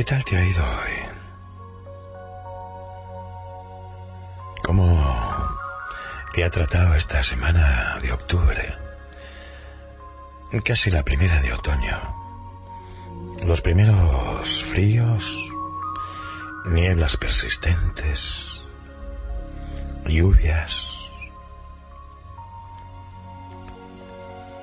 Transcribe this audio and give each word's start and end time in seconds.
¿Qué 0.00 0.04
tal 0.04 0.24
te 0.24 0.34
ha 0.34 0.46
ido 0.46 0.64
hoy? 0.64 0.92
¿Cómo 4.62 4.86
te 6.32 6.42
ha 6.42 6.48
tratado 6.48 6.94
esta 6.94 7.22
semana 7.22 7.98
de 8.00 8.10
octubre? 8.10 8.78
Casi 10.64 10.90
la 10.90 11.02
primera 11.02 11.42
de 11.42 11.52
otoño. 11.52 11.98
Los 13.44 13.60
primeros 13.60 14.64
fríos, 14.64 15.36
nieblas 16.64 17.18
persistentes, 17.18 18.58
lluvias, 20.06 20.96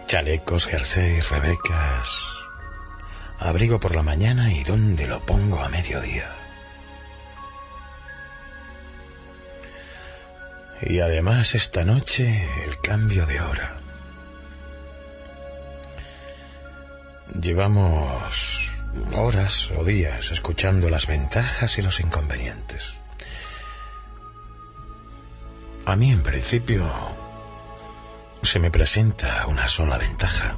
chalecos, 0.07 0.65
jerseys, 0.65 1.29
rebecas, 1.29 2.36
abrigo 3.39 3.79
por 3.79 3.95
la 3.95 4.03
mañana 4.03 4.51
y 4.51 4.63
dónde 4.63 5.07
lo 5.07 5.19
pongo 5.25 5.61
a 5.61 5.69
mediodía. 5.69 6.29
Y 10.81 10.99
además 10.99 11.55
esta 11.55 11.83
noche 11.83 12.47
el 12.65 12.79
cambio 12.79 13.25
de 13.25 13.41
hora. 13.41 13.77
Llevamos 17.41 18.71
horas 19.15 19.71
o 19.71 19.83
días 19.83 20.31
escuchando 20.31 20.89
las 20.89 21.07
ventajas 21.07 21.77
y 21.77 21.81
los 21.81 21.99
inconvenientes. 21.99 22.93
A 25.85 25.95
mí 25.95 26.11
en 26.11 26.21
principio 26.21 26.85
se 28.43 28.59
me 28.59 28.71
presenta 28.71 29.45
una 29.47 29.67
sola 29.67 29.97
ventaja. 29.97 30.57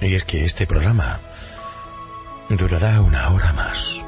Y 0.00 0.14
es 0.14 0.24
que 0.24 0.44
este 0.44 0.66
programa 0.66 1.20
durará 2.48 3.00
una 3.00 3.30
hora 3.30 3.52
más. 3.52 4.00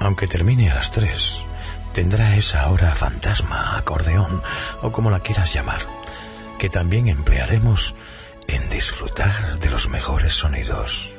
Aunque 0.00 0.26
termine 0.26 0.70
a 0.70 0.74
las 0.76 0.90
tres, 0.90 1.44
tendrá 1.92 2.36
esa 2.36 2.68
hora 2.70 2.94
fantasma, 2.94 3.76
acordeón 3.76 4.42
o 4.82 4.92
como 4.92 5.10
la 5.10 5.20
quieras 5.20 5.52
llamar, 5.52 5.80
que 6.58 6.68
también 6.68 7.08
emplearemos 7.08 7.94
en 8.46 8.68
disfrutar 8.70 9.58
de 9.58 9.70
los 9.70 9.88
mejores 9.88 10.32
sonidos. 10.32 11.10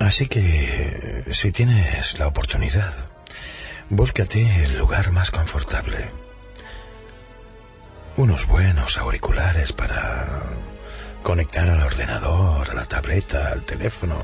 Así 0.00 0.28
que, 0.28 1.24
si 1.30 1.50
tienes 1.50 2.18
la 2.18 2.26
oportunidad, 2.26 2.92
búscate 3.88 4.64
el 4.64 4.78
lugar 4.78 5.10
más 5.12 5.30
confortable 5.30 6.27
unos 8.18 8.48
buenos 8.48 8.98
auriculares 8.98 9.72
para 9.72 10.26
conectar 11.22 11.70
al 11.70 11.80
ordenador, 11.80 12.68
a 12.68 12.74
la 12.74 12.84
tableta, 12.84 13.52
al 13.52 13.64
teléfono 13.64 14.18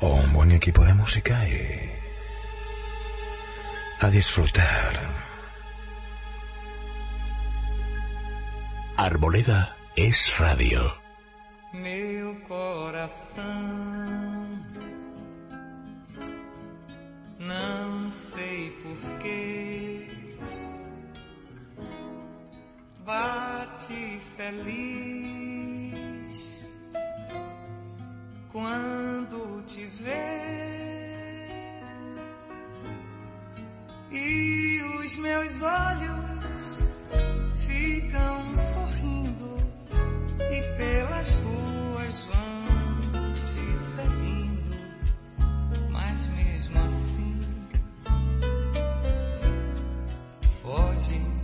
o 0.00 0.14
un 0.14 0.32
buen 0.32 0.52
equipo 0.52 0.84
de 0.84 0.94
música 0.94 1.36
y 1.48 1.90
a 4.00 4.08
disfrutar. 4.08 4.92
Arboleda 8.96 9.76
es 9.96 10.38
radio. 10.38 10.94
Meu 11.72 12.40
coração, 12.46 13.44
não 17.40 18.10
sei 18.12 18.70
porquê. 18.82 19.85
Bate 23.06 24.20
feliz 24.36 25.86
quando 28.50 29.62
te 29.62 29.86
vê. 29.86 30.66
E 34.10 34.82
os 34.98 35.16
meus 35.18 35.62
olhos 35.62 36.92
ficam 37.54 38.56
sorrindo 38.56 39.56
e 40.50 40.62
pelas 40.76 41.38
ruas 41.38 42.24
vão 42.24 43.32
te 43.34 43.78
seguindo, 43.78 44.76
mas 45.92 46.26
mesmo 46.26 46.80
assim 46.84 47.38
foges 50.60 51.35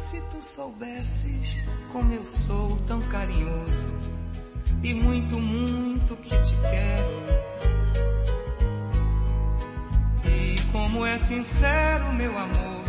Se 0.00 0.20
tu 0.22 0.42
soubesses 0.42 1.68
como 1.92 2.12
eu 2.12 2.26
sou 2.26 2.76
tão 2.88 3.00
carinhoso 3.02 3.90
e 4.82 4.94
muito, 4.94 5.38
muito 5.38 6.16
que 6.16 6.30
te 6.30 6.56
quero. 6.62 7.20
E 10.26 10.56
como 10.72 11.04
é 11.04 11.18
sincero 11.18 12.12
meu 12.14 12.36
amor, 12.36 12.84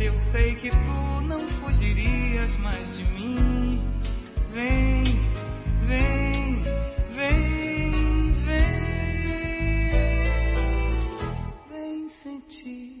eu 0.00 0.18
sei 0.18 0.54
que 0.56 0.70
tu 0.70 1.24
não 1.26 1.40
fugirias 1.40 2.56
mais 2.56 2.96
de 2.96 3.04
mim. 3.04 3.80
Vem, 4.52 5.04
vem, 5.86 6.62
vem, 7.14 8.32
vem, 8.44 8.72
vem 11.70 12.08
sentir 12.08 12.95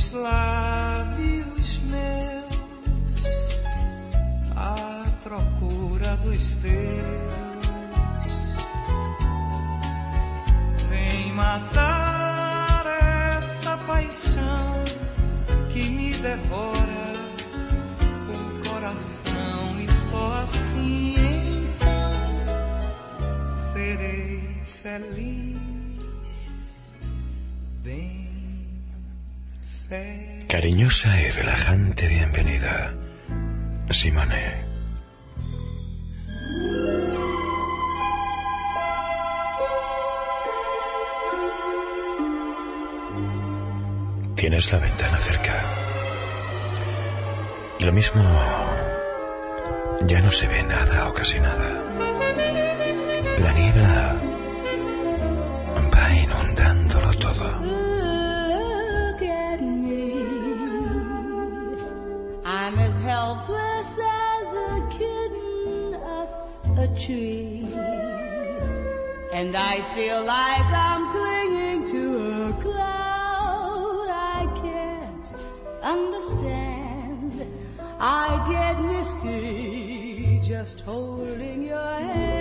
dos 0.00 0.12
lábios 0.12 1.78
meus 1.90 3.26
à 4.56 5.04
procura 5.22 6.16
dos 6.24 6.54
teus. 6.54 6.70
Vem 10.88 11.32
matar 11.34 12.86
essa 13.36 13.76
paixão 13.86 14.84
que 15.70 15.90
me 15.90 16.14
devora 16.14 17.14
o 18.30 18.68
coração 18.70 19.78
e 19.80 19.92
só 19.92 20.42
assim 20.44 21.14
então 21.74 22.14
serei 23.74 24.48
feliz. 24.82 25.58
Bem. 27.84 28.19
Cariñosa 30.46 31.20
y 31.20 31.30
relajante 31.30 32.06
bienvenida, 32.06 32.94
Simone. 33.90 34.54
Tienes 44.36 44.72
la 44.72 44.78
ventana 44.78 45.18
cerca. 45.18 45.54
Lo 47.80 47.90
mismo, 47.90 48.22
ya 50.06 50.20
no 50.20 50.30
se 50.30 50.46
ve 50.46 50.62
nada 50.62 51.08
o 51.08 51.14
casi 51.14 51.40
nada. 51.40 51.84
La 53.40 53.52
niebla 53.54 54.22
va 55.92 56.14
inundándolo 56.14 57.12
todo. 57.18 57.99
I'm 62.70 62.78
as 62.78 62.98
helpless 62.98 63.98
as 63.98 64.46
a 64.54 64.88
kitten 64.96 65.94
up 65.94 66.78
a 66.78 66.86
tree. 66.96 67.66
And 69.34 69.56
I 69.56 69.80
feel 69.96 70.24
like 70.24 70.66
I'm 70.66 71.10
clinging 71.10 71.90
to 71.90 72.04
a 72.48 72.62
cloud 72.62 74.06
I 74.08 74.60
can't 74.62 75.32
understand. 75.82 77.44
I 77.98 78.46
get 78.52 78.80
misty 78.84 80.40
just 80.44 80.82
holding 80.82 81.64
your 81.64 81.76
hand. 81.76 82.39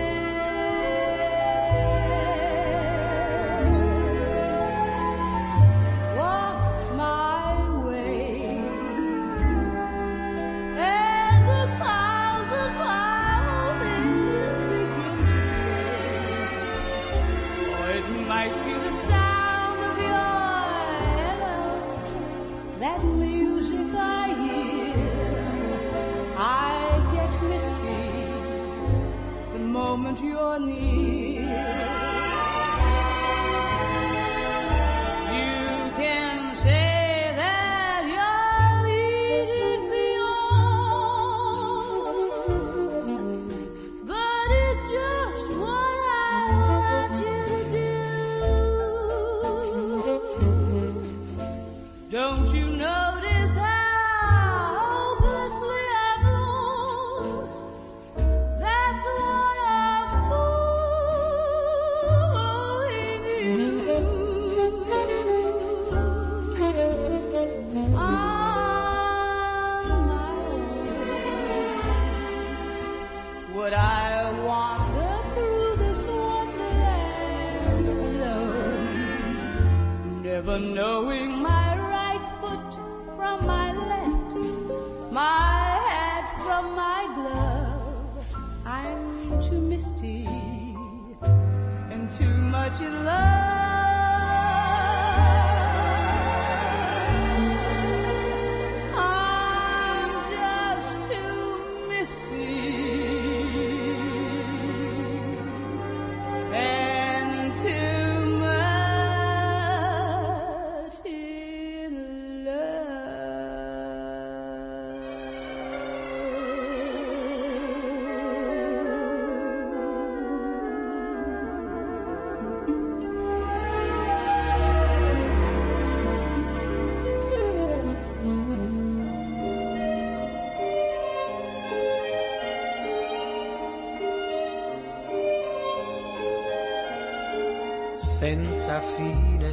Senza 138.70 138.82
fine, 138.82 139.52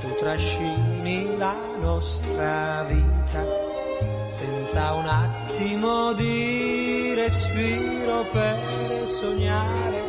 tu 0.00 0.14
trascini 0.18 1.36
la 1.36 1.54
nostra 1.78 2.82
vita, 2.82 3.44
senza 4.24 4.94
un 4.94 5.06
attimo 5.06 6.12
di 6.14 7.14
respiro 7.14 8.24
per 8.32 9.06
sognare, 9.06 10.02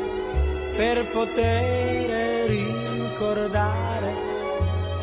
per 0.75 1.05
poter 1.11 2.49
ricordare 2.49 4.15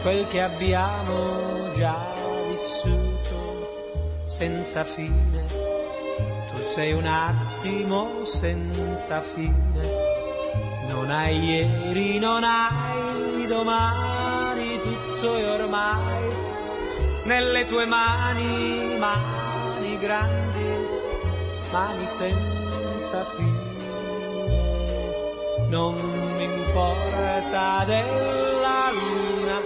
quel 0.02 0.26
che 0.26 0.42
abbiamo 0.42 1.70
già 1.74 2.12
vissuto 2.48 4.24
senza 4.26 4.82
fine. 4.82 5.44
Tu 6.52 6.62
sei 6.62 6.92
un 6.92 7.06
attimo 7.06 8.24
senza 8.24 9.20
fine 9.20 10.16
non 10.88 11.10
hai 11.10 11.38
ieri, 11.44 12.18
non 12.18 12.42
hai 12.44 12.87
domani, 13.48 14.78
tutto 14.78 15.36
è 15.36 15.50
ormai 15.50 16.28
nelle 17.24 17.64
tue 17.64 17.86
mani, 17.86 18.96
mani 18.98 19.98
grandi, 19.98 20.86
mani 21.72 22.06
senza 22.06 23.24
fine. 23.24 23.76
Non 25.68 25.94
mi 26.36 26.44
importa 26.44 27.84
della 27.84 28.90
luna, 28.92 29.60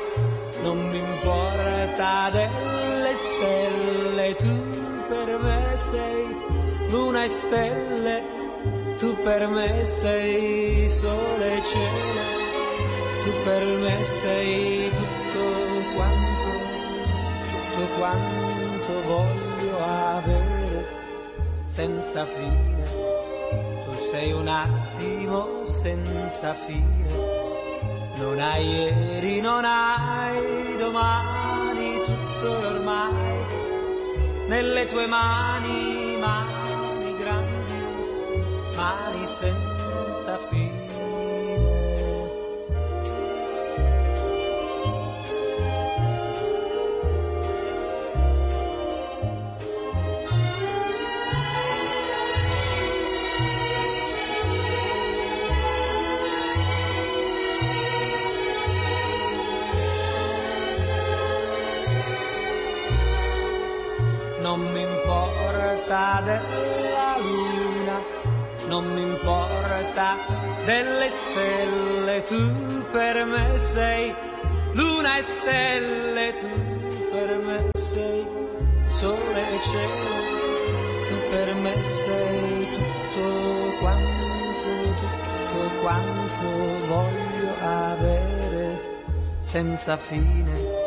non 0.62 0.88
mi 0.88 0.98
importa 0.98 2.30
delle 2.30 3.14
stelle, 3.14 4.36
tu 4.36 5.06
per 5.08 5.38
me 5.38 5.76
sei 5.76 6.36
luna 6.88 7.24
e 7.24 7.28
stelle 7.28 8.40
tu 9.02 9.16
per 9.24 9.48
me 9.48 9.84
sei 9.84 10.88
sole 10.88 11.56
e 11.58 11.62
cielo, 11.64 12.41
per 13.44 13.64
me 13.64 14.04
sei 14.04 14.90
tutto 14.90 15.94
quanto, 15.94 16.50
tutto 17.50 17.86
quanto 17.98 19.02
voglio 19.06 19.84
avere 19.84 20.86
senza 21.64 22.24
fine. 22.24 22.82
Tu 23.84 23.98
sei 23.98 24.32
un 24.32 24.48
attimo 24.48 25.64
senza 25.64 26.54
fine, 26.54 27.06
non 28.16 28.38
hai 28.38 28.66
ieri, 28.66 29.40
non 29.40 29.64
hai 29.64 30.76
domani, 30.78 32.00
tutto 32.04 32.50
ormai 32.68 33.60
nelle 34.48 34.86
tue 34.86 35.06
mani, 35.06 36.16
mani 36.18 36.72
mani 38.74 39.26
senza 39.26 39.71
stelle, 71.12 72.22
tu 72.22 72.84
per 72.90 73.24
me 73.26 73.58
sei 73.58 74.14
luna 74.72 75.18
e 75.18 75.22
stelle, 75.22 76.34
tu 76.40 76.48
per 77.10 77.38
me 77.38 77.70
sei 77.74 78.26
sole 78.88 79.42
e 79.54 79.60
cielo, 79.60 80.10
tu 81.08 81.16
per 81.30 81.54
me 81.54 81.82
sei 81.82 82.66
tutto 82.76 83.76
quanto, 83.80 84.66
tutto 85.00 85.80
quanto 85.82 86.46
voglio 86.86 87.54
avere 87.60 88.80
senza 89.40 89.96
fine. 89.96 90.80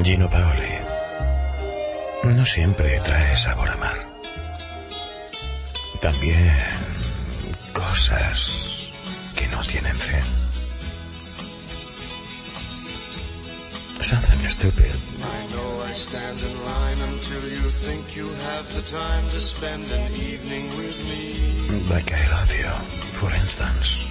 Gino 0.00 0.28
Paoli 0.28 0.77
no 2.38 2.46
siempre 2.46 2.96
trae 3.00 3.36
sabor 3.36 3.68
a 3.68 3.76
mar. 3.78 3.98
También 6.00 6.54
cosas 7.72 8.90
que 9.34 9.48
no 9.48 9.60
tienen 9.64 9.96
fe. 9.96 10.20
Something 14.00 14.48
stupid. 14.48 14.94
I 15.36 15.40
know 15.52 15.82
I 15.90 15.92
stand 15.94 16.38
in 16.38 16.54
line 16.64 17.00
until 17.10 17.42
you 17.42 17.64
think 17.84 18.14
you 18.14 18.28
have 18.50 18.66
the 18.72 18.82
time 18.82 19.24
to 19.30 19.40
spend 19.40 19.90
an 19.90 20.12
evening 20.12 20.68
with 20.76 20.98
me. 21.10 21.90
Like 21.90 22.12
I 22.12 22.22
love 22.36 22.52
you, 22.56 22.70
for 23.18 23.30
instance. 23.34 24.06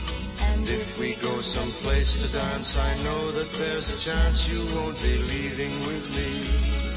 And 0.52 0.68
if 0.68 1.00
we 1.00 1.16
go 1.16 1.40
someplace 1.40 2.20
to 2.20 2.28
dance, 2.34 2.76
I 2.76 2.94
know 3.06 3.32
that 3.32 3.52
there's 3.54 3.90
a 3.90 3.98
chance 3.98 4.50
you 4.52 4.60
won't 4.76 5.02
be 5.02 5.16
leaving 5.16 5.72
with 5.88 6.06
me. 6.14 6.97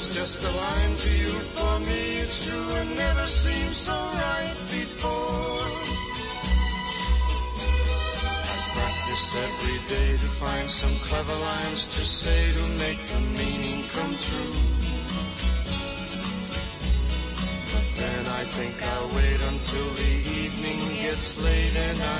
It's 0.00 0.14
just 0.14 0.42
a 0.42 0.50
line 0.50 0.96
to 0.96 1.10
you, 1.14 1.28
for 1.28 1.78
me 1.80 2.20
it's 2.24 2.46
true 2.46 2.72
and 2.72 2.96
never 2.96 3.26
seemed 3.26 3.74
so 3.74 3.92
right 3.92 4.56
before. 4.72 5.60
I 8.48 8.56
practice 8.76 9.36
every 9.36 9.78
day 9.94 10.16
to 10.16 10.28
find 10.40 10.70
some 10.70 10.96
clever 11.04 11.34
lines 11.34 11.90
to 11.96 12.00
say 12.00 12.40
to 12.48 12.64
make 12.80 13.00
the 13.12 13.20
meaning 13.20 13.84
come 13.92 14.14
true. 14.24 14.56
But 17.72 17.86
then 18.00 18.26
I 18.40 18.42
think 18.56 18.82
I'll 18.82 19.10
wait 19.20 19.40
until 19.52 19.88
the 20.00 20.12
evening 20.40 20.78
gets 21.02 21.36
late 21.44 21.76
and 21.76 22.00
I'm 22.00 22.19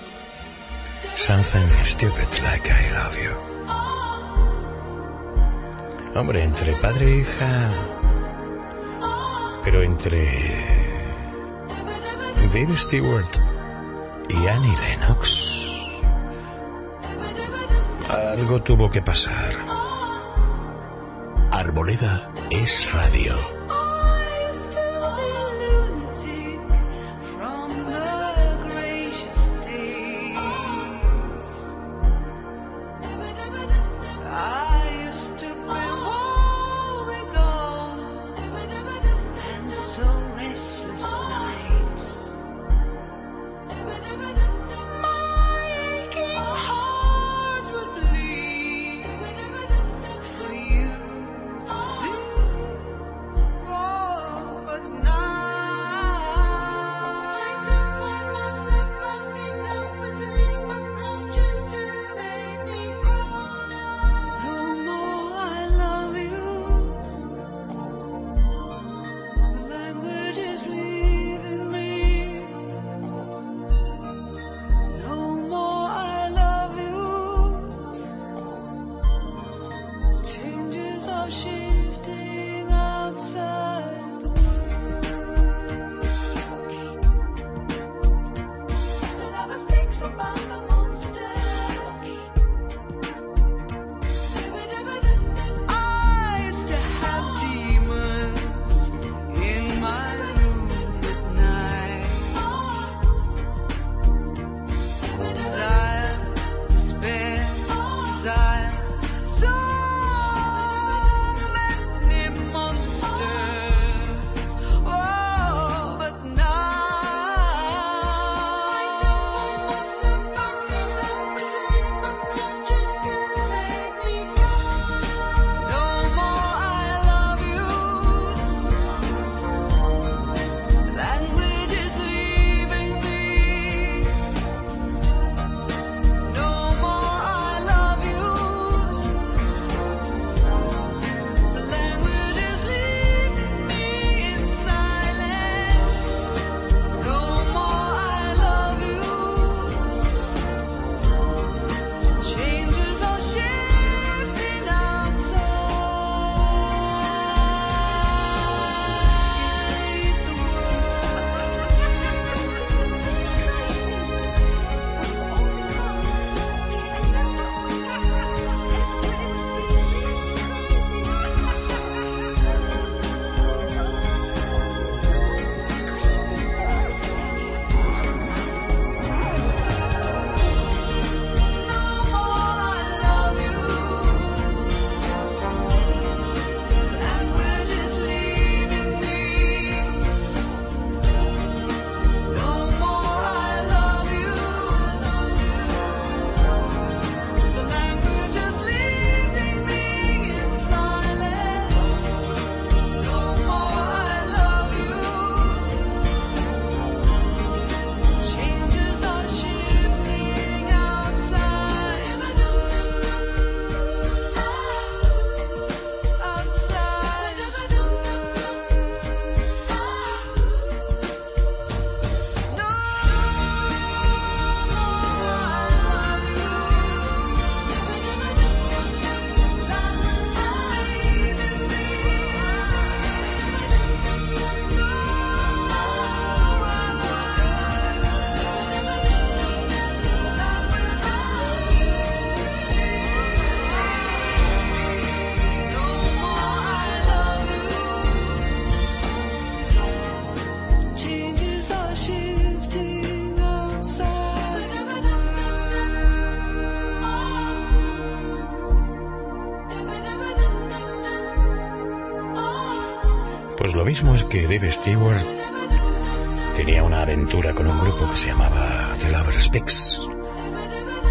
Something 1.21 1.69
stupid 1.83 2.27
like 2.43 2.67
I 2.71 2.91
love 2.97 3.15
you. 3.15 3.35
Hombre, 6.15 6.41
entre 6.43 6.73
padre 6.73 7.05
e 7.05 7.17
hija. 7.17 7.69
Pero 9.63 9.83
entre. 9.83 10.25
Dave 12.51 12.75
Stewart 12.75 13.29
y 14.29 14.47
Annie 14.47 14.75
Lennox. 14.77 15.29
Algo 18.09 18.63
tuvo 18.63 18.89
que 18.89 19.03
pasar. 19.03 19.53
Arboleda 21.51 22.31
es 22.49 22.91
radio. 22.93 23.60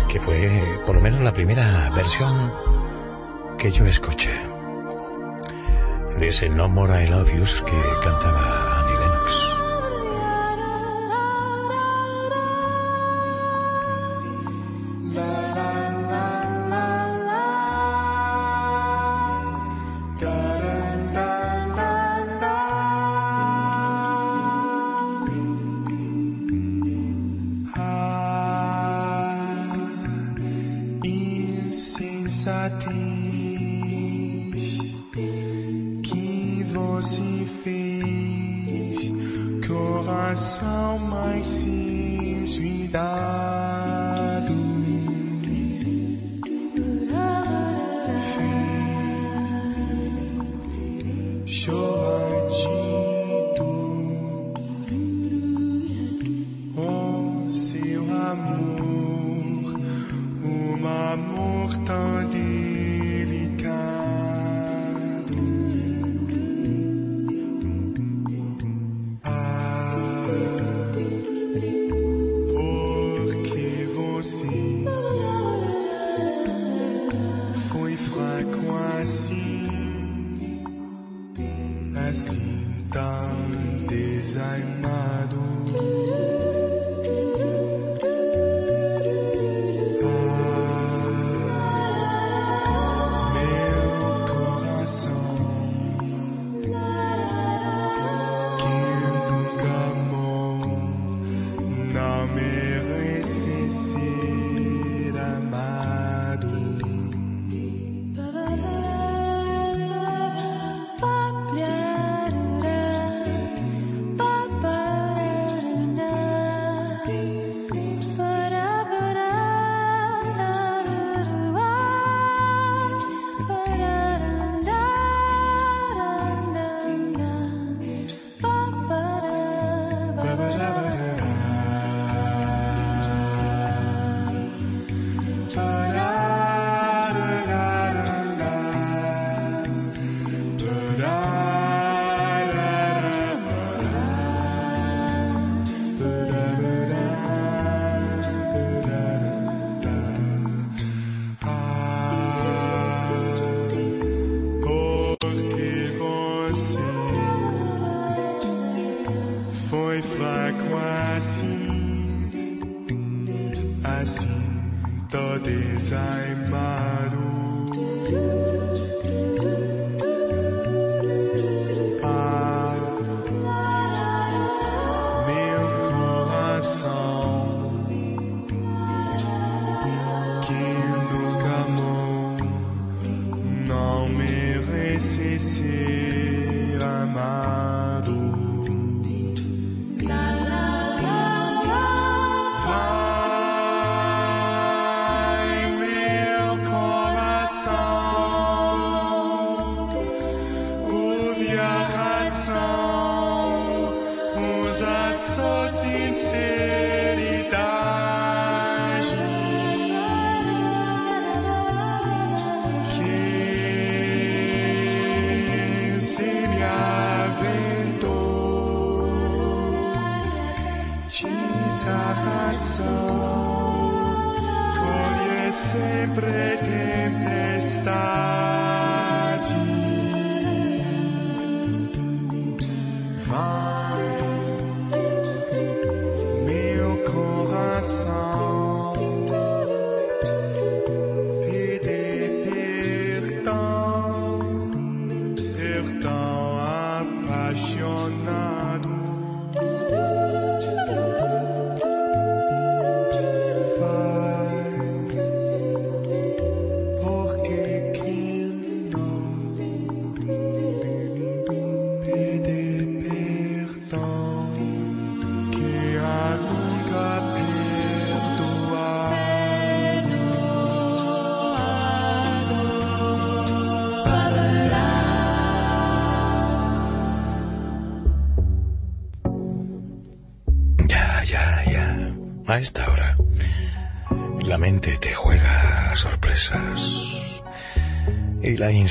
Que 0.08 0.18
fue 0.18 0.62
por 0.86 0.94
lo 0.94 1.00
menos 1.00 1.20
la 1.20 1.32
primera 1.32 1.90
versión 1.90 2.52
que 3.58 3.70
yo 3.70 3.84
escuché. 3.86 4.32
De 6.18 6.28
ese 6.28 6.48
No 6.48 6.68
More 6.68 7.04
I 7.04 7.08
Love 7.08 7.34
Yous 7.34 7.62
que 7.62 7.76
cantaba 8.02 8.69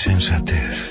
insensatez. 0.07 0.88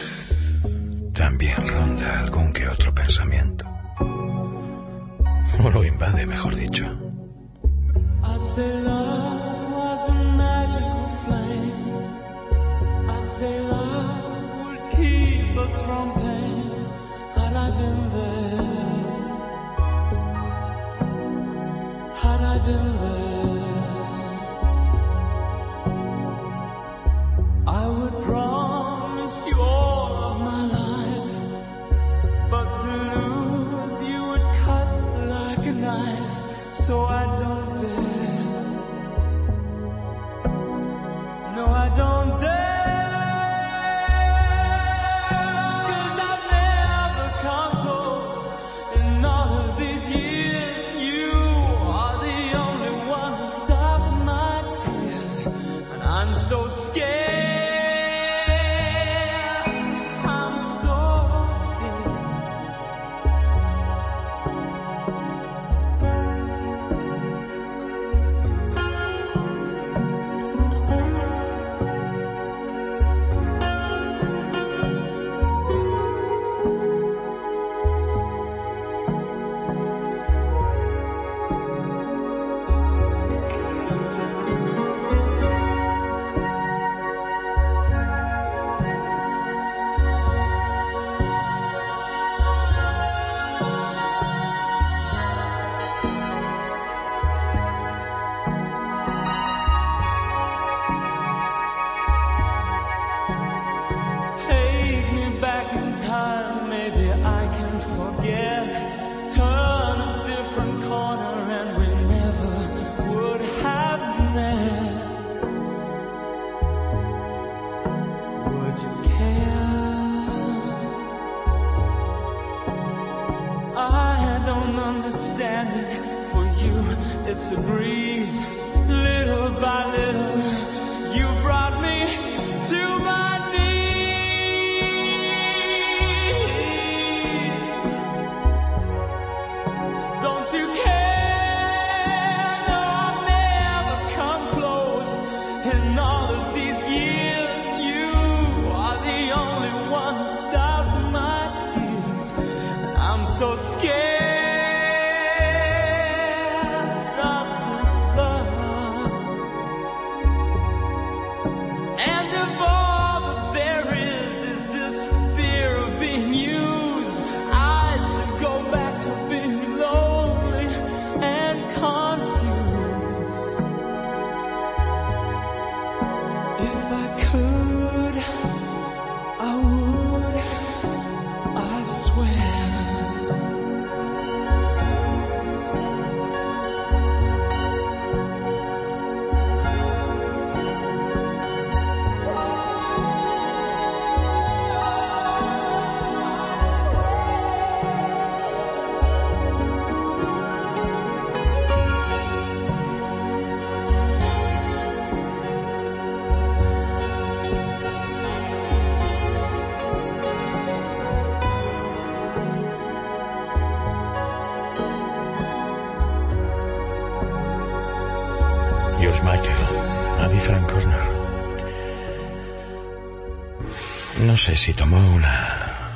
si 224.57 224.73
tomó 224.73 224.99
una 225.15 225.91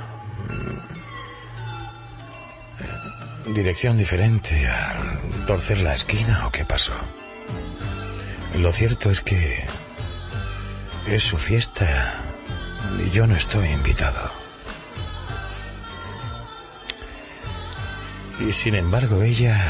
mm, 3.48 3.54
dirección 3.54 3.96
diferente 3.96 4.68
al 4.68 5.46
torcer 5.46 5.80
la 5.80 5.94
esquina 5.94 6.46
o 6.46 6.52
qué 6.52 6.64
pasó. 6.64 6.94
Lo 8.54 8.70
cierto 8.72 9.10
es 9.10 9.22
que 9.22 9.64
es 11.06 11.22
su 11.22 11.38
fiesta 11.38 12.14
y 13.04 13.10
yo 13.10 13.26
no 13.26 13.34
estoy 13.36 13.68
invitado. 13.68 14.30
Y 18.46 18.52
sin 18.52 18.74
embargo 18.74 19.22
ella 19.22 19.60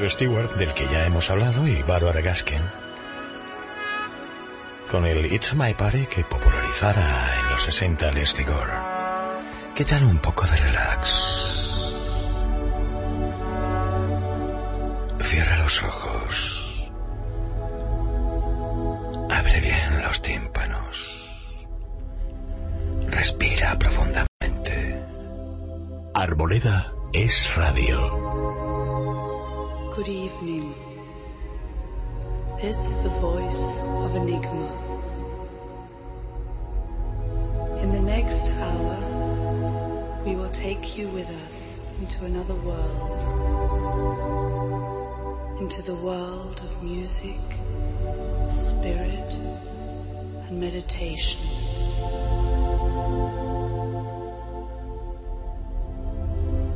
Dave 0.00 0.08
Stewart, 0.12 0.50
del 0.54 0.72
que 0.72 0.86
ya 0.86 1.04
hemos 1.04 1.28
hablado, 1.28 1.68
y 1.68 1.82
Barbara 1.82 2.22
Gaskin, 2.22 2.62
con 4.90 5.04
el 5.04 5.30
It's 5.30 5.52
My 5.54 5.74
Party 5.74 6.06
que 6.06 6.24
popularizara 6.24 7.38
en 7.38 7.50
los 7.50 7.60
60 7.64 8.10
Leslie 8.12 8.46
Gore. 8.46 8.72
¿Qué 9.74 9.84
tal 9.84 10.04
un 10.04 10.18
poco 10.18 10.46
de 10.46 10.56
relax? 10.56 11.10
Cierra 15.20 15.58
los 15.58 15.82
ojos. 15.82 16.88
Abre 19.30 19.60
bien 19.60 20.02
los 20.02 20.22
tímpanos. 20.22 21.28
Respira 23.06 23.78
profundamente. 23.78 25.04
Arboleda 26.14 26.94
es 27.12 27.54
radio. 27.54 28.69
Good 30.00 30.08
evening. 30.08 30.74
This 32.62 32.78
is 32.88 33.02
the 33.02 33.10
voice 33.10 33.82
of 33.82 34.16
Enigma. 34.16 34.70
In 37.82 37.92
the 37.92 38.00
next 38.00 38.50
hour, 38.50 38.96
we 40.24 40.36
will 40.36 40.48
take 40.48 40.96
you 40.96 41.08
with 41.08 41.28
us 41.44 41.84
into 42.00 42.24
another 42.24 42.54
world. 42.54 43.20
Into 45.60 45.82
the 45.82 45.96
world 45.96 46.62
of 46.64 46.82
music, 46.82 47.42
spirit, 48.46 49.34
and 50.48 50.60
meditation. 50.60 51.42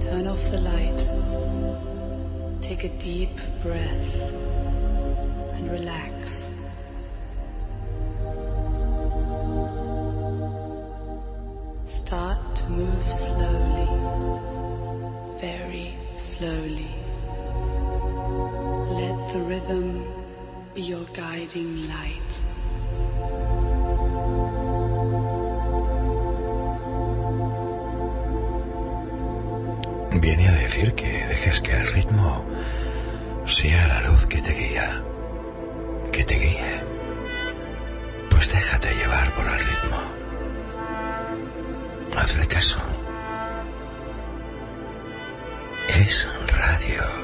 Turn 0.01 0.27
off 0.27 0.51
the 0.51 0.61
light. 0.61 0.94
Take 2.85 2.93
a 2.93 2.99
deep 2.99 3.37
breath 3.63 4.31
and 5.55 5.71
relax. 5.71 6.51
Start 11.85 12.57
to 12.57 12.69
move 12.69 13.11
slowly, 13.11 13.89
very 15.41 15.95
slowly. 16.17 16.95
Let 19.01 19.33
the 19.33 19.41
rhythm 19.49 20.05
be 20.75 20.83
your 20.83 21.07
guiding 21.15 21.89
light. 21.89 22.24
Viene 30.25 30.49
a 30.49 30.53
decir 30.53 30.95
que 30.95 31.27
dejes 31.27 31.61
que 31.61 31.77
el 31.77 31.87
ritmo 31.89 32.47
sea 33.45 33.87
la 33.89 34.01
luz 34.09 34.25
que 34.25 34.41
te 34.41 34.55
guía, 34.55 35.05
que 36.13 36.25
te 36.25 36.37
guíe. 36.37 36.81
Pues 38.31 38.51
déjate 38.51 38.95
llevar 38.95 39.35
por 39.35 39.45
el 39.47 39.59
ritmo. 39.59 40.01
Hazle 42.17 42.47
caso. 42.47 42.79
Es 45.91 46.27
radio. 46.57 47.24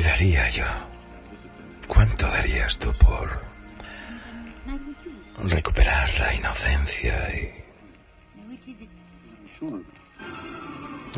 ¿Qué 0.00 0.06
daría 0.06 0.48
yo? 0.48 0.64
¿Cuánto 1.86 2.26
darías 2.26 2.78
tú 2.78 2.90
por 2.94 3.28
recuperar 5.44 6.08
la 6.18 6.32
inocencia 6.32 7.28
y 7.34 7.52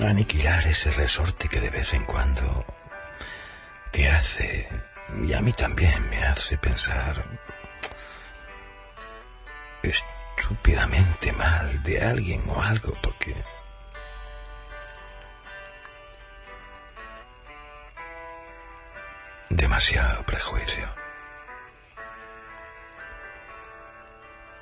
aniquilar 0.02 0.66
ese 0.66 0.90
resorte 0.90 1.48
que 1.48 1.60
de 1.60 1.70
vez 1.70 1.94
en 1.94 2.04
cuando 2.06 2.64
te 3.92 4.08
hace, 4.08 4.68
y 5.28 5.32
a 5.32 5.40
mí 5.40 5.52
también 5.52 6.10
me 6.10 6.24
hace 6.24 6.58
pensar 6.58 7.24
estúpidamente 9.84 11.30
mal 11.30 11.84
de 11.84 12.02
alguien 12.02 12.42
o 12.48 12.60
algo, 12.60 12.94
porque 13.00 13.32
prejuicio. 20.26 20.86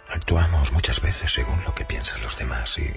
Actuamos 0.09 0.73
muchas 0.73 1.01
veces 1.03 1.31
según 1.31 1.63
lo 1.65 1.75
que 1.75 1.85
piensan 1.85 2.23
los 2.23 2.39
demás 2.39 2.79
y 2.79 2.91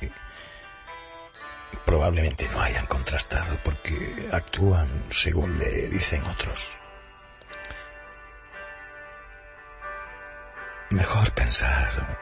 probablemente 1.86 2.48
no 2.50 2.62
hayan 2.62 2.86
contrastado 2.86 3.60
porque 3.64 4.30
actúan 4.32 4.88
según 5.12 5.60
le 5.60 5.90
dicen 5.90 6.24
otros. 6.24 6.66
Mejor 10.92 11.32
pensar 11.34 12.20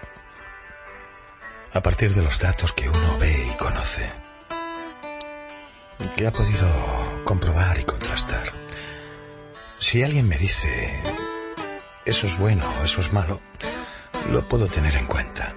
a 1.73 1.81
partir 1.81 2.13
de 2.13 2.23
los 2.23 2.39
datos 2.39 2.73
que 2.73 2.89
uno 2.89 3.17
ve 3.19 3.49
y 3.53 3.55
conoce, 3.55 4.11
que 6.17 6.25
ha 6.27 6.31
podido 6.31 7.23
comprobar 7.23 7.79
y 7.79 7.83
contrastar. 7.83 8.60
Si 9.81 10.03
alguien 10.03 10.29
me 10.29 10.37
dice 10.37 11.01
eso 12.05 12.27
es 12.27 12.37
bueno 12.37 12.63
o 12.79 12.83
eso 12.83 13.01
es 13.01 13.11
malo, 13.11 13.41
lo 14.29 14.47
puedo 14.47 14.67
tener 14.67 14.95
en 14.95 15.07
cuenta, 15.07 15.55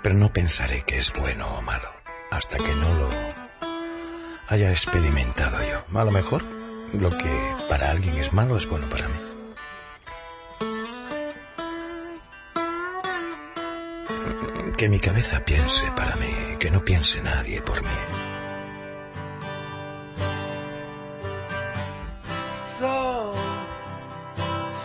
pero 0.00 0.14
no 0.14 0.32
pensaré 0.32 0.82
que 0.82 0.96
es 0.96 1.12
bueno 1.12 1.48
o 1.56 1.60
malo 1.60 1.90
hasta 2.30 2.56
que 2.56 2.72
no 2.72 2.94
lo 2.94 3.10
haya 4.46 4.70
experimentado 4.70 5.58
yo. 5.58 5.98
A 6.00 6.04
lo 6.04 6.12
mejor 6.12 6.44
lo 6.94 7.10
que 7.10 7.56
para 7.68 7.90
alguien 7.90 8.16
es 8.16 8.32
malo 8.32 8.56
es 8.56 8.68
bueno 8.68 8.88
para 8.88 9.08
mí. 9.08 9.20
Que 14.78 14.88
mi 14.88 15.00
cabeza 15.00 15.44
piense 15.44 15.90
para 15.96 16.14
mí, 16.14 16.58
que 16.60 16.70
no 16.70 16.84
piense 16.84 17.20
nadie 17.22 17.60
por 17.60 17.82
mí. 17.82 17.88
So, 22.78 23.15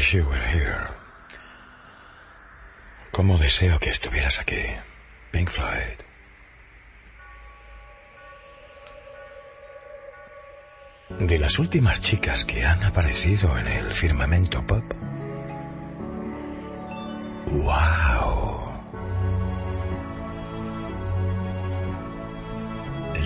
Wish 0.00 0.14
deseo 3.38 3.78
que 3.78 3.90
estuvieras 3.90 4.40
aquí. 4.40 4.62
Pink 5.30 5.50
Floyd. 5.50 5.98
De 11.28 11.38
las 11.38 11.58
últimas 11.58 12.00
chicas 12.00 12.44
que 12.44 12.64
han 12.64 12.82
aparecido 12.84 13.58
en 13.58 13.66
el 13.66 13.92
firmamento 13.92 14.66
pop. 14.66 14.84
¡Wow! 17.46 18.60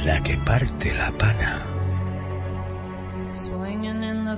La 0.04 0.22
que 0.22 0.36
parte 0.38 0.92
la 0.92 1.12
pana. 1.12 1.66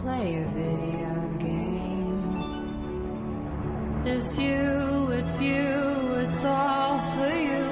play 0.00 0.42
a 0.42 0.46
video 0.48 1.28
game. 1.38 2.34
It's 4.04 4.36
you, 4.36 5.08
it's 5.12 5.40
you, 5.40 6.14
it's 6.24 6.44
all 6.44 6.98
for 6.98 7.32
you. 7.32 7.64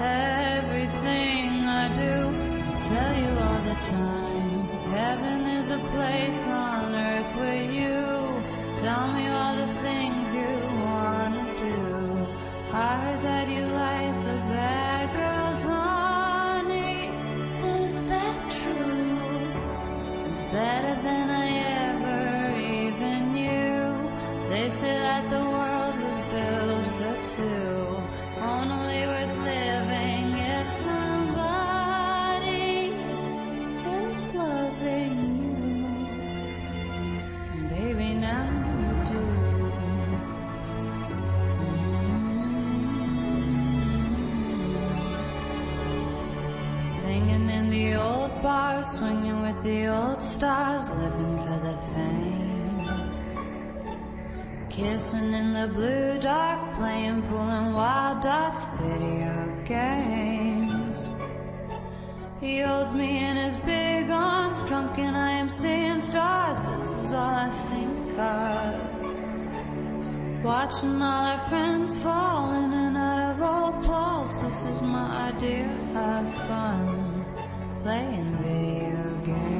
Everything 0.00 1.50
I 1.82 1.88
do, 1.94 2.32
tell 2.88 3.14
you 3.22 3.30
all 3.46 3.62
the 3.70 3.78
time. 3.98 4.50
Heaven 4.98 5.40
is 5.58 5.70
a 5.70 5.78
place 5.78 6.46
on 6.48 6.94
earth 6.94 7.36
with 7.36 7.72
you. 7.74 8.42
Tell 8.80 9.12
me 9.12 9.28
all 9.28 9.56
the 9.56 9.72
things 9.84 10.34
you 10.34 10.52
wanna 10.86 11.44
do. 11.58 12.26
I 12.72 12.96
heard 13.02 13.22
that 13.22 13.48
you 13.50 13.66
like 13.66 14.16
the 14.24 14.38
bad 14.48 15.06
girls, 15.20 15.60
honey. 15.62 17.10
Is 17.84 18.02
that 18.04 18.50
true? 18.50 19.20
It's 20.32 20.44
better 20.44 20.94
than 21.02 21.19
Say 24.80 24.96
that 24.98 25.28
the 25.28 25.36
world 25.36 25.96
was 26.04 26.20
built 26.32 26.86
for 26.96 27.14
two, 27.36 27.76
only 28.40 29.00
worth 29.12 29.36
living 29.44 30.28
if 30.38 30.70
somebody 30.70 32.16
is 33.84 34.24
loving 34.34 35.16
you. 35.36 35.58
Baby, 37.68 38.08
now 38.14 38.48
you 38.80 38.92
do. 39.10 39.24
Singing 46.88 47.50
in 47.50 47.68
the 47.68 47.86
old 47.96 48.32
bars, 48.42 48.86
swinging 48.86 49.42
with 49.42 49.62
the 49.62 49.88
old 49.88 50.22
stars, 50.22 50.88
living 50.88 51.29
Kissing 54.80 55.34
in 55.34 55.52
the 55.52 55.66
blue 55.66 56.18
dark, 56.20 56.72
playing 56.74 57.22
and 57.22 57.74
wild 57.74 58.22
dogs, 58.22 58.66
video 58.80 59.62
games. 59.66 61.12
He 62.40 62.60
holds 62.60 62.94
me 62.94 63.18
in 63.18 63.36
his 63.36 63.58
big 63.58 64.08
arms, 64.08 64.62
drunk 64.62 64.98
and 64.98 65.14
I 65.14 65.32
am 65.32 65.50
seeing 65.50 66.00
stars. 66.00 66.60
This 66.62 66.94
is 66.94 67.12
all 67.12 67.34
I 67.46 67.50
think 67.50 68.18
of. 68.18 69.04
Watching 70.44 71.02
all 71.02 71.26
our 71.26 71.38
friends 71.50 72.02
fall 72.02 72.54
in 72.54 72.72
and 72.72 72.96
out 72.96 73.18
of 73.34 73.42
old 73.42 73.84
clothes. 73.84 74.40
This 74.40 74.62
is 74.62 74.80
my 74.80 75.28
idea 75.28 75.68
of 75.94 76.32
fun. 76.46 77.26
Playing 77.82 78.32
video 78.36 79.26
games. 79.26 79.59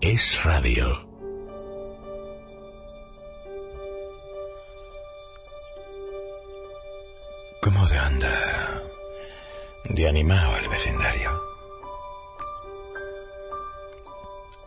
Es 0.00 0.42
radio. 0.42 1.06
¿Cómo 7.60 7.86
de 7.86 7.98
anda? 7.98 8.82
De 9.84 10.08
animado 10.08 10.56
el 10.56 10.68
vecindario. 10.70 11.30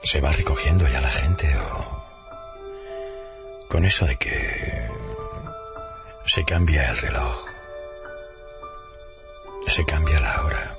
¿Se 0.03 0.21
va 0.21 0.31
recogiendo 0.31 0.87
ya 0.87 1.01
la 1.01 1.11
gente 1.11 1.51
o 1.57 2.03
con 3.69 3.83
eso 3.83 4.05
de 4.05 4.15
que 4.17 4.91
se 6.27 6.45
cambia 6.45 6.91
el 6.91 6.97
reloj, 6.97 7.45
se 9.65 9.83
cambia 9.85 10.19
la 10.19 10.43
hora 10.43 10.77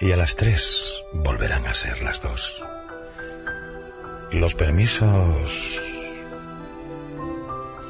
y 0.00 0.10
a 0.10 0.16
las 0.16 0.34
tres 0.34 1.04
volverán 1.12 1.66
a 1.66 1.74
ser 1.74 2.02
las 2.02 2.20
dos. 2.22 2.60
Los 4.32 4.54
permisos 4.54 5.80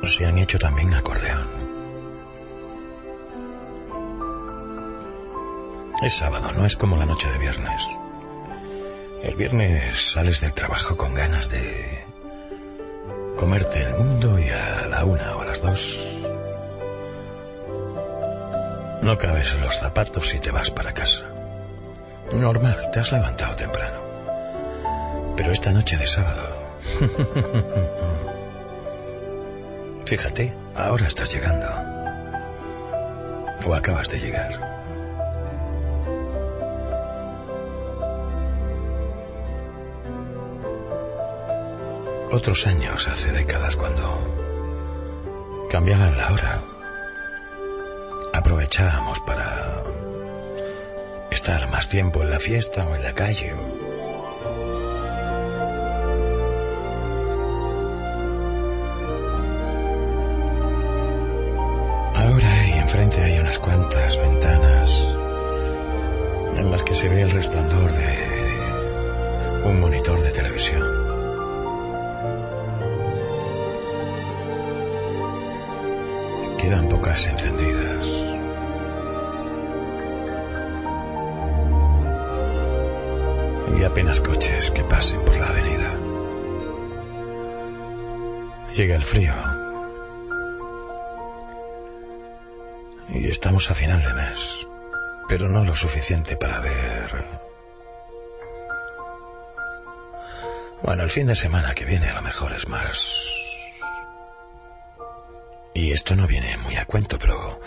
se 0.06 0.26
han 0.26 0.38
hecho 0.38 0.58
también 0.58 0.94
acordeón. 0.94 1.46
Es 6.02 6.14
sábado, 6.14 6.50
no 6.52 6.64
es 6.64 6.76
como 6.76 6.96
la 6.96 7.06
noche 7.06 7.30
de 7.30 7.38
viernes. 7.38 7.86
El 9.22 9.34
viernes 9.34 10.00
sales 10.00 10.40
del 10.40 10.54
trabajo 10.54 10.96
con 10.96 11.14
ganas 11.14 11.50
de 11.50 12.04
comerte 13.36 13.82
el 13.82 13.94
mundo 13.94 14.38
y 14.38 14.48
a 14.48 14.86
la 14.86 15.04
una 15.04 15.36
o 15.36 15.42
a 15.42 15.46
las 15.46 15.62
dos 15.62 16.20
no 19.02 19.16
cabes 19.16 19.54
en 19.54 19.62
los 19.62 19.76
zapatos 19.76 20.34
y 20.34 20.40
te 20.40 20.50
vas 20.50 20.70
para 20.70 20.92
casa. 20.92 21.24
Normal, 22.32 22.90
te 22.92 23.00
has 23.00 23.12
levantado 23.12 23.56
temprano. 23.56 24.09
Pero 25.36 25.52
esta 25.52 25.72
noche 25.72 25.96
de 25.96 26.06
sábado... 26.06 26.42
Fíjate, 30.06 30.52
ahora 30.74 31.06
estás 31.06 31.32
llegando. 31.32 31.68
O 33.64 33.74
acabas 33.74 34.08
de 34.10 34.18
llegar. 34.18 34.58
Otros 42.32 42.66
años, 42.66 43.06
hace 43.08 43.32
décadas, 43.32 43.76
cuando 43.76 45.68
cambiaban 45.70 46.16
la 46.16 46.32
hora, 46.32 46.62
aprovechábamos 48.32 49.20
para 49.20 49.84
estar 51.30 51.68
más 51.70 51.88
tiempo 51.88 52.22
en 52.22 52.30
la 52.30 52.40
fiesta 52.40 52.86
o 52.86 52.94
en 52.94 53.02
la 53.02 53.14
calle. 53.14 53.54
Enfrente 62.92 63.22
hay 63.22 63.38
unas 63.38 63.60
cuantas 63.60 64.20
ventanas 64.20 65.14
en 66.56 66.72
las 66.72 66.82
que 66.82 66.96
se 66.96 67.08
ve 67.08 67.22
el 67.22 67.30
resplandor 67.30 67.88
de 67.88 69.62
un 69.64 69.80
monitor 69.80 70.20
de 70.20 70.32
televisión. 70.32 70.82
Quedan 76.58 76.88
pocas 76.88 77.28
encendidas. 77.28 78.06
Y 83.78 83.84
apenas 83.84 84.20
coches 84.20 84.72
que 84.72 84.82
pasen 84.82 85.24
por 85.24 85.38
la 85.38 85.46
avenida. 85.46 85.96
Llega 88.74 88.96
el 88.96 89.02
frío. 89.02 89.59
Estamos 93.30 93.70
a 93.70 93.74
final 93.74 94.02
de 94.02 94.14
mes. 94.14 94.66
Pero 95.28 95.48
no 95.48 95.64
lo 95.64 95.74
suficiente 95.74 96.36
para 96.36 96.60
ver... 96.60 97.10
Bueno, 100.82 101.02
el 101.04 101.10
fin 101.10 101.26
de 101.26 101.36
semana 101.36 101.74
que 101.74 101.84
viene 101.84 102.08
a 102.08 102.14
lo 102.14 102.22
mejor 102.22 102.52
es 102.52 102.66
más... 102.68 103.24
Y 105.74 105.92
esto 105.92 106.16
no 106.16 106.26
viene 106.26 106.56
muy 106.58 106.76
a 106.76 106.84
cuento, 106.84 107.18
pero 107.18 107.60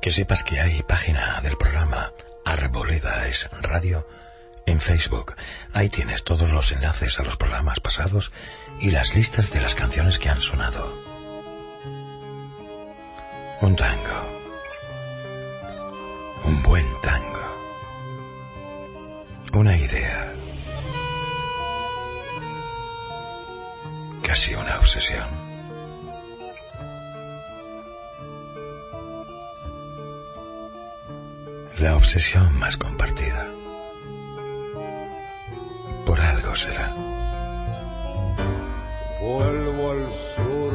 que 0.00 0.12
sepas 0.12 0.44
que 0.44 0.60
hay 0.60 0.82
página 0.82 1.40
del 1.40 1.56
programa 1.56 2.12
Arboleda 2.44 3.26
es 3.26 3.48
Radio 3.62 4.06
en 4.66 4.80
Facebook. 4.80 5.34
Ahí 5.72 5.88
tienes 5.88 6.22
todos 6.22 6.50
los 6.50 6.70
enlaces 6.72 7.18
a 7.18 7.24
los 7.24 7.36
programas 7.36 7.80
pasados 7.80 8.30
y 8.80 8.90
las 8.90 9.14
listas 9.14 9.50
de 9.50 9.60
las 9.60 9.74
canciones 9.74 10.18
que 10.18 10.28
han 10.28 10.40
sonado. 10.40 10.86
Un 13.60 13.74
tango. 13.74 14.37
Un 16.48 16.62
buen 16.62 16.86
tango. 17.02 17.44
Una 19.52 19.76
idea. 19.76 20.32
Casi 24.22 24.54
una 24.54 24.78
obsesión. 24.78 25.28
La 31.76 31.96
obsesión 31.96 32.58
más 32.58 32.78
compartida. 32.78 33.46
Por 36.06 36.18
algo 36.18 36.56
será. 36.56 36.94
Vuelvo 39.20 39.90
al 39.90 40.10
sur, 40.34 40.72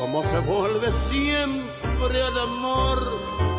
como 0.00 0.24
se 0.24 0.38
vuelve 0.40 0.90
siempre 1.08 2.22
al 2.24 2.38
amor. 2.40 3.57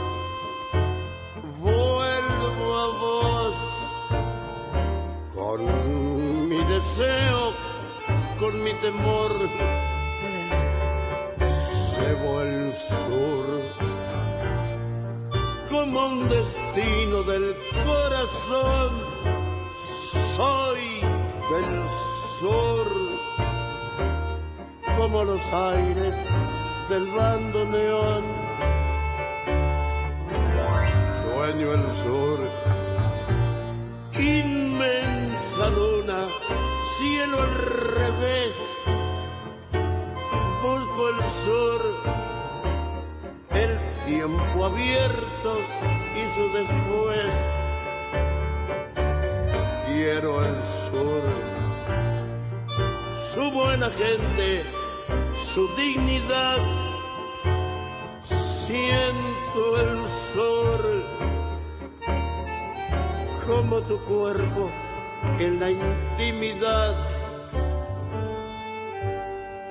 Con 5.49 6.49
mi 6.49 6.63
deseo, 6.65 7.53
con 8.39 8.63
mi 8.63 8.71
temor. 8.73 9.31
Llevo 11.97 12.41
el 12.41 12.71
sur, 12.73 13.47
como 15.71 16.05
un 16.05 16.29
destino 16.29 17.23
del 17.23 17.55
corazón. 17.83 18.91
Soy 20.37 20.81
del 21.51 21.71
sur, 22.39 22.87
como 24.97 25.23
los 25.23 25.41
aires 25.53 26.15
del 26.89 27.07
bando 27.07 27.65
neón. 27.65 28.23
Sueño 31.33 31.73
el 31.73 31.85
sur, 32.03 32.39
inmensa 34.21 35.69
luna, 35.69 36.27
cielo 36.97 37.41
al 37.41 37.53
revés. 37.95 38.55
Busco 40.61 41.09
el 41.09 41.23
sur, 41.45 41.81
el 43.51 43.77
tiempo 44.05 44.65
abierto 44.65 45.59
y 46.15 46.35
su 46.35 46.51
después. 46.53 47.33
Quiero 49.87 50.45
el 50.45 50.55
sur, 50.91 51.23
su 53.33 53.51
buena 53.51 53.89
gente, 53.89 54.63
su 55.53 55.67
dignidad. 55.75 56.57
Siento 58.21 59.81
el 59.81 59.97
sur 60.33 61.28
como 63.49 63.81
tu 63.81 63.97
cuerpo 64.01 64.69
en 65.39 65.59
la 65.59 65.71
intimidad. 65.71 66.95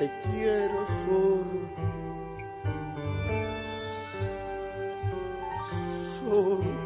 Te 0.00 0.10
quiero 0.24 0.86
sur. 1.04 1.44
Sur. 6.18 6.77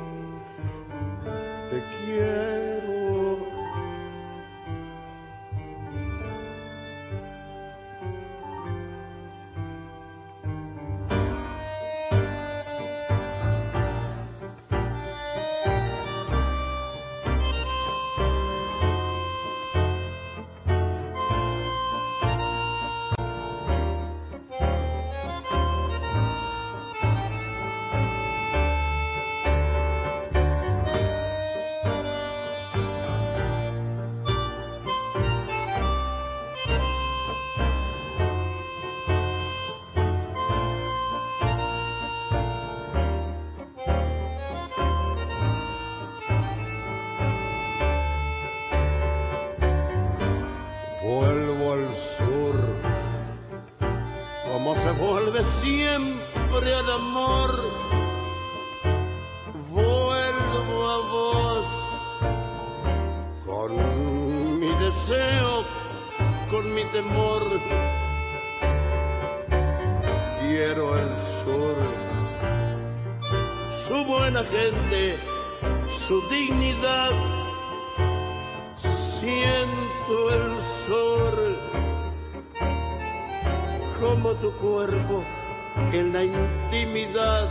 En 85.93 86.13
la 86.13 86.25
intimidad. 86.25 87.49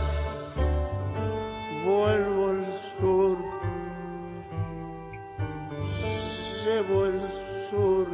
Vuelvo 1.84 2.50
al 2.50 2.64
sur, 2.98 3.38
llevo 6.64 7.06
el 7.06 7.20
sur. 7.70 8.06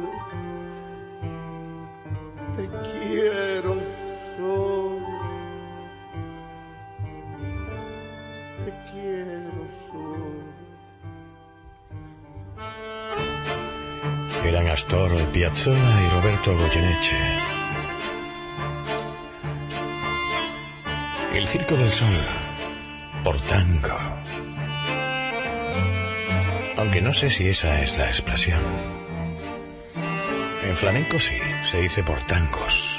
Te 2.55 2.67
quiero, 2.67 3.75
sur. 4.37 5.01
Te 8.65 8.71
quiero, 8.91 9.61
sur. 9.91 10.29
Eran 14.45 14.67
Astor 14.67 15.11
Piazzolla 15.31 16.01
y 16.01 16.09
Roberto 16.15 16.51
Goyeneche. 16.57 17.48
Circo 21.49 21.75
del 21.75 21.89
Sol, 21.89 22.13
por 23.23 23.41
tango. 23.41 23.97
Aunque 26.77 27.01
no 27.01 27.11
sé 27.11 27.31
si 27.31 27.47
esa 27.47 27.81
es 27.81 27.97
la 27.97 28.05
expresión. 28.05 28.61
En 30.67 30.75
flamenco 30.75 31.17
sí, 31.17 31.39
se 31.63 31.81
dice 31.81 32.03
por 32.03 32.21
tangos. 32.21 32.98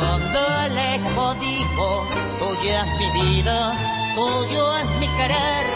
donde 0.00 0.38
el 0.66 0.78
eco 1.00 1.34
dijo, 1.34 2.06
tuya 2.38 2.82
es 2.82 2.98
mi 2.98 3.20
vida, 3.20 3.72
tuyo 4.14 4.76
es 4.78 4.86
mi 5.00 5.08
querer. 5.16 5.66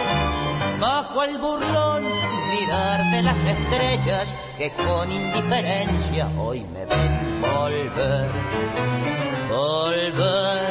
Bajo 0.81 1.23
el 1.25 1.39
burlón 1.39 2.05
mirar 2.51 3.11
de 3.11 3.23
las 3.23 3.39
estrellas 3.39 4.33
que 4.57 4.71
con 4.71 5.11
indiferencia 5.11 6.29
hoy 6.39 6.65
me 6.73 6.87
ven 6.87 7.43
volver, 7.43 8.31
volver. 9.51 10.71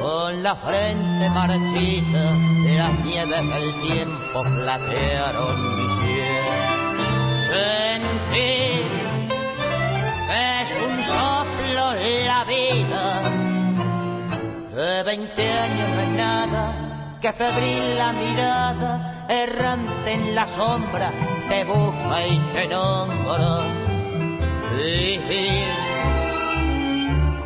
Con 0.00 0.42
la 0.42 0.54
frente 0.54 1.30
marchita, 1.30 2.32
las 2.76 3.04
nieves 3.04 3.48
del 3.54 3.80
tiempo 3.82 4.42
platearon 4.42 5.76
mi 5.76 5.88
cielo. 5.88 6.68
Sentir 7.50 8.97
soplo 11.02 11.94
la 12.26 12.44
vida, 12.44 13.04
de 14.74 15.02
veinte 15.02 15.42
años 15.42 15.88
no 15.94 16.00
es 16.00 16.08
nada, 16.10 17.18
que 17.20 17.32
febril 17.32 17.98
la 17.98 18.12
mirada, 18.12 19.26
errante 19.28 20.12
en 20.12 20.34
la 20.34 20.46
sombra, 20.46 21.10
te 21.48 21.64
busca 21.64 22.26
y 22.26 22.38
te 22.54 22.68
nombra. 22.68 23.66
Vivir 24.76 25.66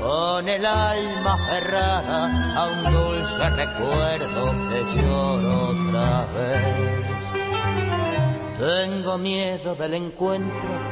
con 0.02 0.48
el 0.48 0.66
alma 0.66 1.34
aferrada 1.34 2.56
a 2.56 2.66
un 2.66 2.82
dulce 2.92 3.48
recuerdo 3.50 4.54
que 4.68 4.80
lloro 4.96 5.68
otra 5.68 6.26
vez. 6.34 7.02
Tengo 8.58 9.18
miedo 9.18 9.74
del 9.74 9.94
encuentro 9.94 10.91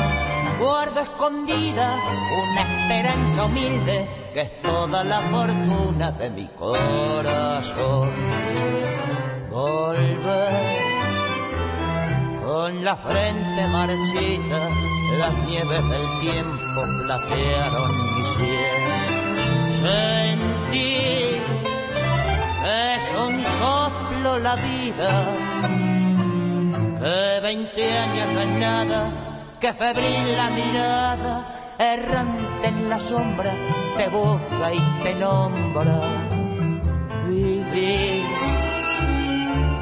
guardo 0.61 0.99
escondida 1.01 1.97
una 2.43 2.61
esperanza 2.61 3.45
humilde 3.45 4.07
que 4.33 4.41
es 4.41 4.61
toda 4.61 5.03
la 5.03 5.19
fortuna 5.21 6.11
de 6.11 6.29
mi 6.29 6.47
corazón. 6.49 8.09
Volver 9.49 10.81
con 12.43 12.83
la 12.83 12.95
frente 12.95 13.67
marchita, 13.71 14.59
las 15.19 15.33
nieves 15.47 15.89
del 15.89 16.19
tiempo 16.19 16.81
platearon 17.05 18.15
mi 18.15 18.23
cielo. 18.23 18.93
Sentir 19.81 21.41
es 22.93 23.13
un 23.17 23.43
soplo 23.43 24.37
la 24.37 24.55
vida, 24.55 25.09
que 26.99 27.39
veinte 27.41 27.83
años 27.83 28.27
no 28.33 28.41
es 28.41 28.49
nada, 28.59 29.30
que 29.61 29.73
febril 29.73 30.35
la 30.35 30.49
mirada, 30.49 31.75
errante 31.77 32.67
en 32.67 32.89
la 32.89 32.99
sombra, 32.99 33.53
te 33.95 34.07
busca 34.09 34.73
y 34.73 34.79
te 35.03 35.13
nombra. 35.13 36.01
Vivir 37.27 38.23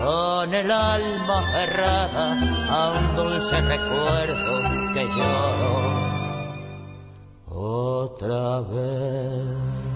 con 0.03 0.53
el 0.53 0.69
alma 0.69 1.39
aferrada 1.39 2.25
a 2.69 2.89
un 2.99 3.15
dulce 3.15 3.61
recuerdo 3.61 4.61
que 4.93 5.03
lloro 5.15 5.79
otra 7.47 8.61
vez. 8.61 9.88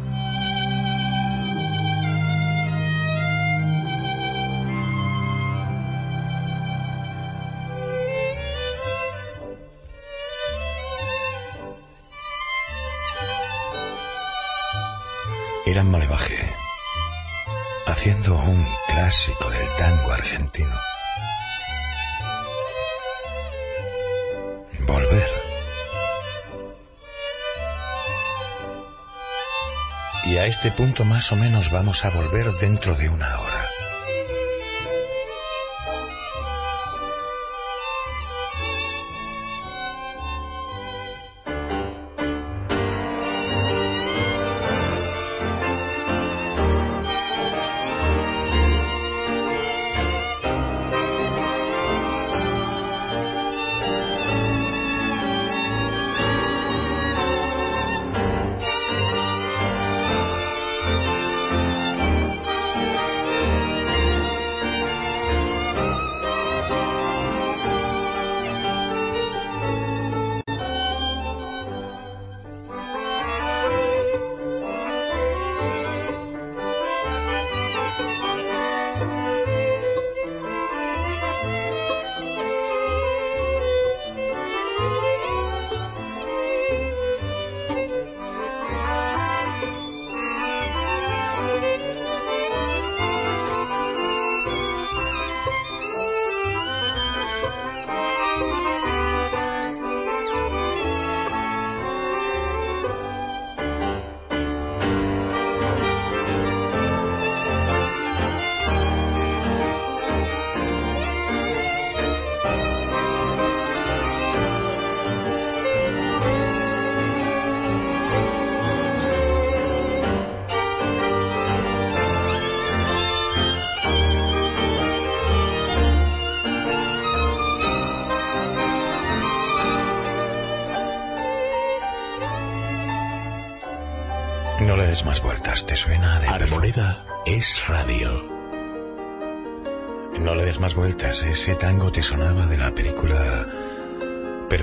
Irán 15.66 15.90
Malevaje, 15.90 16.38
haciendo 17.88 18.36
un 18.36 18.68
clásico 18.88 19.50
del 19.50 19.68
tango 19.78 20.12
argentino. 20.12 20.78
Volver. 24.86 25.30
Y 30.26 30.36
a 30.38 30.48
este 30.48 30.70
punto 30.72 31.06
más 31.06 31.32
o 31.32 31.38
menos 31.38 31.72
vamos 31.72 32.04
a 32.04 32.10
volver 32.10 32.52
dentro 32.60 32.96
de 32.96 33.08
una 33.08 33.40
hora. 33.40 33.70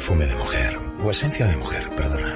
perfume 0.00 0.24
de 0.24 0.34
mujer, 0.34 0.78
o 1.04 1.10
esencia 1.10 1.46
de 1.46 1.58
mujer, 1.58 1.90
perdona. 1.94 2.34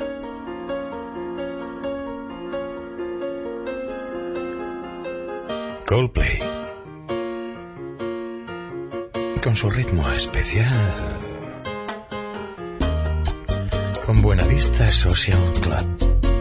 Coldplay. 5.86 6.38
Con 9.42 9.56
su 9.56 9.70
ritmo 9.70 10.06
especial. 10.10 10.68
Con 14.04 14.20
Buenavista 14.20 14.90
Social 14.90 15.40
Club. 15.62 16.36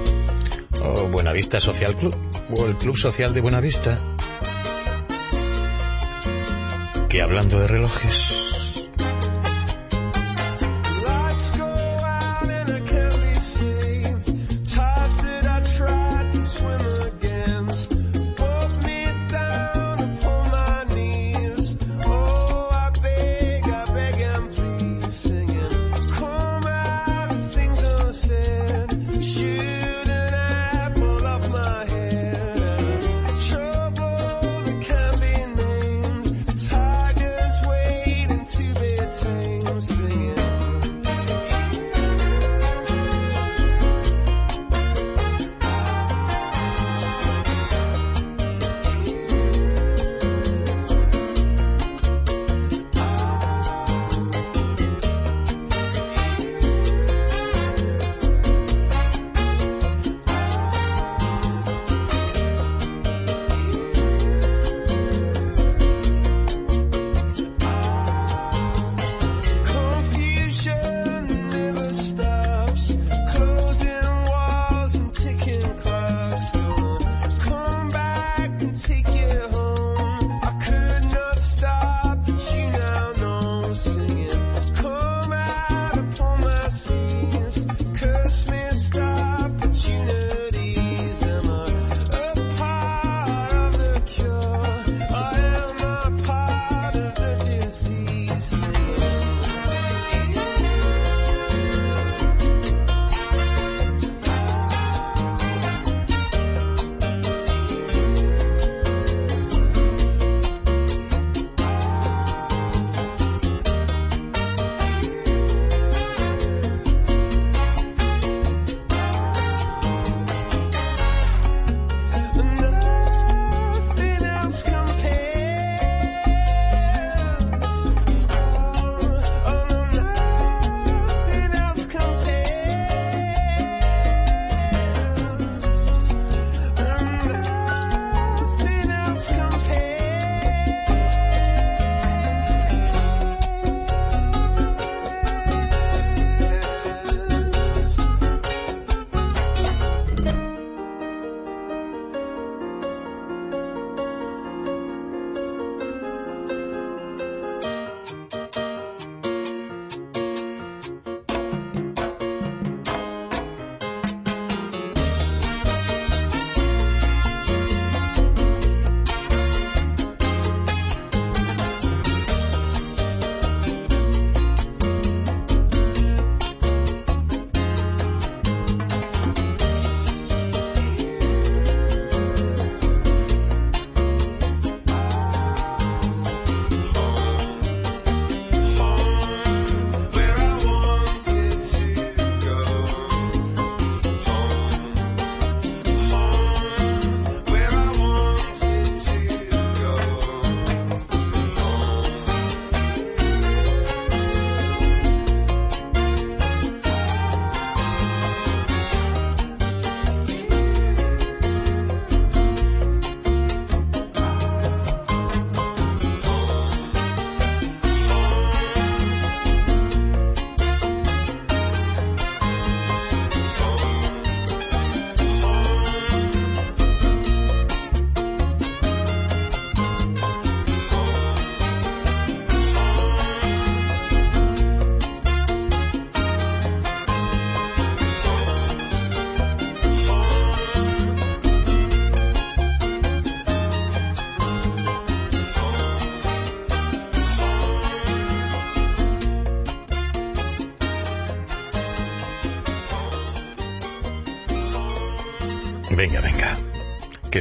O 0.84 1.07
Buenavista 1.07 1.61
Social 1.61 1.95
Club. 1.95 2.13
O 2.57 2.65
el 2.65 2.76
Club 2.76 2.97
Social 2.97 3.34
de 3.34 3.39
Buenavista. 3.39 3.97
Que 7.07 7.21
hablando 7.21 7.61
de 7.61 7.67
relojes 7.67 8.43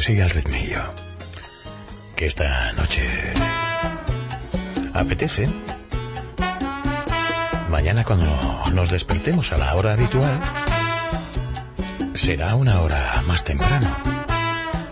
sigue 0.02 0.22
el 0.22 0.30
ritmillo. 0.30 0.82
Que 2.16 2.26
esta 2.26 2.72
noche 2.72 3.04
apetece. 4.92 5.48
Mañana 7.70 8.02
cuando 8.02 8.26
nos 8.72 8.90
despertemos 8.90 9.52
a 9.52 9.58
la 9.58 9.74
hora 9.76 9.92
habitual, 9.92 10.40
será 12.14 12.56
una 12.56 12.80
hora 12.80 13.22
más 13.26 13.44
temprano. 13.44 13.88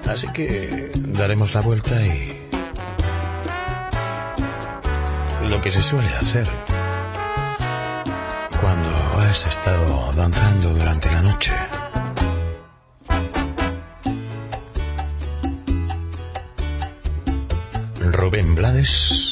Así 0.08 0.28
que 0.28 0.92
daremos 0.94 1.54
la 1.54 1.60
vuelta 1.60 2.00
y... 2.02 2.48
Lo 5.42 5.60
que 5.60 5.72
se 5.72 5.82
suele 5.82 6.08
hacer 6.14 6.48
cuando 8.60 9.20
has 9.22 9.46
estado 9.46 10.12
danzando 10.12 10.72
durante 10.72 11.10
la 11.10 11.22
noche. 11.22 11.52
Peace. 18.90 19.29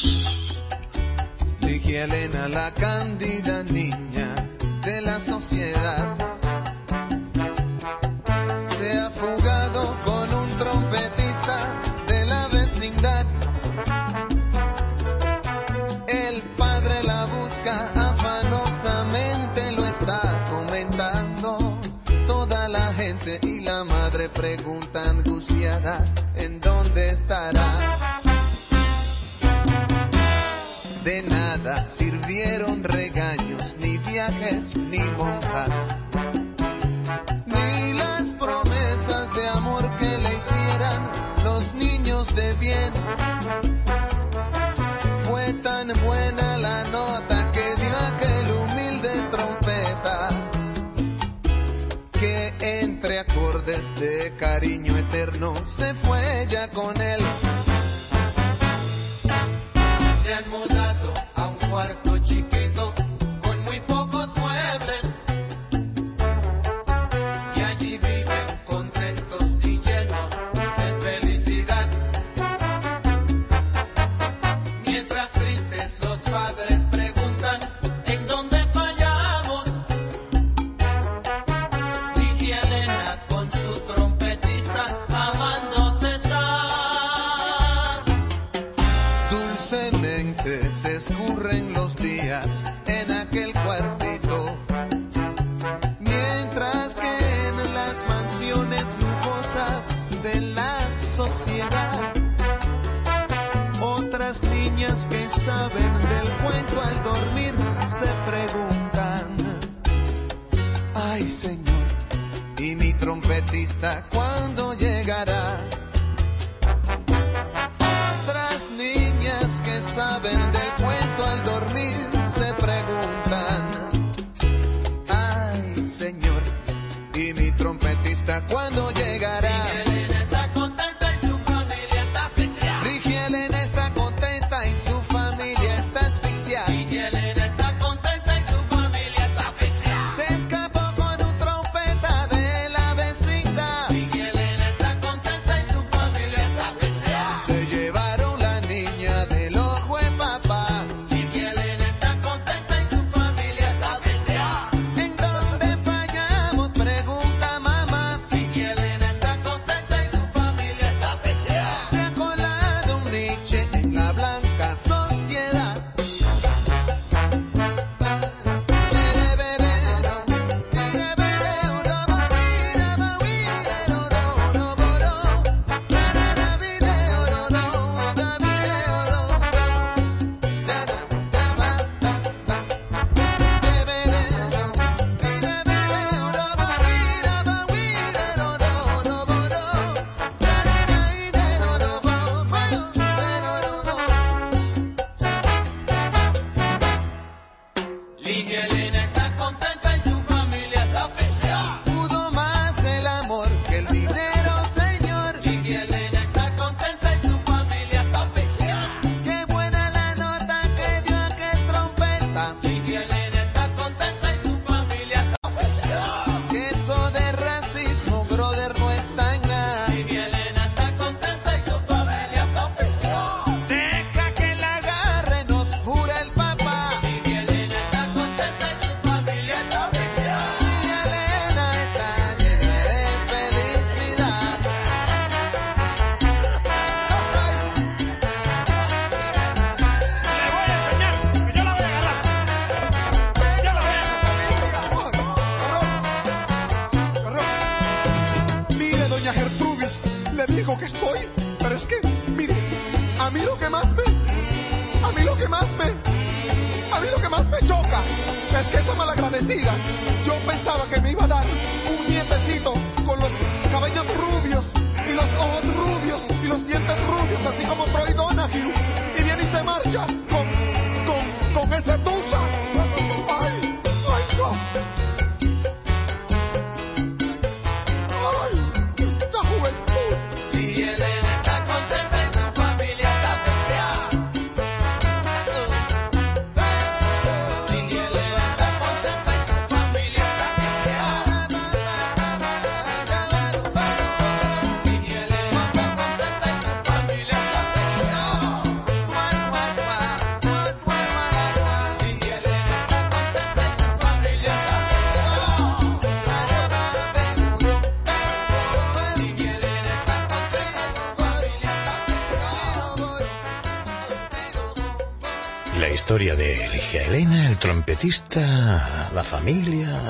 trompetista, 317.59 319.09
la 319.13 319.23
familia. 319.23 320.01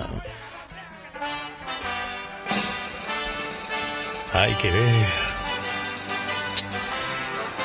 Hay 4.33 4.53
que 4.53 4.71
ver 4.71 5.05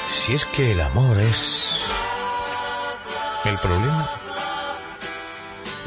si 0.08 0.34
es 0.34 0.44
que 0.46 0.72
el 0.72 0.80
amor 0.80 1.20
es 1.20 1.82
el 3.44 3.58
problema, 3.58 4.08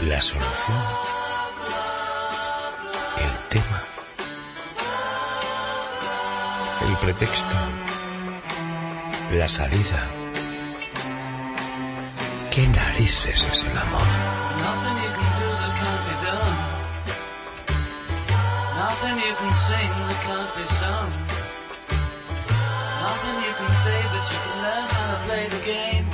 la 0.04 0.22
solución, 0.22 0.78
el 3.18 3.50
tema, 3.50 3.84
el 6.88 6.98
pretexto, 6.98 7.56
la 9.32 9.50
salida. 9.50 10.17
¿Qué 12.58 12.68
narices 12.70 13.48
es 13.52 13.66
el 13.66 13.78
amor? 13.78 14.02
Nothing 18.76 19.18
you 19.20 19.36
can 19.36 19.54
sing 19.54 19.92
that 20.08 20.20
can't 20.26 20.56
be 20.56 20.66
sung. 20.66 21.12
Nothing 23.06 23.38
you 23.46 23.54
can 23.60 23.72
say, 23.74 24.02
but 24.12 24.24
you 24.32 24.40
can 24.42 24.58
learn 24.64 24.86
how 24.90 25.06
to 25.12 25.18
play 25.28 25.48
the 25.50 25.62
game. 25.68 26.07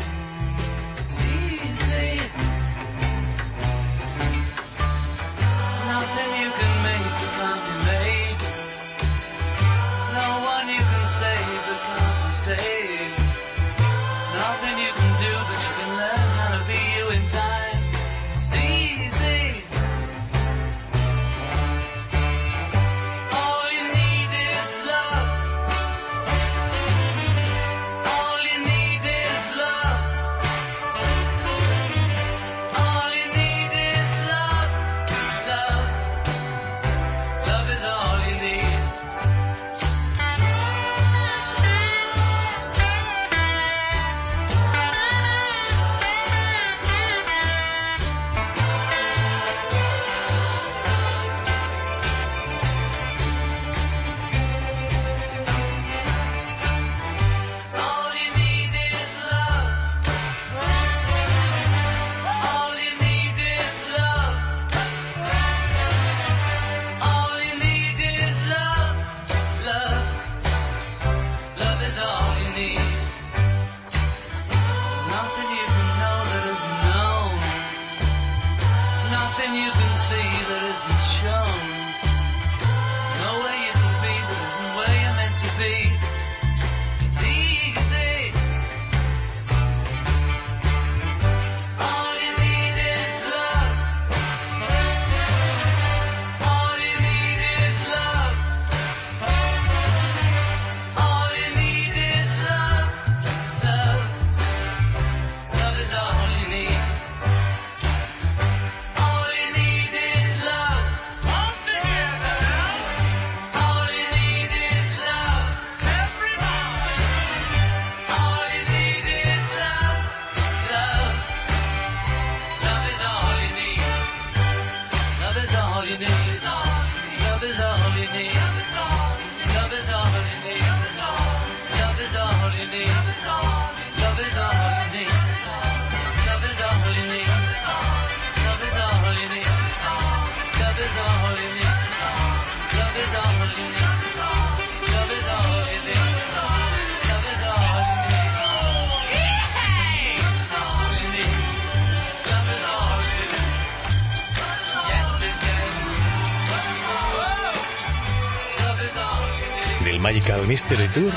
Teletour 160.67 161.13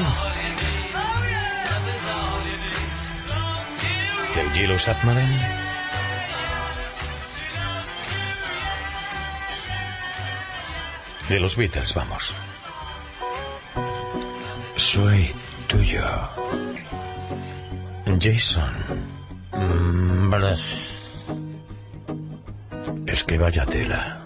del 4.34 4.52
Gilo 4.52 4.78
Satmaran. 4.78 5.56
De 11.28 11.40
los 11.40 11.56
Beatles, 11.56 11.94
vamos. 11.94 12.32
Soy 14.76 15.34
tuyo. 15.66 16.04
Jason. 18.20 18.74
Mm, 19.52 20.34
es 23.06 23.24
que 23.24 23.38
vaya 23.38 23.64
tela. 23.66 24.25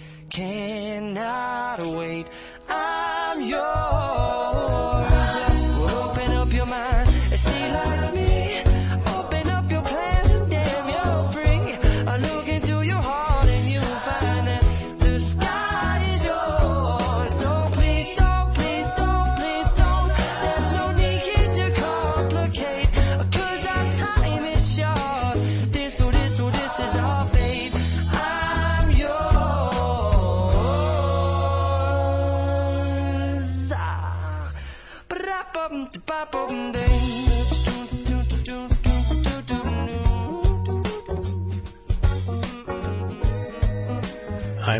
cannot 0.31 1.79
wait. 1.79 2.25
I'm 2.69 3.41
yours. 3.41 3.61
Open 5.91 6.31
up 6.31 6.53
your 6.53 6.65
mind 6.65 7.07
and 7.07 7.39
see 7.39 7.71
like 7.73 8.00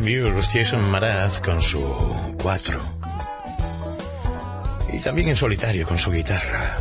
Yours, 0.03 0.49
Jason 0.53 0.89
Maraz 0.89 1.39
con 1.39 1.61
su 1.61 1.81
4. 2.41 2.79
Y 4.93 4.99
también 4.99 5.29
en 5.29 5.35
solitario 5.35 5.85
con 5.87 5.97
su 5.97 6.11
guitarra. 6.11 6.77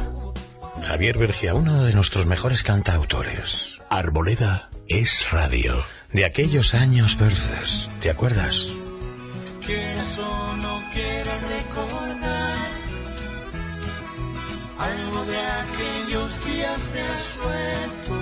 Javier 0.86 1.18
Bergia, 1.18 1.54
uno 1.54 1.84
de 1.84 1.92
nuestros 1.92 2.26
mejores 2.26 2.62
cantautores. 2.62 3.80
Arboleda 3.90 4.70
es 4.88 5.30
radio. 5.30 5.84
De 6.12 6.24
aquellos 6.24 6.74
años 6.74 7.18
verdes, 7.18 7.90
¿te 8.00 8.10
acuerdas? 8.10 8.66
Quieras 9.64 10.18
o 10.18 10.56
no 10.56 10.82
quieras 10.92 11.42
recordar 11.42 12.54
algo 14.78 15.24
de 15.26 15.38
aquellos 15.38 16.44
días 16.44 16.94
de 16.94 17.02
asueto, 17.02 18.14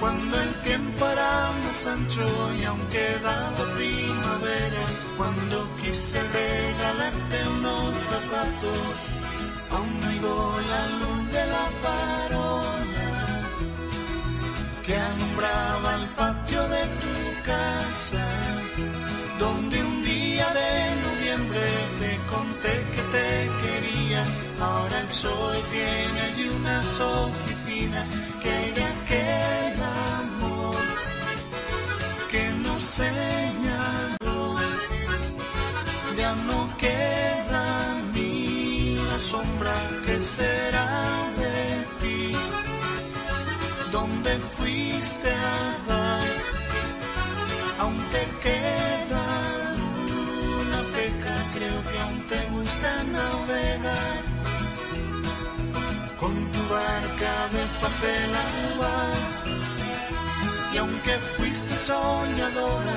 cuando 0.00 0.40
el 0.40 0.54
tiempo 0.62 1.06
era 1.06 1.50
más 1.64 1.86
ancho 1.86 2.26
y 2.60 2.64
aún 2.64 2.86
quedaba 2.88 3.64
primavera, 3.76 4.84
cuando 5.16 5.68
quise 5.82 6.22
regalarte 6.22 7.48
unos 7.58 7.96
zapatos, 7.96 9.20
aún 9.70 10.00
llegó 10.00 10.54
la 10.72 10.86
luz 11.00 11.32
de 11.32 11.46
la 11.46 11.66
farola 11.82 12.78
que 14.86 14.96
alumbraba 14.96 15.94
el 15.96 16.06
patio 16.16 16.62
de 16.68 16.84
tu 17.02 17.42
casa, 17.44 18.24
donde 19.38 19.84
un 19.84 20.02
día 20.02 20.46
de 20.50 20.96
noviembre 21.08 21.60
Ahora 24.60 25.00
el 25.00 25.10
sol 25.10 25.56
tiene 25.70 26.20
allí 26.20 26.48
unas 26.48 27.00
oficinas 27.00 28.18
que 28.42 28.50
hay 28.50 28.70
de 28.72 28.84
aquel 28.84 29.82
amor 30.18 30.76
que 32.30 32.48
nos 32.64 32.82
señaló. 32.82 34.56
Ya 36.16 36.34
no 36.34 36.68
queda 36.76 38.00
ni 38.12 38.96
la 39.10 39.18
sombra 39.20 39.74
que 40.04 40.18
será 40.18 41.04
de 41.38 41.84
ti 42.00 42.32
donde 43.92 44.38
fuiste 44.38 45.30
a 45.30 45.88
dar. 45.88 46.24
Aún 47.78 47.98
te 48.10 48.24
queda 48.42 49.57
de 57.18 57.66
papel 57.80 58.30
alba. 58.46 58.94
Y 60.72 60.76
aunque 60.76 61.18
fuiste 61.36 61.74
soñadora, 61.74 62.96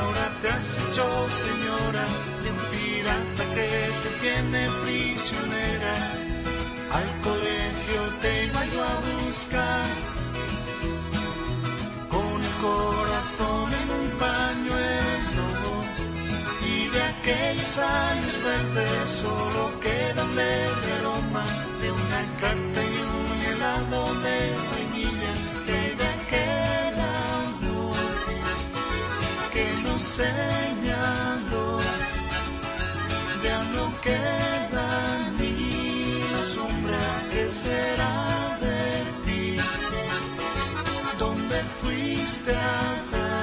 ahora 0.00 0.30
te 0.40 0.48
has 0.48 0.78
hecho 0.78 1.04
señora 1.28 2.06
de 2.42 2.50
un 2.50 2.60
pirata 2.72 3.44
que 3.54 3.68
te 4.02 4.10
tiene 4.22 4.66
prisionera. 4.84 5.94
Al 6.94 7.20
colegio 7.20 8.00
te 8.22 8.46
iba 8.46 8.64
yo 8.72 8.82
a 8.82 8.96
buscar 9.26 9.86
con 12.08 12.42
el 12.42 12.54
corazón 12.62 13.68
en 13.80 13.88
un 14.00 14.08
pañuelo 14.24 15.48
y 16.64 16.88
de 16.88 17.02
aquellos 17.02 17.78
años 17.78 18.42
verdes 18.44 19.10
solo 19.10 19.78
queda 19.80 20.24
leve 20.24 20.92
aroma 21.00 21.44
de 21.82 21.92
una 21.92 22.40
carta 22.40 22.97
helado 23.58 24.04
de 24.22 24.40
vainilla 24.70 25.32
que 25.66 25.80
de 26.00 26.06
aquel 26.16 26.94
amor 27.34 27.96
que 29.52 29.66
nos 29.84 30.02
señaló 30.02 31.80
ya 33.42 33.58
no 33.74 33.84
queda 34.00 34.88
ni 35.38 35.54
la 36.32 36.44
sombra 36.44 37.02
que 37.32 37.46
será 37.48 38.58
de 38.60 38.80
ti. 39.24 39.56
Donde 41.18 41.58
fuiste 41.80 42.52
a 42.52 42.56
dar 43.12 43.37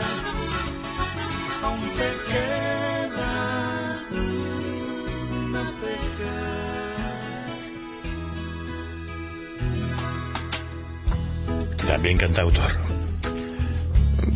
También 11.95 12.17
cantautor. 12.17 12.73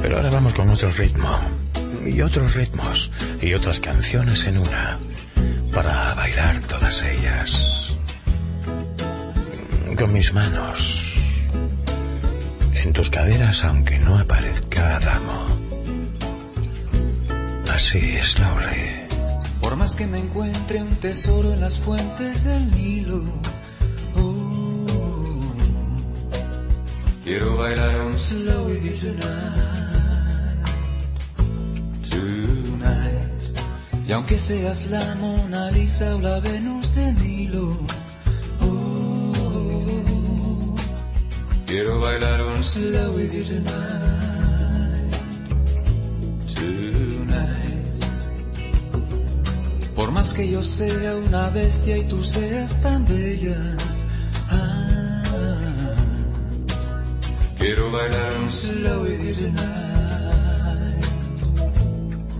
Pero 0.02 0.16
ahora 0.16 0.30
vamos 0.30 0.54
con 0.54 0.70
otro 0.70 0.90
ritmo. 0.92 1.38
Y 2.06 2.22
otros 2.22 2.54
ritmos. 2.54 3.12
Y 3.42 3.54
otras 3.54 3.82
canciones 3.82 4.46
en 4.46 4.60
una. 4.60 4.98
Para 5.74 6.14
bailar 6.14 6.58
todas 6.62 7.04
ellas. 7.04 7.92
Con 9.98 10.14
mis 10.14 10.32
manos. 10.32 11.16
En 12.76 12.94
tus 12.94 13.10
caderas 13.10 13.66
aunque 13.66 14.00
no 14.00 14.18
aparezca 14.18 14.96
Adamo. 14.96 15.48
Así, 17.74 18.20
slowly. 18.22 19.08
Por 19.62 19.76
más 19.76 19.98
que 19.98 20.08
me 20.08 20.20
encuentre 20.20 20.82
un 20.82 20.96
tesoro 20.96 21.54
en 21.54 21.60
las 21.60 21.78
fuentes 21.78 22.46
del 22.46 22.72
Nilo. 22.72 23.22
Quiero 27.30 27.58
bailar 27.58 28.02
un 28.02 28.18
slow 28.18 28.66
with 28.66 28.82
you 28.84 28.98
tonight. 28.98 29.22
Tonight. 32.10 33.62
Y 34.08 34.12
aunque 34.14 34.40
seas 34.40 34.90
la 34.90 35.14
Mona 35.22 35.70
Lisa 35.70 36.16
o 36.16 36.22
la 36.22 36.40
Venus 36.40 36.96
de 36.96 37.14
Milo. 37.22 37.72
oh, 38.62 40.76
quiero 41.68 42.00
bailar 42.00 42.42
un 42.42 42.64
slow 42.64 43.14
with 43.14 43.32
you 43.32 43.44
tonight. 43.44 45.14
Tonight. 46.56 47.86
Por 49.96 50.12
más 50.12 50.34
que 50.34 50.50
yo 50.50 50.64
sea 50.64 51.16
una 51.16 51.52
bestia 51.52 51.96
y 51.96 52.06
tú 52.06 52.24
seas 52.24 52.82
tan 52.82 53.06
bella. 53.08 53.78
Quiero 57.70 57.92
bailar 57.92 58.38
un 58.42 58.50
slow 58.50 59.04
with 59.04 59.22
you 59.28 59.36
tonight. 59.36 61.06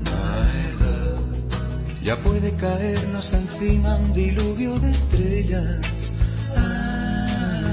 My 0.10 0.58
love. 0.82 2.02
Ya 2.02 2.16
puede 2.16 2.52
caernos 2.56 3.34
encima 3.34 3.96
un 3.98 4.14
diluvio 4.14 4.80
de 4.80 4.90
estrellas. 4.90 6.14
Ah, 6.58 7.68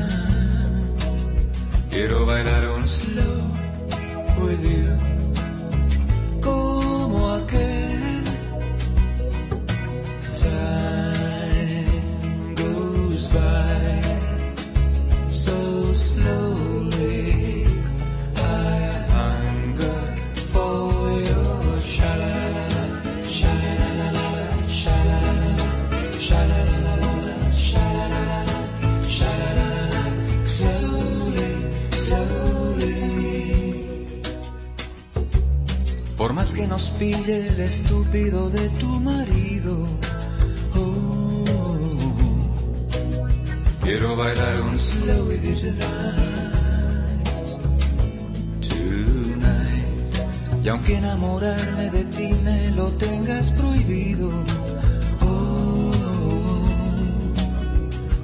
quiero 1.90 2.26
bailar 2.26 2.68
un 2.76 2.86
slow 2.86 3.40
with 4.42 4.62
you. 4.62 5.15
Que 36.66 36.70
nos 36.70 36.90
pille 36.90 37.48
el 37.48 37.60
estúpido 37.60 38.50
de 38.50 38.68
tu 38.80 38.88
marido, 39.00 39.86
oh, 40.74 41.44
quiero 43.82 44.16
bailar 44.16 44.62
un 44.62 44.78
slow 44.78 45.28
with 45.28 45.42
you 45.44 45.54
tonight, 45.54 46.16
tonight. 48.60 49.84
Y 50.64 50.68
aunque 50.68 50.96
enamorarme 50.96 51.90
de 51.90 52.04
ti 52.04 52.34
me 52.42 52.70
lo 52.72 52.88
tengas 52.92 53.52
prohibido, 53.52 54.28
oh, 55.22 55.92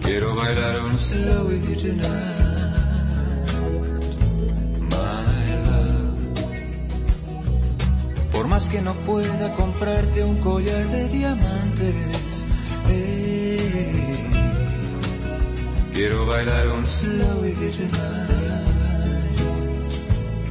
quiero 0.03 0.35
bailar 0.35 0.85
un 0.85 0.99
slow 0.99 1.47
with 1.47 1.69
you 1.69 1.77
tonight, 1.77 2.42
más 8.53 8.69
que 8.69 8.83
no 8.83 8.93
pueda 8.93 9.55
comprarte 9.57 10.23
un 10.23 10.37
collar 10.37 10.87
de 10.89 11.09
diamantes, 11.09 12.45
eh, 12.91 13.57
quiero 15.95 16.27
bailar 16.27 16.69
un 16.69 16.87
slow 16.87 17.41
with 17.41 17.57
you 17.59 17.73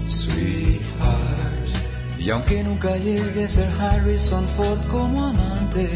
sweetheart. 0.09 1.69
Y 2.17 2.31
aunque 2.31 2.63
nunca 2.63 2.97
llegue 2.97 3.43
a 3.43 3.47
ser 3.47 3.69
Harrison 3.79 4.47
Ford 4.47 4.81
como 4.89 5.23
amante, 5.23 5.87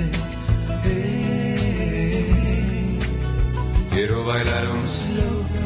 eh, 0.83 2.29
quiero 3.89 4.23
bailar 4.25 4.69
un 4.69 4.87
slow 4.87 5.64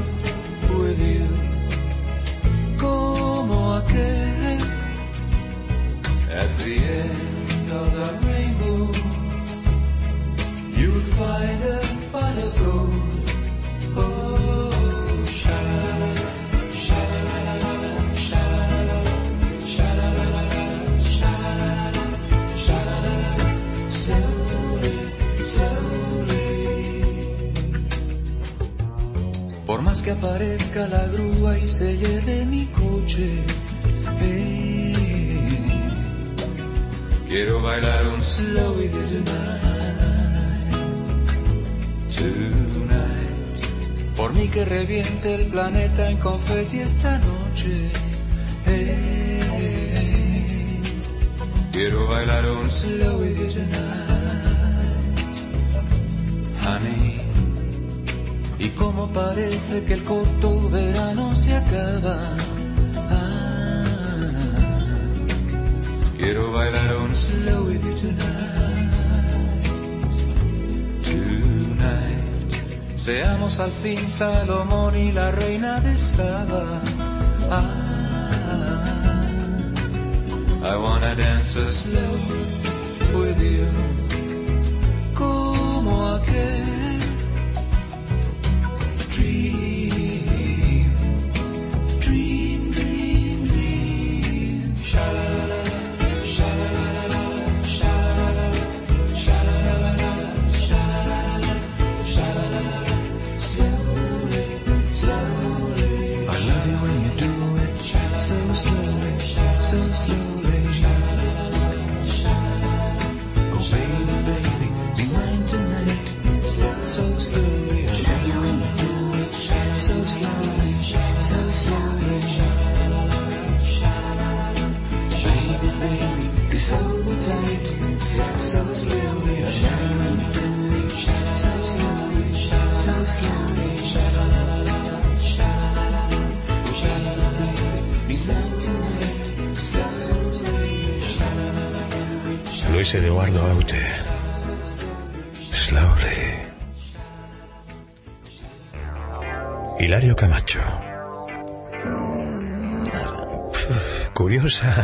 Por 29.65 29.83
más 29.83 30.01
que 30.01 30.11
aparezca 30.11 30.87
la 30.87 31.05
grúa 31.05 31.57
y 31.57 31.67
se 31.67 31.95
lleve 31.95 32.43
mi 32.45 32.65
coche, 32.65 33.29
quiero 37.29 37.61
bailar 37.61 38.07
un 38.07 38.21
slow 38.23 38.73
with 38.77 38.91
you 38.91 39.23
tonight, 39.23 39.68
Por 44.17 44.33
mí 44.33 44.49
que 44.49 44.65
reviente 44.65 45.35
el 45.35 45.45
planeta 45.47 46.09
en 46.09 46.17
confeti 46.17 46.79
esta 46.79 47.17
noche, 47.17 47.89
quiero 51.71 52.07
bailar 52.07 52.51
un 52.51 52.69
slow 52.69 53.19
tonight, 53.19 53.69
honey. 56.67 57.21
Y 58.59 58.67
como 58.69 59.07
parece 59.13 59.85
que 59.85 59.93
el 59.93 60.03
corto 60.03 60.69
verano 60.69 61.33
se 61.37 61.55
acaba. 61.55 62.17
ah, 63.09 64.25
quiero 66.17 66.51
bailar 66.51 66.97
un 66.97 67.15
slow 67.15 67.67
with 67.67 67.81
you 67.81 67.95
tonight. 67.95 68.48
Seamos 73.09 73.59
al 73.59 73.71
fin 73.71 74.07
Salomón 74.07 74.95
y 74.95 75.11
la 75.11 75.31
reina 75.31 75.79
de 75.79 75.97
Saba. 75.97 76.79
Ah, 77.49 77.63
I 80.63 80.75
wanna 80.77 81.15
dance 81.15 81.57
slow 81.71 82.19
with 83.19 83.41
you. 83.41 84.08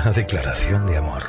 declaración 0.13 0.85
de 0.85 0.97
amor. 0.97 1.24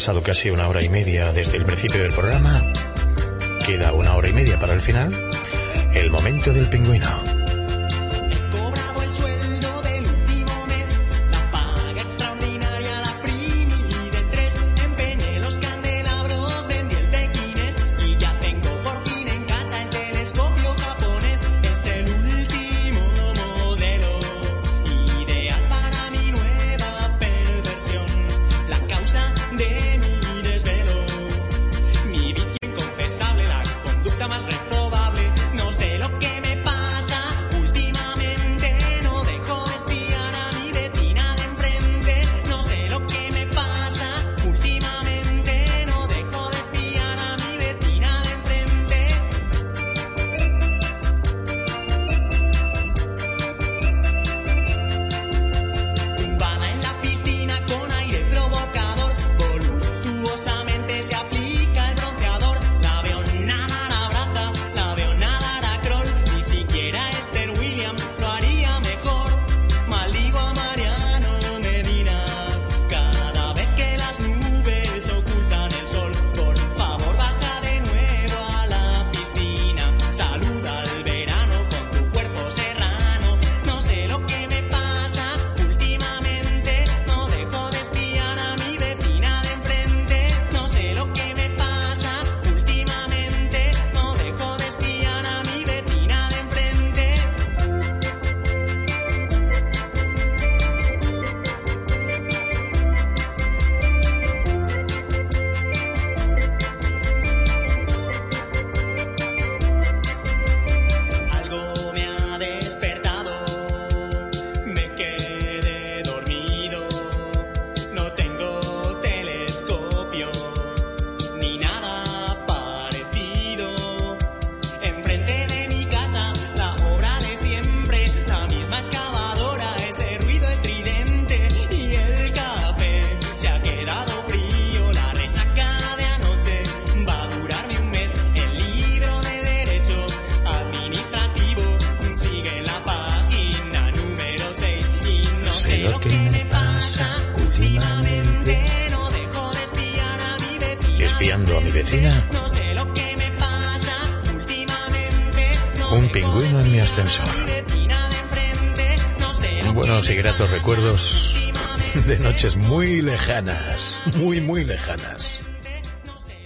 pasado 0.00 0.22
casi 0.22 0.48
una 0.48 0.66
hora 0.66 0.82
y 0.82 0.88
media 0.88 1.30
desde 1.30 1.58
el 1.58 1.66
principio 1.66 2.00
del 2.00 2.10
programa. 2.10 2.72
Queda 3.66 3.92
una 3.92 4.16
hora 4.16 4.28
y 4.28 4.32
media 4.32 4.58
para 4.58 4.72
el 4.72 4.80
final. 4.80 5.12
El 5.92 6.10
momento 6.10 6.54
del 6.54 6.70
pingüino. 6.70 7.19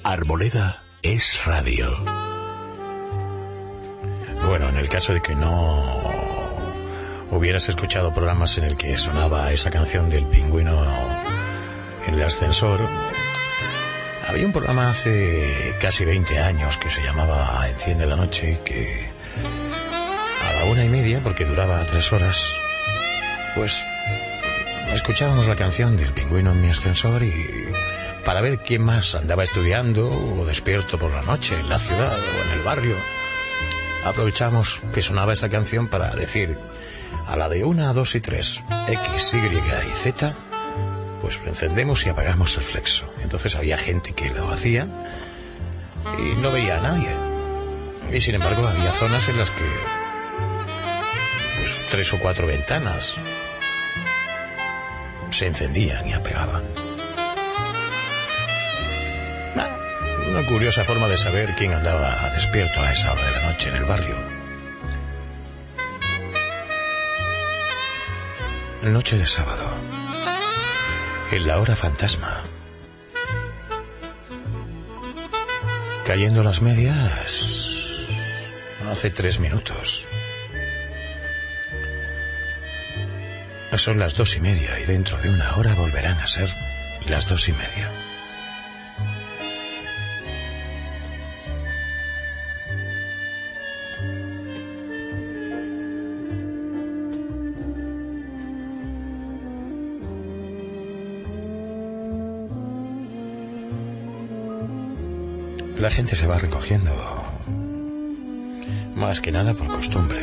Arboleda 0.02 0.82
es 1.02 1.44
radio. 1.47 1.97
Bueno, 4.47 4.69
en 4.69 4.77
el 4.77 4.89
caso 4.89 5.15
de 5.15 5.23
que 5.23 5.35
no 5.35 6.12
hubieras 7.31 7.69
escuchado 7.69 8.12
programas 8.12 8.59
en 8.59 8.65
el 8.65 8.77
que 8.77 8.97
sonaba 8.97 9.52
esa 9.52 9.70
canción 9.70 10.11
del 10.11 10.27
pingüino 10.27 10.85
en 12.06 12.15
el 12.15 12.23
ascensor, 12.23 12.86
había 14.27 14.47
un 14.47 14.52
programa 14.52 14.90
hace 14.90 15.77
casi 15.81 16.05
20 16.05 16.39
años 16.40 16.77
que 16.77 16.90
se 16.90 17.02
llamaba 17.02 17.69
Enciende 17.69 18.06
la 18.06 18.16
Noche, 18.16 18.61
que 18.65 19.12
a 20.43 20.52
la 20.55 20.65
una 20.65 20.85
y 20.85 20.89
media, 20.89 21.23
porque 21.23 21.44
duraba 21.44 21.85
tres 21.86 22.12
horas, 22.12 22.56
pues 23.55 23.85
escuchábamos 24.93 25.47
la 25.47 25.56
canción 25.56 25.97
del 25.97 26.12
pingüino 26.12 26.52
en 26.52 26.61
mi 26.61 26.70
ascensor 26.70 27.23
y 27.23 27.63
para 28.24 28.40
ver 28.40 28.59
quién 28.59 28.84
más 28.84 29.14
andaba 29.14 29.44
estudiando 29.44 30.10
o 30.10 30.44
despierto 30.44 30.98
por 30.98 31.12
la 31.12 31.22
noche 31.22 31.56
en 31.56 31.68
la 31.68 31.78
ciudad 31.78 32.18
o 32.18 32.42
en 32.44 32.51
el 32.51 32.62
barrio 32.62 32.96
aprovechamos 34.05 34.80
que 34.92 35.02
sonaba 35.02 35.32
esa 35.32 35.48
canción 35.48 35.88
para 35.88 36.14
decir 36.14 36.59
a 37.26 37.36
la 37.36 37.48
de 37.48 37.64
una, 37.64 37.92
dos 37.92 38.14
y 38.14 38.20
tres, 38.20 38.62
X, 38.88 39.34
Y 39.34 39.36
y 39.36 39.90
Z, 39.94 40.36
pues 41.20 41.40
encendemos 41.44 42.05
y 42.05 42.10
apagamos 42.10 42.56
el 42.56 42.62
flexo. 42.62 43.10
Entonces 43.22 43.56
había 43.56 43.78
gente 43.78 44.12
que 44.12 44.30
lo 44.30 44.51
hacía 44.51 44.86
y 46.18 46.34
no 46.36 46.52
veía 46.52 46.78
a 46.78 46.80
nadie. 46.80 47.16
Y 48.12 48.20
sin 48.20 48.34
embargo 48.34 48.66
había 48.66 48.92
zonas 48.92 49.28
en 49.28 49.38
las 49.38 49.51
que 49.51 49.64
pues 51.59 51.82
tres 51.90 52.12
o 52.12 52.18
cuatro 52.18 52.46
ventanas 52.46 53.16
se 55.30 55.46
encendían 55.46 56.06
y 56.06 56.12
apagaban. 56.12 56.84
Una 60.35 60.48
curiosa 60.48 60.82
forma 60.82 61.06
de 61.06 61.16
saber 61.16 61.55
quién 61.55 61.73
andaba 61.73 62.28
despierto 62.31 62.81
a 62.81 62.90
esa 62.90 63.12
hora 63.12 63.24
de 63.24 63.31
la 63.31 63.52
noche 63.52 63.70
en 63.70 63.77
el 63.77 63.85
barrio. 63.85 64.16
Noche 68.82 69.16
de 69.16 69.27
sábado. 69.27 69.65
En 71.31 71.47
la 71.47 71.61
hora 71.61 71.77
fantasma. 71.77 72.43
Cayendo 76.05 76.43
las 76.43 76.62
medias. 76.62 78.09
Hace 78.90 79.11
tres 79.11 79.39
minutos. 79.39 80.05
Son 83.77 84.01
las 84.01 84.16
dos 84.16 84.35
y 84.35 84.40
media 84.40 84.81
y 84.81 84.85
dentro 84.86 85.16
de 85.16 85.31
una 85.31 85.55
hora 85.55 85.74
volverán 85.74 86.19
a 86.19 86.27
ser 86.27 86.52
las 87.06 87.28
dos 87.28 87.48
y 87.48 87.52
media. 87.52 88.03
La 105.85 105.90
gente 105.90 106.16
se 106.16 106.27
va 106.27 106.39
recogiendo. 106.39 106.90
Más 108.94 109.20
que 109.20 109.31
nada 109.31 109.52
por 109.52 109.69
costumbre. 109.69 110.19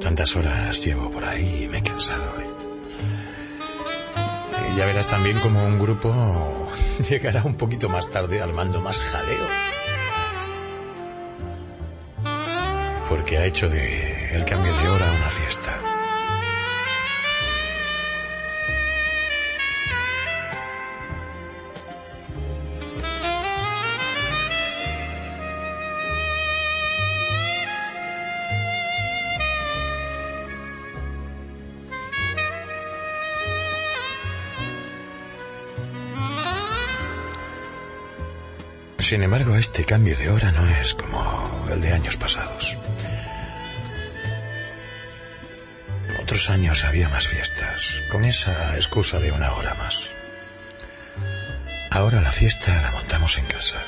Tantas 0.00 0.34
horas 0.34 0.84
llevo 0.84 1.12
por 1.12 1.22
ahí 1.22 1.62
y 1.62 1.68
me 1.68 1.78
he 1.78 1.82
cansado. 1.84 2.40
¿eh? 2.40 2.50
Ya 4.76 4.84
verás 4.86 5.06
también 5.06 5.38
como 5.38 5.64
un 5.64 5.78
grupo 5.78 6.72
llegará 7.08 7.44
un 7.44 7.54
poquito 7.54 7.88
más 7.88 8.10
tarde 8.10 8.42
al 8.42 8.52
mando 8.52 8.80
más 8.80 8.98
jaleo. 8.98 9.46
Porque 13.08 13.38
ha 13.38 13.46
hecho 13.46 13.68
de 13.68 14.34
el 14.34 14.44
cambio 14.44 14.76
de 14.76 14.88
hora 14.88 15.08
una 15.08 15.30
fiesta. 15.30 15.89
Sin 39.10 39.24
embargo, 39.24 39.56
este 39.56 39.84
cambio 39.84 40.16
de 40.16 40.30
hora 40.30 40.52
no 40.52 40.64
es 40.68 40.94
como 40.94 41.68
el 41.68 41.80
de 41.80 41.92
años 41.92 42.16
pasados. 42.16 42.76
Otros 46.22 46.48
años 46.48 46.84
había 46.84 47.08
más 47.08 47.26
fiestas, 47.26 48.04
con 48.12 48.24
esa 48.24 48.76
excusa 48.76 49.18
de 49.18 49.32
una 49.32 49.52
hora 49.54 49.74
más. 49.74 50.06
Ahora 51.90 52.20
la 52.20 52.30
fiesta 52.30 52.72
la 52.82 52.92
montamos 52.92 53.36
en 53.38 53.46
casa. 53.46 53.78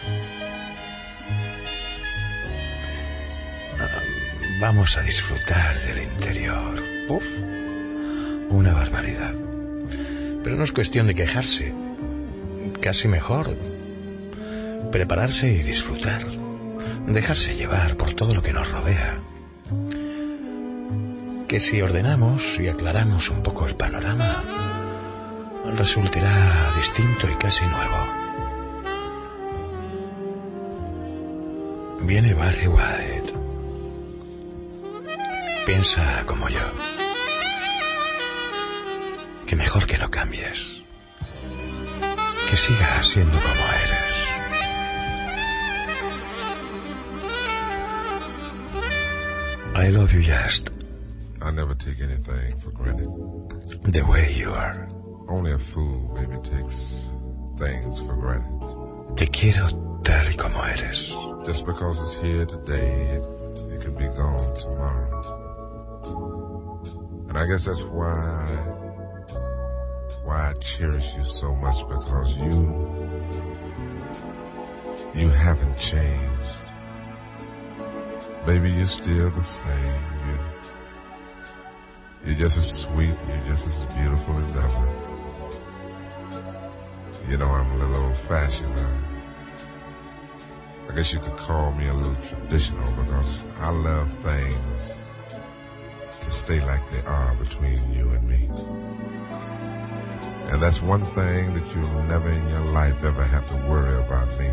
Vamos 4.59 4.97
a 4.97 5.03
disfrutar 5.03 5.78
del 5.78 6.03
interior. 6.03 6.82
Uf, 7.07 7.28
una 8.49 8.74
barbaridad. 8.74 9.35
Pero 10.43 10.57
no 10.57 10.65
es 10.65 10.73
cuestión 10.73 11.07
de 11.07 11.15
quejarse. 11.15 11.73
Casi 12.81 13.07
mejor 13.07 13.57
prepararse 14.93 15.48
y 15.48 15.62
disfrutar, 15.62 16.24
dejarse 17.06 17.56
llevar 17.56 17.97
por 17.97 18.12
todo 18.12 18.35
lo 18.35 18.43
que 18.43 18.52
nos 18.52 18.70
rodea. 18.70 19.23
Que 21.48 21.59
si 21.59 21.82
ordenamos 21.82 22.60
y 22.60 22.69
aclaramos 22.69 23.31
un 23.31 23.43
poco 23.43 23.66
el 23.66 23.74
panorama, 23.74 24.44
resultará 25.77 26.70
distinto 26.77 27.28
y 27.28 27.35
casi 27.35 27.64
nuevo. 27.66 28.06
Viene 32.02 32.35
Barry 32.35 32.66
White. 32.66 33.32
Piensa 35.64 36.24
como 36.27 36.48
yo. 36.48 36.66
Que 39.47 39.56
mejor 39.56 39.86
que 39.86 39.98
no 39.98 40.10
cambies. 40.10 40.82
Que 42.51 42.56
sigas 42.56 43.06
siendo 43.06 43.40
como 43.40 43.72
I 49.82 49.88
love 49.88 50.12
you 50.12 50.22
just 50.22 50.70
I 51.40 51.50
never 51.50 51.74
take 51.74 52.00
anything 52.00 52.56
for 52.60 52.70
granted. 52.70 53.09
the 53.82 54.06
way 54.06 54.32
you 54.32 54.50
are. 54.50 54.88
Only 55.26 55.50
a 55.50 55.59
fool 55.59 56.14
maybe 56.14 56.40
takes 56.40 57.10
things 57.56 58.00
for 58.00 58.14
granted. 58.14 59.16
Te 59.16 59.26
quiero 59.26 59.66
tal 60.04 60.24
y 60.24 60.34
como 60.36 60.62
eres. 60.62 61.09
Just 61.44 61.66
because 61.66 62.00
it's 62.00 62.14
here 62.22 62.46
today, 62.46 63.16
it, 63.16 63.24
it 63.72 63.80
could 63.80 63.98
be 63.98 64.06
gone 64.06 64.56
tomorrow. 64.56 65.10
And 67.28 67.36
I 67.36 67.44
guess 67.46 67.64
that's 67.64 67.82
why, 67.82 68.46
why 70.22 70.50
I 70.50 70.52
cherish 70.60 71.16
you 71.16 71.24
so 71.24 71.56
much 71.56 71.88
because 71.88 72.38
you, 72.38 72.52
you 75.20 75.28
haven't 75.28 75.76
changed. 75.76 76.41
Baby, 78.44 78.70
you're 78.73 78.86
still 78.86 79.31
the 79.31 79.40
same. 79.40 80.02
You're, 80.27 80.48
you're 82.24 82.39
just 82.39 82.59
as 82.59 82.81
sweet, 82.81 83.16
you're 83.28 83.47
just 83.47 83.66
as 83.69 83.97
beautiful 83.97 84.36
as 84.39 84.56
ever. 84.56 84.89
You 87.31 87.39
know, 87.39 87.47
I'm 87.47 87.70
a 87.70 87.77
little 87.77 88.05
old 88.05 88.16
fashioned. 88.16 88.74
I, 88.74 88.81
uh, 88.81 89.12
I 90.90 90.94
guess 90.97 91.12
you 91.12 91.20
could 91.20 91.36
call 91.36 91.73
me 91.73 91.86
a 91.86 91.94
little 91.94 92.20
traditional 92.20 93.05
because 93.05 93.47
I 93.59 93.70
love 93.70 94.12
things 94.14 95.14
to 96.10 96.31
stay 96.31 96.60
like 96.66 96.90
they 96.90 97.06
are 97.06 97.35
between 97.36 97.93
you 97.93 98.10
and 98.10 98.28
me. 98.28 98.51
And 100.51 100.60
that's 100.60 100.82
one 100.82 101.02
thing 101.02 101.55
that 101.55 101.74
you'll 101.74 102.02
never 102.02 102.28
in 102.28 102.48
your 102.48 102.66
life 102.73 103.05
ever 103.05 103.24
have 103.24 103.47
to 103.47 103.56
worry 103.69 103.97
about 103.98 104.36
me. 104.40 104.51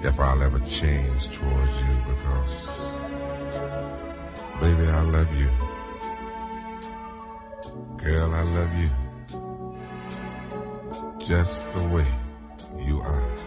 If 0.00 0.20
I'll 0.20 0.42
ever 0.42 0.60
change 0.60 1.28
towards 1.30 1.82
you 1.82 2.02
because, 2.08 2.68
baby, 4.60 4.86
I 4.86 5.02
love 5.02 5.36
you. 5.36 5.50
Girl, 7.96 8.34
I 8.34 8.42
love 8.42 8.78
you. 8.78 8.90
Just 11.24 11.74
the 11.74 11.88
way 11.88 12.06
before. 13.08 13.37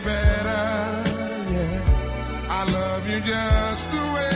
Better. 0.00 1.02
Yeah, 1.52 2.48
I 2.48 2.64
love 2.72 3.10
you 3.10 3.20
just 3.20 3.90
the 3.92 4.12
way 4.14 4.31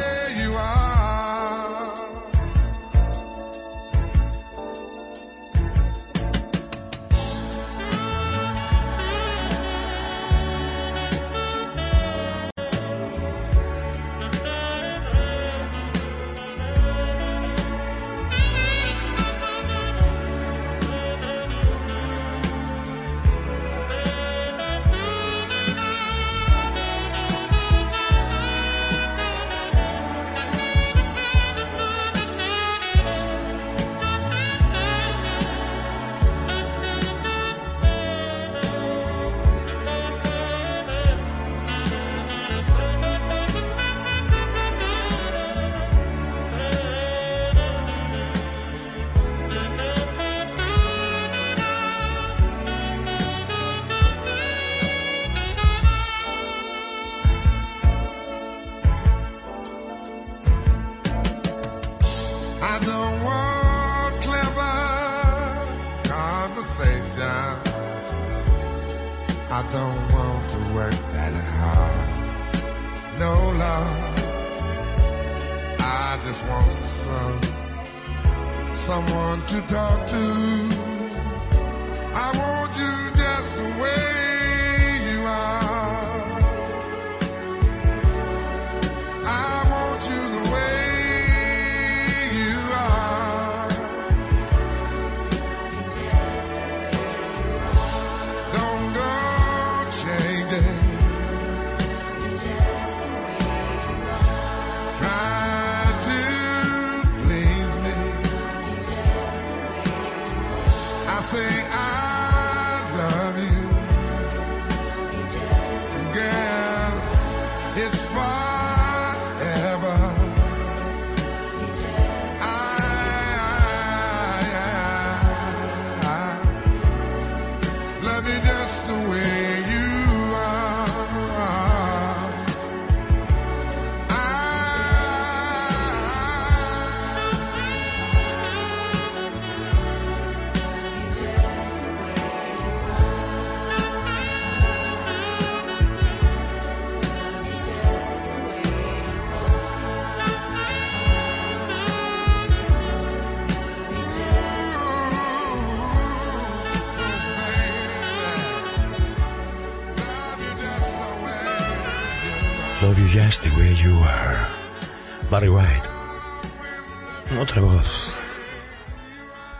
Voz, 167.60 168.48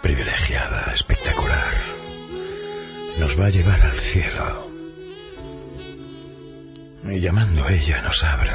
privilegiada, 0.02 0.93
espectacular, 0.93 1.73
nos 3.20 3.40
va 3.40 3.47
a 3.47 3.51
llevar 3.51 3.81
al 3.81 3.93
cielo. 3.93 4.70
Y 7.09 7.20
llamando 7.20 7.66
ella 7.68 8.02
nos 8.02 8.23
abre. 8.23 8.45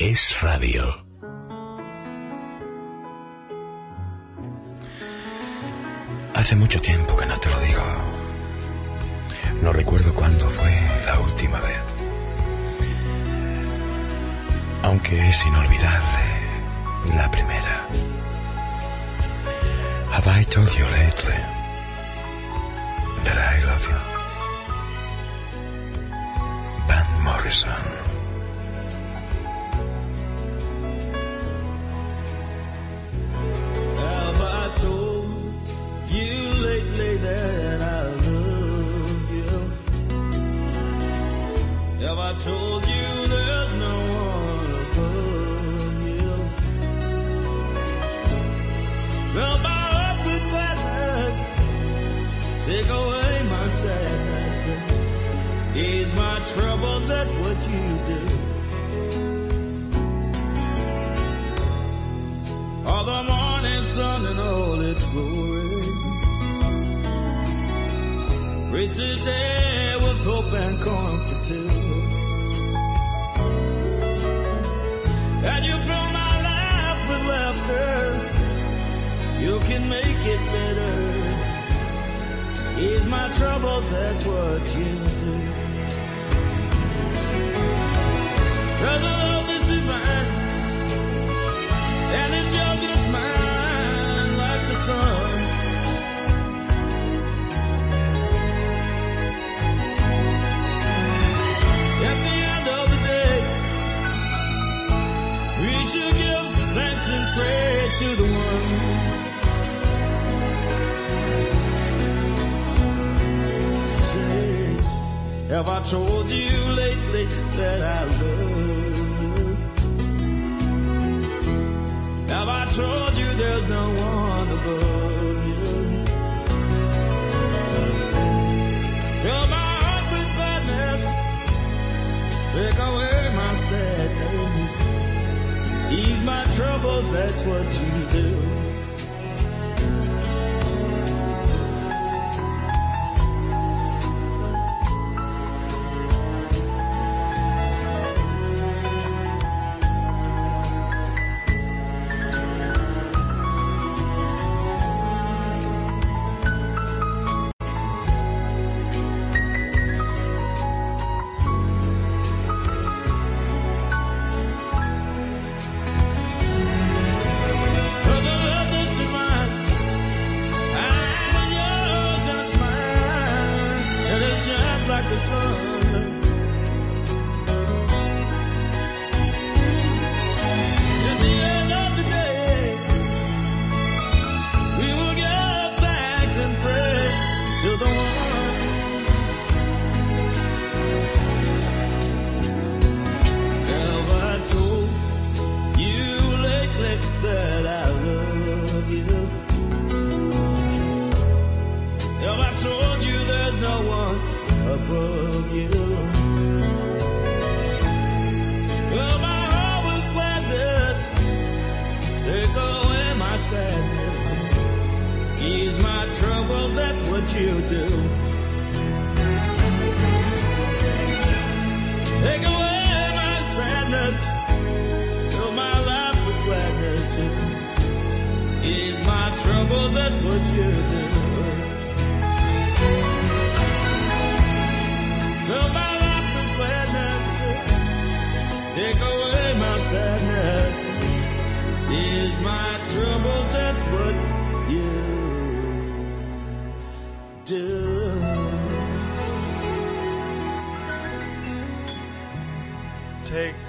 Es 0.00 0.42
radio. 0.42 0.82
Hace 6.34 6.56
mucho 6.56 6.80
tiempo 6.80 7.07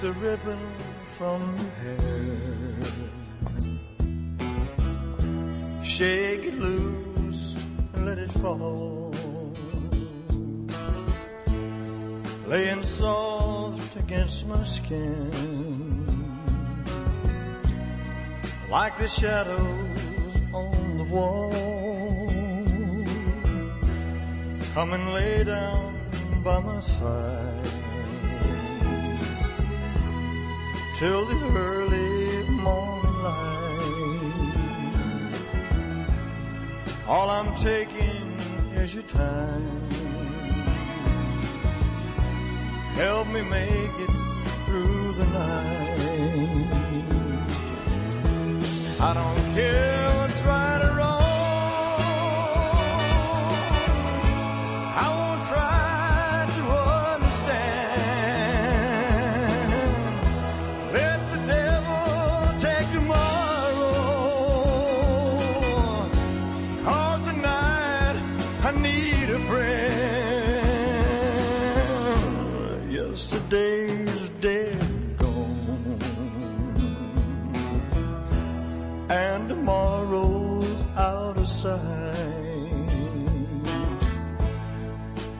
the 0.01 0.13
ribbon 0.13 0.57
from 1.03 1.41
her 1.57 1.71
hair. 1.81 2.75
Shake 5.83 6.45
it 6.45 6.53
loose 6.57 7.67
and 7.93 8.05
let 8.05 8.17
it 8.17 8.31
fall. 8.31 9.13
Laying 12.47 12.83
soft 12.83 13.97
against 13.97 14.47
my 14.47 14.63
skin. 14.63 16.05
Like 18.69 18.97
the 18.97 19.07
shadows 19.09 20.37
on 20.53 20.97
the 20.97 21.03
wall. 21.03 22.31
Come 24.73 24.93
and 24.93 25.13
lay 25.13 25.43
down 25.43 25.93
by 26.41 26.61
my 26.61 26.79
side. 26.79 27.58
till 30.99 31.23
the 31.23 31.57
early 31.57 32.43
morning 32.49 33.23
light. 33.23 34.19
All 37.07 37.29
I'm 37.29 37.55
taking 37.55 38.35
is 38.73 38.93
your 38.93 39.03
time. 39.03 39.89
Help 42.95 43.27
me 43.29 43.41
make 43.43 43.95
it 44.05 44.11
through 44.65 45.13
the 45.13 45.25
night. 45.27 45.99
I 48.99 49.13
don't 49.13 49.53
care. 49.55 50.08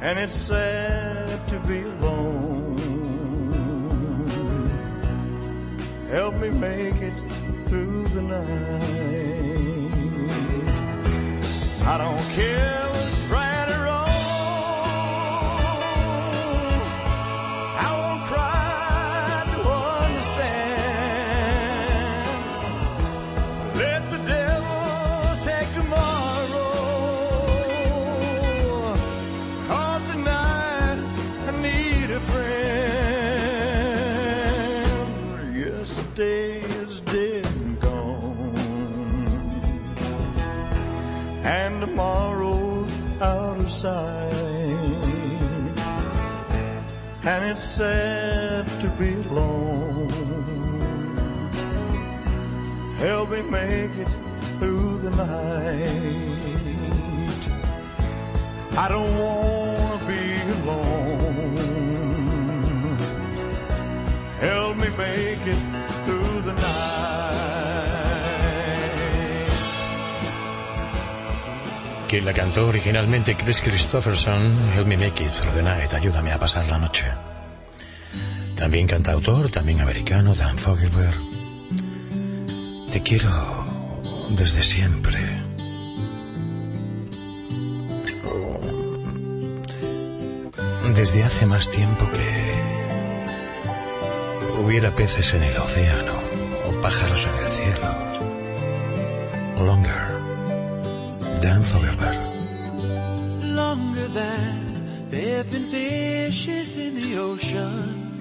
And 0.10 0.18
it's 0.18 0.34
sad 0.34 1.48
to 1.50 1.60
be 1.68 1.82
alone. 1.82 2.80
Help 6.10 6.34
me 6.38 6.50
make 6.50 6.96
it 6.96 7.14
through 7.68 8.08
the 8.08 8.24
night. 8.24 8.50
I 11.86 11.98
don't 12.00 12.28
care 12.34 12.69
tomorrow's 42.00 42.96
out 43.20 43.60
of 43.60 43.70
sight. 43.70 44.32
And 47.26 47.46
it's 47.52 47.64
sad 47.64 48.66
to 48.82 48.88
be 48.98 49.16
alone. 49.28 50.08
Help 53.00 53.32
me 53.32 53.42
make 53.42 53.92
it 54.04 54.08
through 54.60 55.00
the 55.00 55.10
night. 55.10 55.90
I 58.78 58.88
don't 58.88 59.14
wanna 59.24 60.06
be 60.08 60.24
alone. 60.58 61.58
Help 64.40 64.78
me 64.78 64.90
make 64.98 65.46
it 65.54 65.69
La 72.24 72.34
cantó 72.34 72.68
originalmente 72.68 73.36
Chris 73.36 73.62
Christopherson, 73.62 74.74
Help 74.76 74.88
Me 74.88 74.98
Make 74.98 75.24
It 75.24 75.32
Through 75.32 75.54
the 75.56 75.64
Night, 75.64 75.94
ayúdame 75.94 76.32
a 76.32 76.38
pasar 76.38 76.68
la 76.68 76.78
noche. 76.78 77.06
También 78.56 78.88
cantautor, 78.88 79.50
también 79.50 79.80
americano, 79.80 80.36
Dan 80.36 80.58
Fogelberg. 80.58 81.16
Te 82.92 83.02
quiero 83.02 83.32
desde 84.32 84.64
siempre. 84.64 85.18
Desde 90.96 91.24
hace 91.24 91.46
más 91.46 91.70
tiempo 91.70 92.06
que 92.12 92.60
hubiera 94.62 94.94
peces 94.94 95.34
en 95.34 95.44
el 95.44 95.58
océano 95.58 96.14
o 96.68 96.82
pájaros 96.82 97.28
en 97.28 97.46
el 97.46 97.52
cielo. 97.52 98.09
Ocean, 107.20 108.16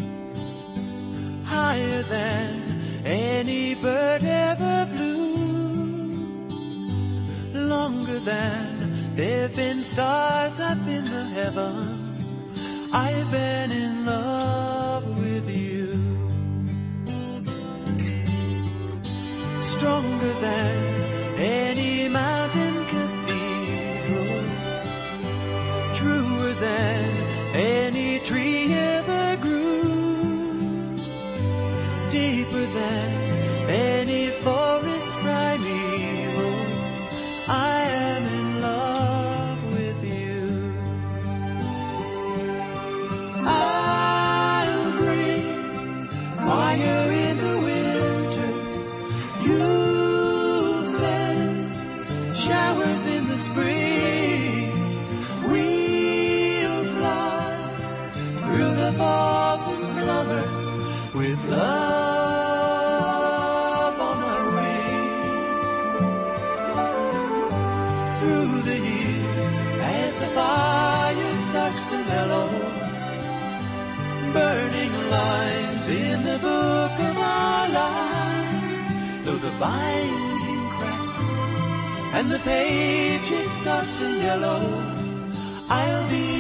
higher 1.45 2.03
than 2.03 3.05
any 3.07 3.75
bird 3.77 4.23
ever 4.25 4.87
flew, 4.95 6.39
longer 7.55 8.19
than 8.19 9.15
there've 9.15 9.55
been 9.55 9.83
stars 9.85 10.59
up 10.59 10.79
in 10.89 11.05
the 11.05 11.25
heavens. 11.39 12.41
I've 12.93 13.31
been 13.31 13.71
in 13.71 14.05
love 14.05 15.07
with 15.19 15.49
you. 15.57 15.87
Stronger 19.61 20.33
than 20.47 20.78
in 75.91 76.23
the 76.23 76.39
book 76.39 76.93
of 77.11 77.19
our 77.19 77.69
lives, 77.69 78.97
though 79.25 79.37
the 79.37 79.51
binding 79.59 80.69
cracks 80.77 81.31
and 82.17 82.31
the 82.31 82.39
pages 82.41 83.51
start 83.51 83.87
to 83.99 84.09
yellow, 84.21 84.61
I'll 85.69 86.09
be 86.11 86.38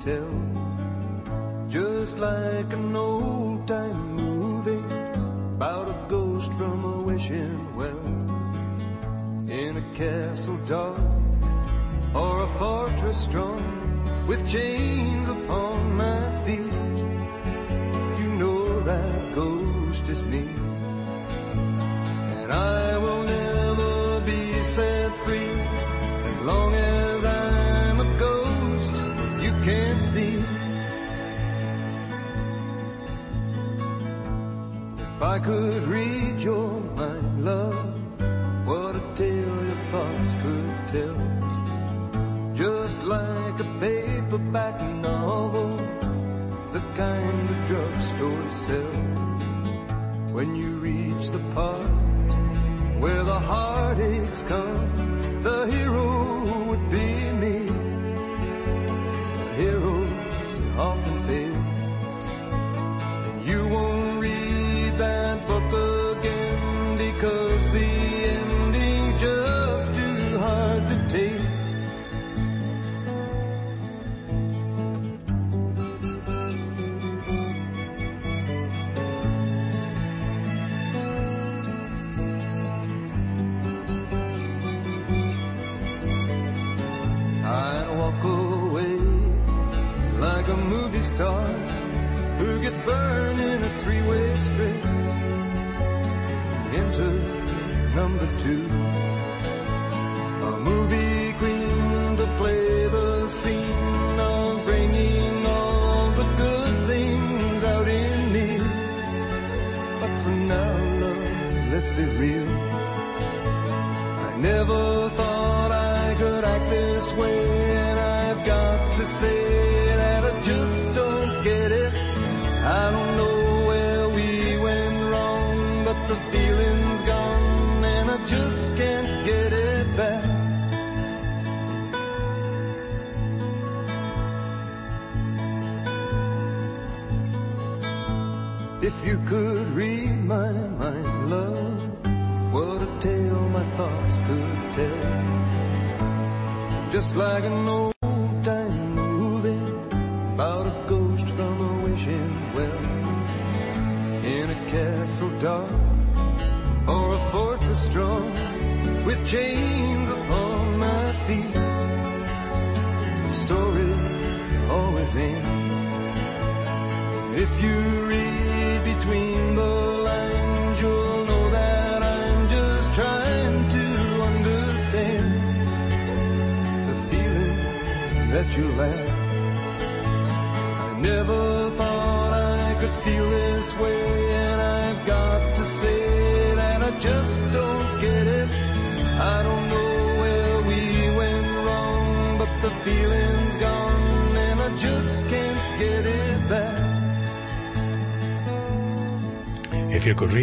tell. 0.00 0.59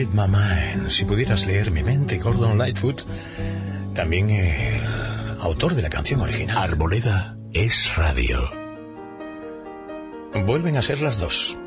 Read 0.07 0.13
My 0.13 0.27
Mind. 0.27 0.89
Si 0.89 1.05
pudieras 1.05 1.45
leer 1.45 1.71
mi 1.71 1.83
mente, 1.83 2.17
Gordon 2.17 2.57
Lightfoot, 2.57 3.01
también 3.93 4.29
el 4.29 4.81
autor 5.41 5.75
de 5.75 5.81
la 5.81 5.89
canción 5.89 6.21
original. 6.21 6.57
Arboleda 6.57 7.37
es 7.53 7.95
radio. 7.95 8.39
Vuelven 10.45 10.77
a 10.77 10.81
ser 10.81 11.01
las 11.01 11.19
dos. 11.19 11.57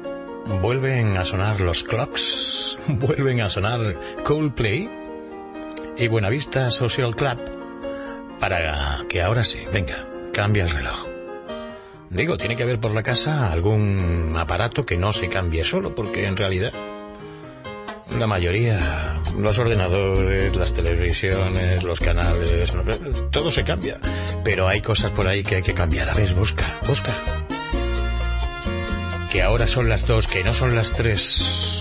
Vuelven 0.62 1.16
a 1.16 1.24
sonar 1.24 1.60
los 1.60 1.82
clocks. 1.82 2.78
Vuelven 2.88 3.40
a 3.40 3.48
sonar 3.48 3.98
Coldplay 4.24 4.88
y 5.96 6.08
Buenavista 6.08 6.70
Social 6.70 7.14
Club 7.16 7.38
para 8.38 9.04
que 9.08 9.22
ahora 9.22 9.44
sí, 9.44 9.58
venga, 9.72 10.06
cambia 10.32 10.64
el 10.64 10.70
reloj. 10.70 11.06
Digo, 12.10 12.36
tiene 12.36 12.56
que 12.56 12.62
haber 12.62 12.80
por 12.80 12.92
la 12.92 13.02
casa 13.02 13.52
algún 13.52 14.34
aparato 14.38 14.84
que 14.84 14.96
no 14.96 15.12
se 15.12 15.28
cambie 15.28 15.62
solo, 15.62 15.94
porque 15.94 16.26
en 16.26 16.36
realidad 16.36 16.72
la 18.20 18.26
mayoría, 18.26 19.18
los 19.38 19.58
ordenadores, 19.58 20.54
las 20.54 20.74
televisiones, 20.74 21.82
los 21.82 21.98
canales, 22.00 22.52
todo 23.30 23.50
se 23.50 23.64
cambia. 23.64 23.98
Pero 24.44 24.68
hay 24.68 24.82
cosas 24.82 25.10
por 25.12 25.26
ahí 25.26 25.42
que 25.42 25.56
hay 25.56 25.62
que 25.62 25.72
cambiar. 25.72 26.10
A 26.10 26.12
ver, 26.12 26.34
busca, 26.34 26.64
busca. 26.86 27.16
Que 29.32 29.40
ahora 29.40 29.66
son 29.66 29.88
las 29.88 30.06
dos, 30.06 30.26
que 30.26 30.44
no 30.44 30.52
son 30.52 30.76
las 30.76 30.92
tres. 30.92 31.79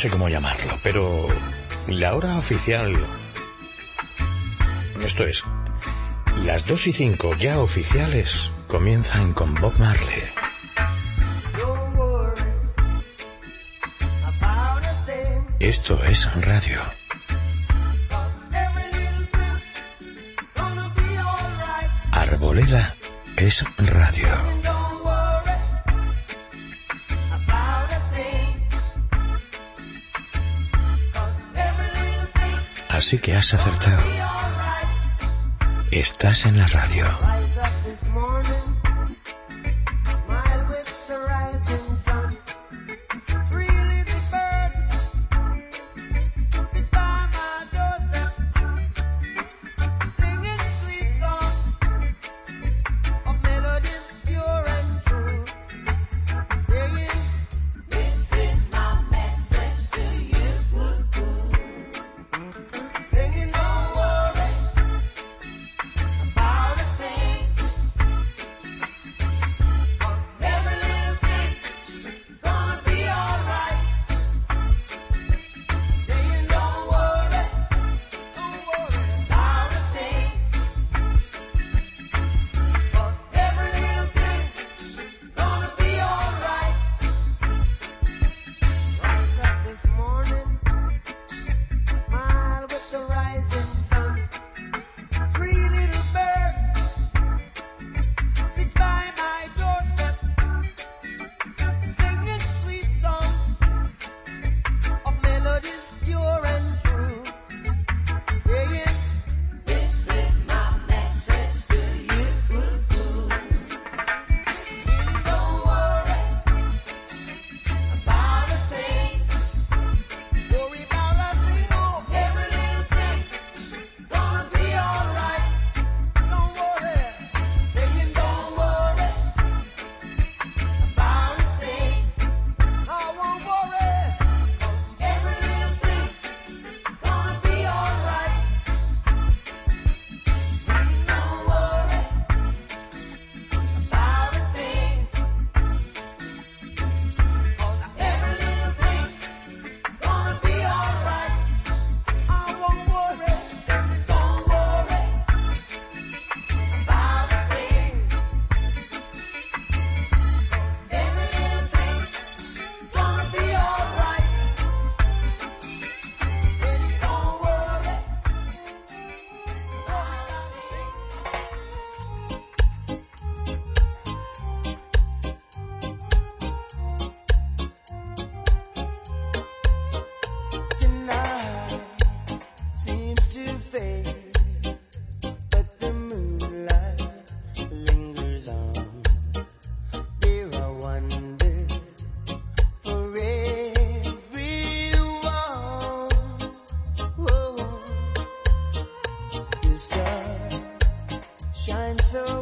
no 0.00 0.02
sé 0.04 0.08
cómo 0.08 0.30
llamarlo, 0.30 0.78
pero 0.82 1.28
la 1.86 2.14
hora 2.14 2.38
oficial... 2.38 2.94
Esto 5.04 5.26
es, 5.26 5.44
las 6.42 6.64
2 6.64 6.86
y 6.86 6.92
5 6.94 7.36
ya 7.36 7.58
oficiales 7.58 8.50
comienzan 8.66 9.34
con 9.34 9.54
Bob 9.56 9.78
Marley. 9.78 10.39
en 36.46 36.56
la 36.56 36.66
radio. 36.66 37.29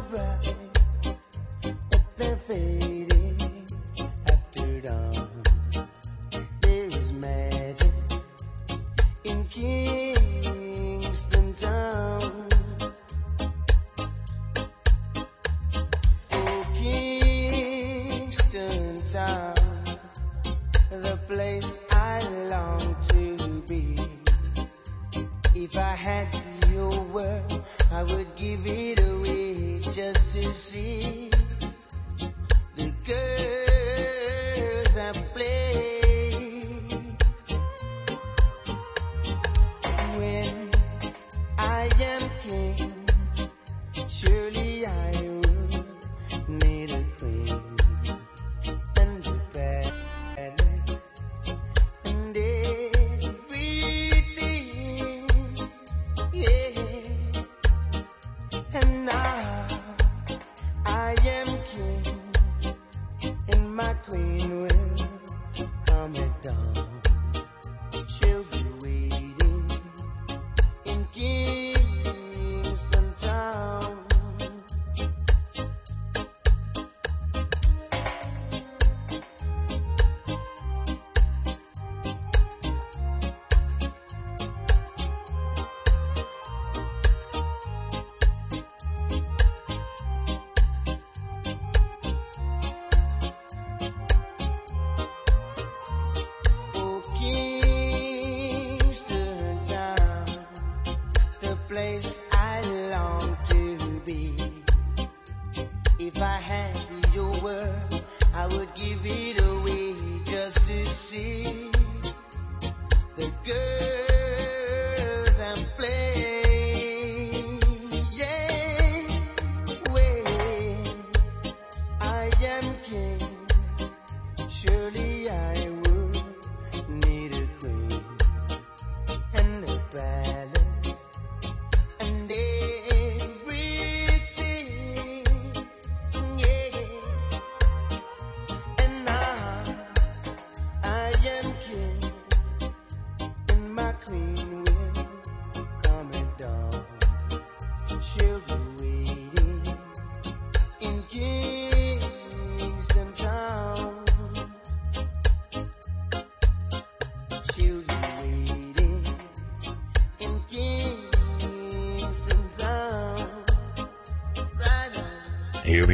breath. 0.09 0.48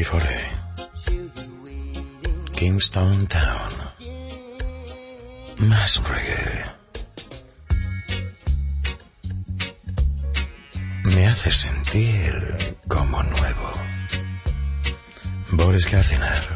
1944. 0.06 2.53
Kingston 2.53 3.27
Town. 3.27 3.72
Más 5.68 6.02
reggae. 6.07 6.65
Me 11.06 11.27
hace 11.27 11.52
sentir 11.52 12.77
como 12.88 13.23
nuevo. 13.23 13.73
Boris 15.52 15.91
Garciner. 15.91 16.55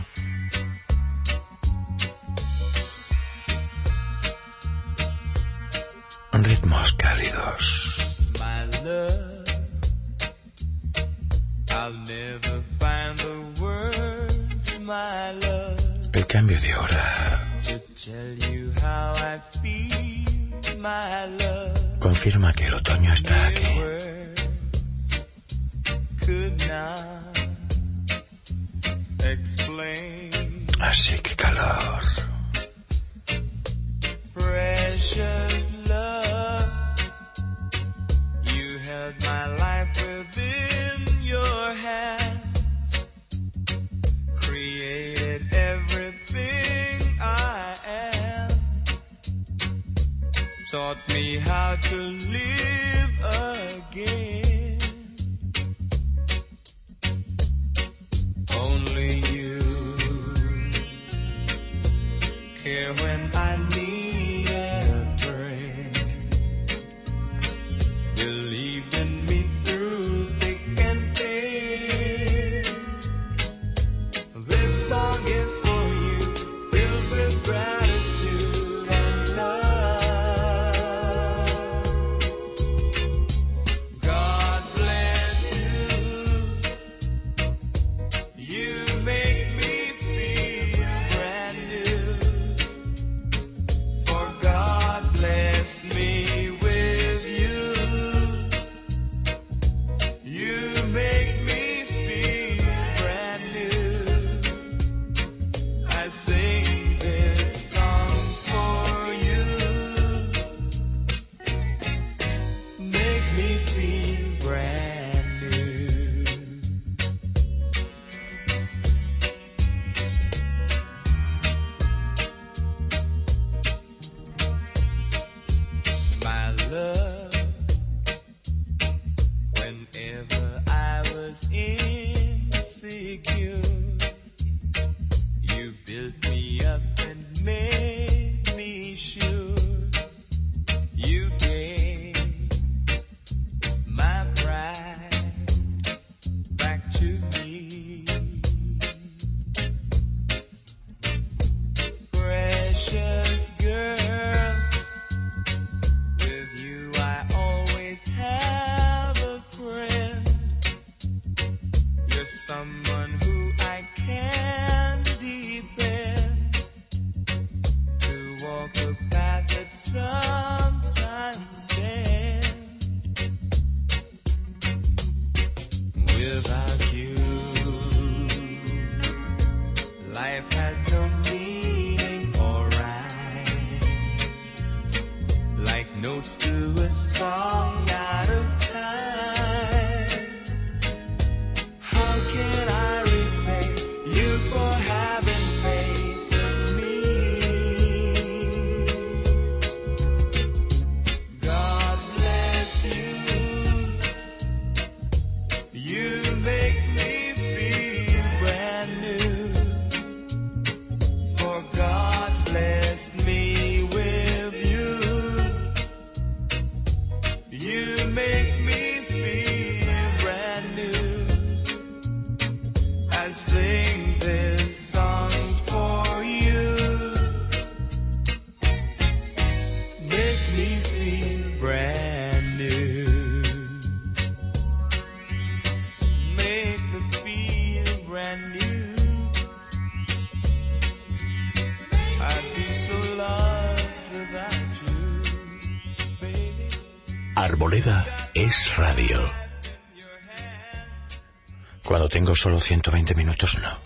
Tengo 252.30 252.36
solo 252.36 252.62
120 252.62 253.16
minutos, 253.16 253.58
no. 253.58 253.80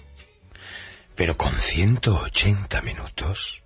Pero 1.15 1.38
con 1.38 1.57
180 1.57 2.82
minutos, 2.82 3.64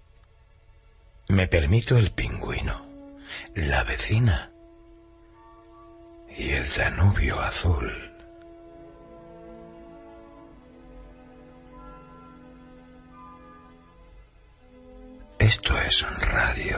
me 1.30 1.48
permito 1.48 1.98
el 1.98 2.12
pingüino, 2.12 2.86
la 3.56 3.84
vecina 3.84 4.51
y 6.30 6.50
el 6.51 6.69
Danubio 6.69 7.42
azul. 7.42 7.92
Esto 15.40 15.76
es 15.80 16.06
radio. 16.19 16.77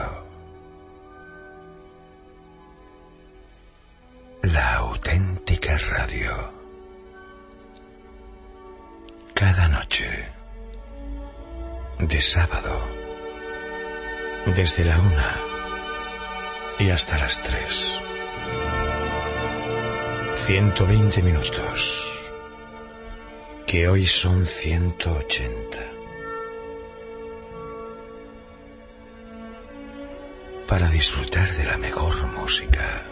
La 4.44 4.76
auténtica 4.76 5.76
radio. 5.76 6.59
Cada 9.40 9.68
noche. 9.68 10.06
De 11.98 12.20
sábado. 12.20 12.78
Desde 14.44 14.84
la 14.84 14.98
una. 15.00 15.30
Y 16.78 16.90
hasta 16.90 17.16
las 17.16 17.40
tres. 17.40 17.98
120 20.34 21.22
minutos. 21.22 22.20
Que 23.66 23.88
hoy 23.88 24.06
son 24.06 24.44
180. 24.44 25.78
Para 30.68 30.90
disfrutar 30.90 31.50
de 31.50 31.64
la 31.64 31.78
mejor 31.78 32.14
música. 32.26 33.09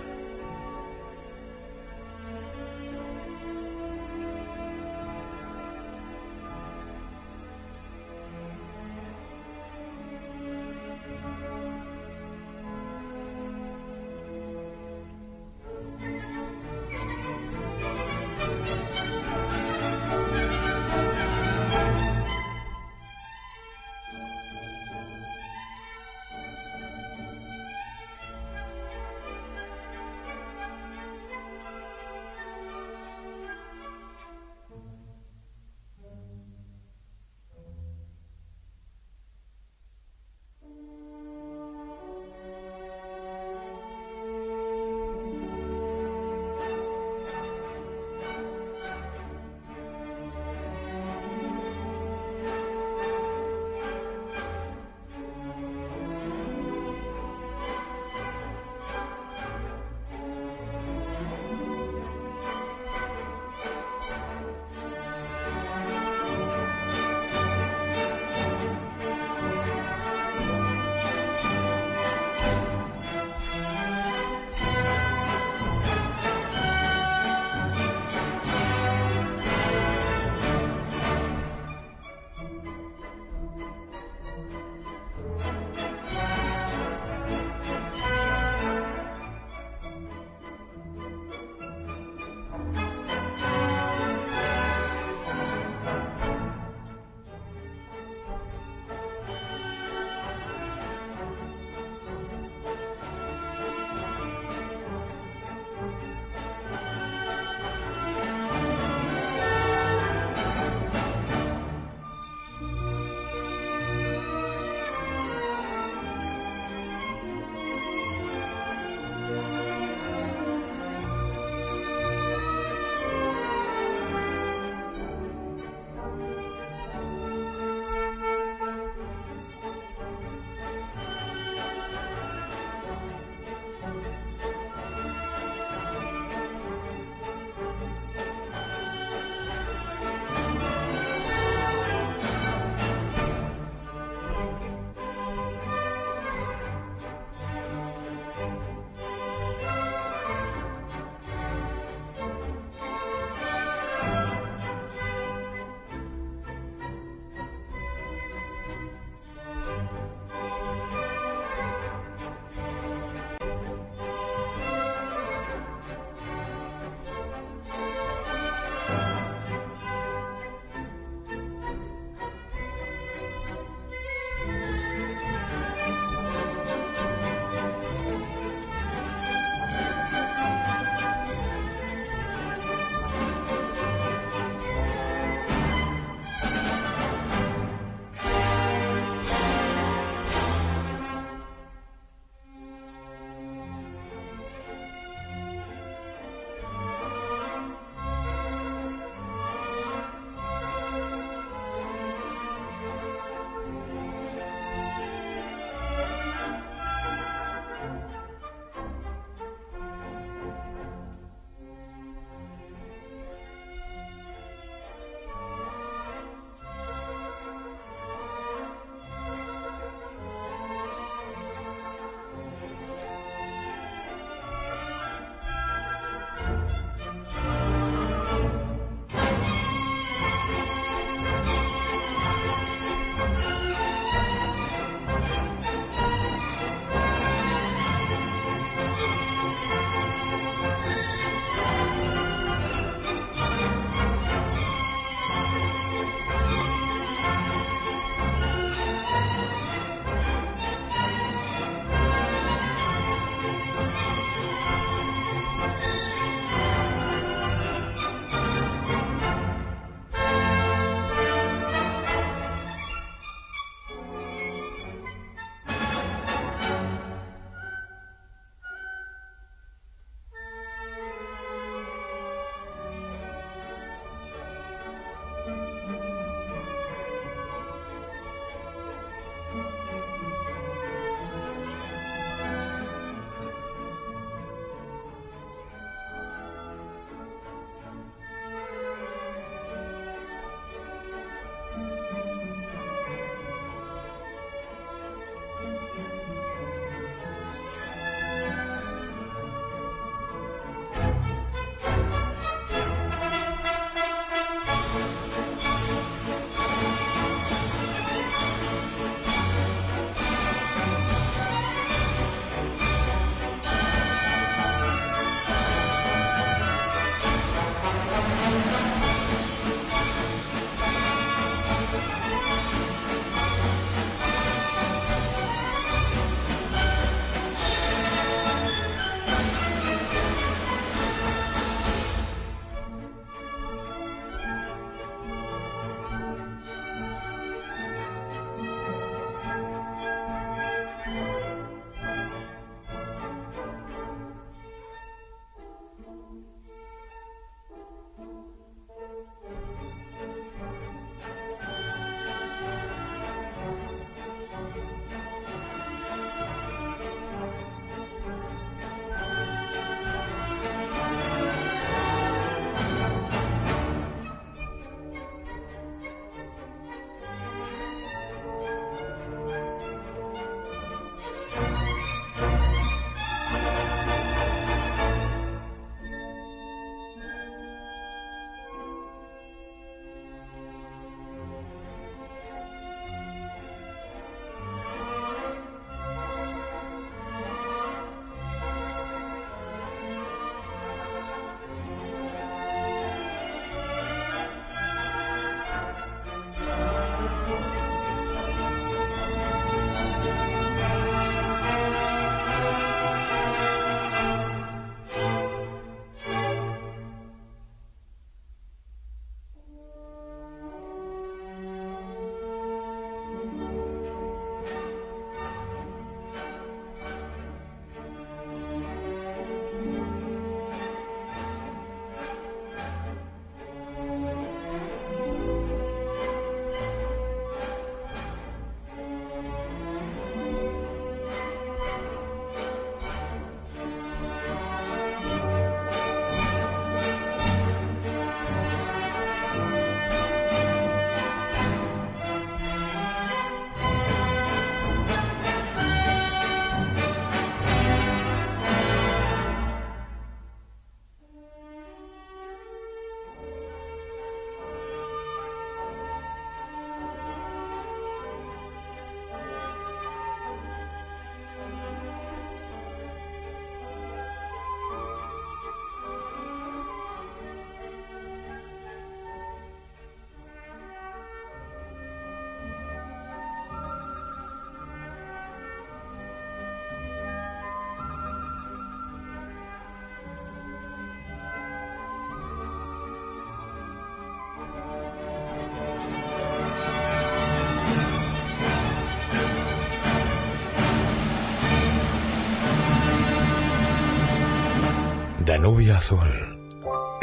Nube 495.60 495.90
azul, 495.90 496.30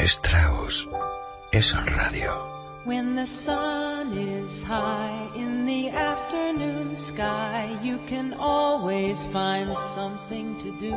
Strauss, 0.05 0.87
es 1.53 1.73
radio. 1.73 2.33
When 2.83 3.15
the 3.15 3.25
sun 3.25 4.17
is 4.17 4.61
high 4.61 5.29
in 5.35 5.65
the 5.65 5.89
afternoon 5.89 6.95
sky, 6.95 7.79
you 7.81 7.97
can 8.07 8.33
always 8.37 9.25
find 9.25 9.77
something 9.77 10.57
to 10.59 10.71
do. 10.77 10.95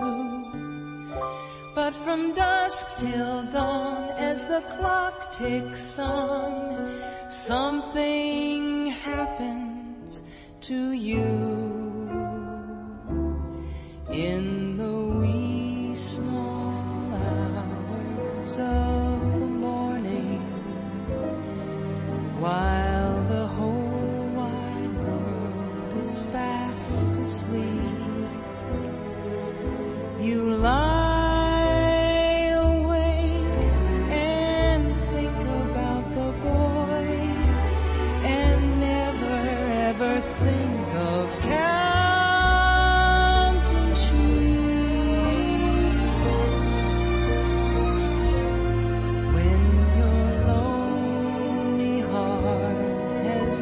But 1.77 1.95
from 1.95 2.35
dusk 2.35 2.99
till 2.99 3.45
dawn, 3.53 4.11
as 4.19 4.49
the 4.49 4.61
clock 4.77 5.33
ticks 5.33 6.01
on, 6.01 6.91
something 7.29 8.18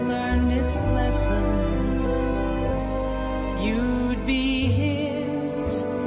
learned 0.00 0.52
its 0.52 0.84
lesson, 0.84 2.02
you'd 3.60 4.26
be 4.26 4.66
his. 4.66 6.05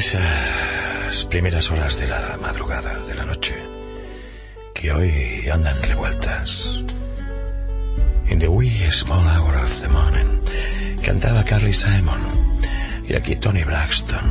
esas 0.00 1.26
primeras 1.26 1.70
horas 1.70 1.98
de 1.98 2.06
la 2.06 2.38
madrugada, 2.40 2.98
de 3.06 3.14
la 3.14 3.26
noche, 3.26 3.54
que 4.74 4.92
hoy 4.92 5.46
andan 5.52 5.76
revueltas. 5.82 6.80
In 8.30 8.38
the 8.38 8.48
wee 8.48 8.90
small 8.90 9.22
hour 9.28 9.54
of 9.56 9.82
the 9.82 9.88
morning, 9.90 10.40
cantaba 11.02 11.44
Carly 11.44 11.74
Simon 11.74 12.18
y 13.10 13.14
aquí 13.14 13.36
Tony 13.36 13.62
Braxton. 13.62 14.24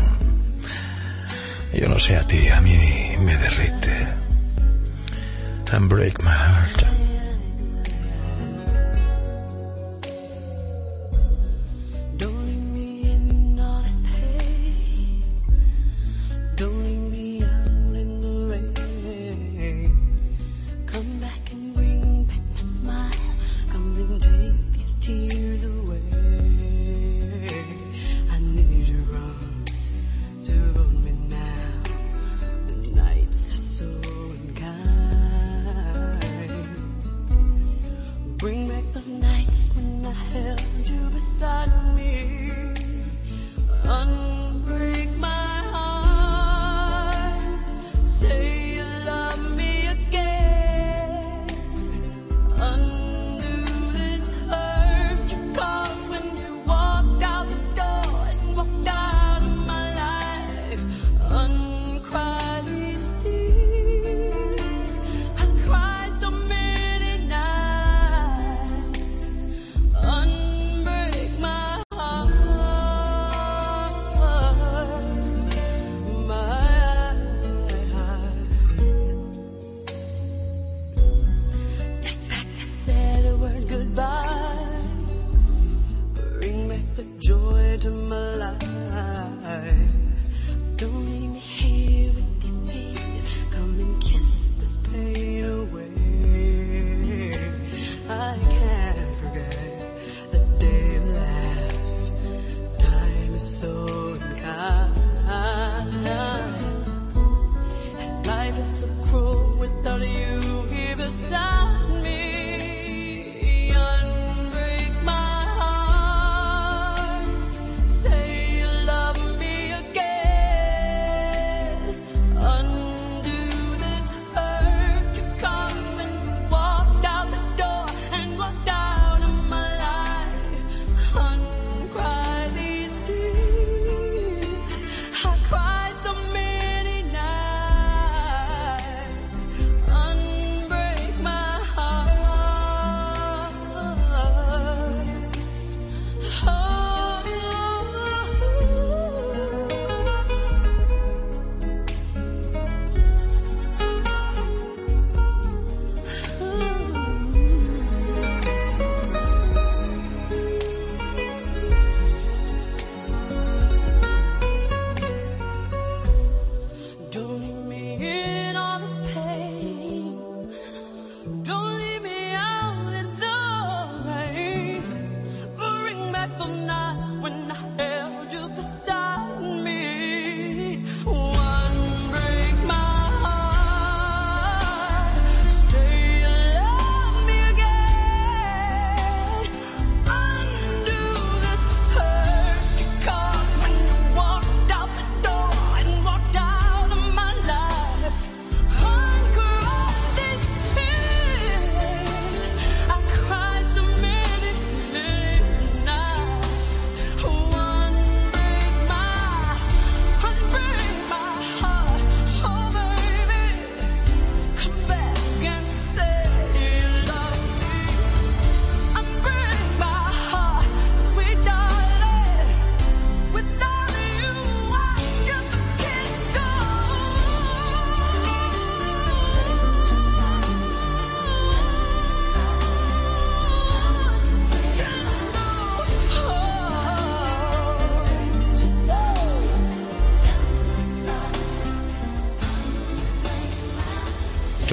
Yo 1.73 1.87
no 1.87 1.99
sé 1.99 2.15
a 2.15 2.25
ti, 2.25 2.47
a 2.47 2.61
mí 2.61 2.75
me 3.19 3.37
derrite. 3.37 4.07
And 5.71 5.87
break 5.87 6.23
my 6.23 6.31
heart. 6.31 6.58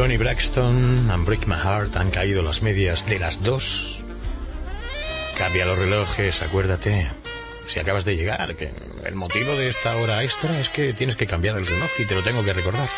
Tony 0.06 0.18
Braxton 0.18 1.10
and 1.10 1.26
Break 1.26 1.48
My 1.48 1.56
Heart 1.56 1.96
han 1.96 2.12
caído 2.12 2.40
las 2.40 2.62
medias 2.62 3.06
de 3.06 3.18
las 3.18 3.42
dos. 3.42 3.98
Cambia 5.36 5.66
los 5.66 5.76
relojes, 5.76 6.42
acuérdate. 6.42 7.08
Si 7.66 7.80
acabas 7.80 8.04
de 8.04 8.16
llegar, 8.16 8.54
que 8.54 8.70
el 9.04 9.16
motivo 9.16 9.56
de 9.56 9.68
esta 9.68 9.96
hora 9.96 10.22
extra 10.22 10.60
es 10.60 10.68
que 10.68 10.92
tienes 10.92 11.16
que 11.16 11.26
cambiar 11.26 11.58
el 11.58 11.66
reloj 11.66 11.90
y 11.98 12.04
te 12.04 12.14
lo 12.14 12.22
tengo 12.22 12.44
que 12.44 12.52
recordar. 12.52 12.88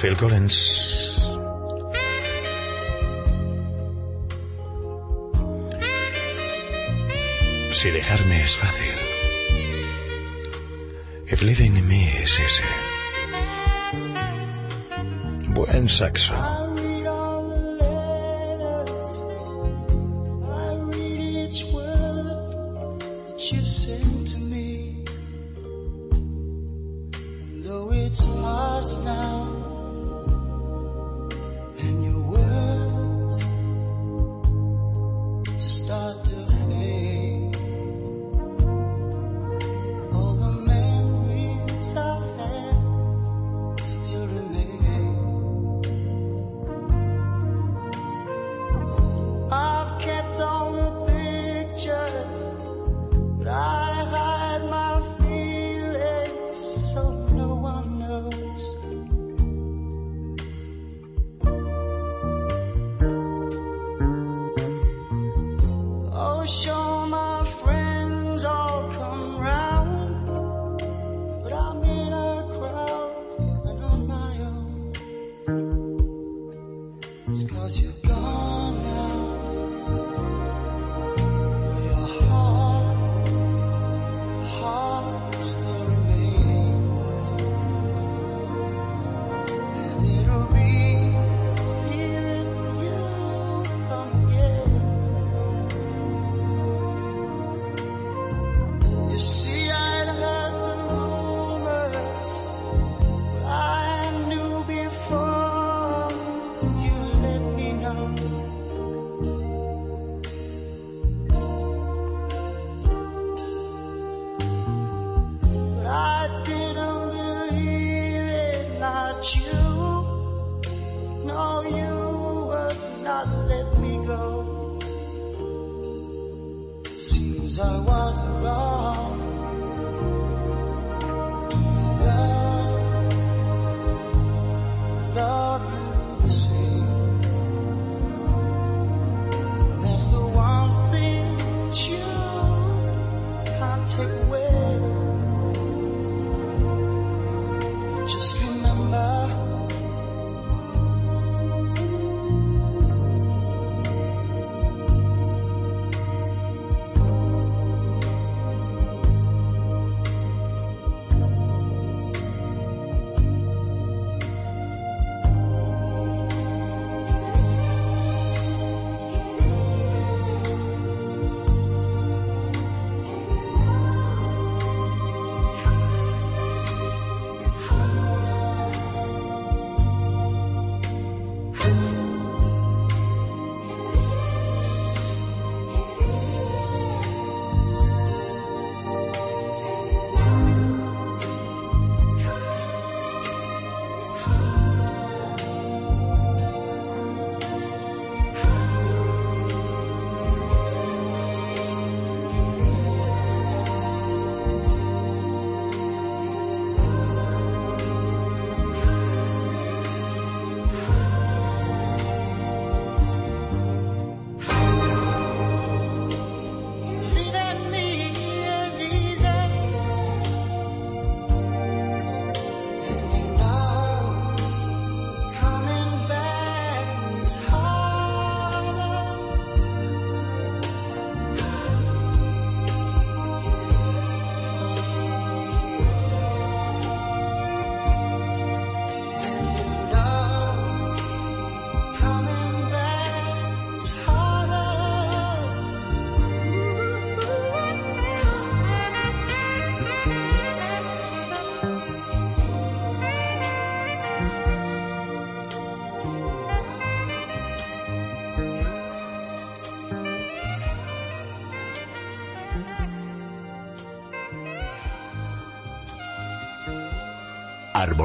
Phil 0.00 0.16
Collins. 0.16 1.30
Si 7.70 7.90
dejarme 7.92 8.42
es 8.42 8.56
fácil. 8.56 8.94
If 11.30 11.42
living 11.42 11.76
in 11.76 11.86
me 11.86 12.22
es 12.22 12.40
ese. 12.40 12.95
Buen 15.66 15.88
saxo. 15.88 16.65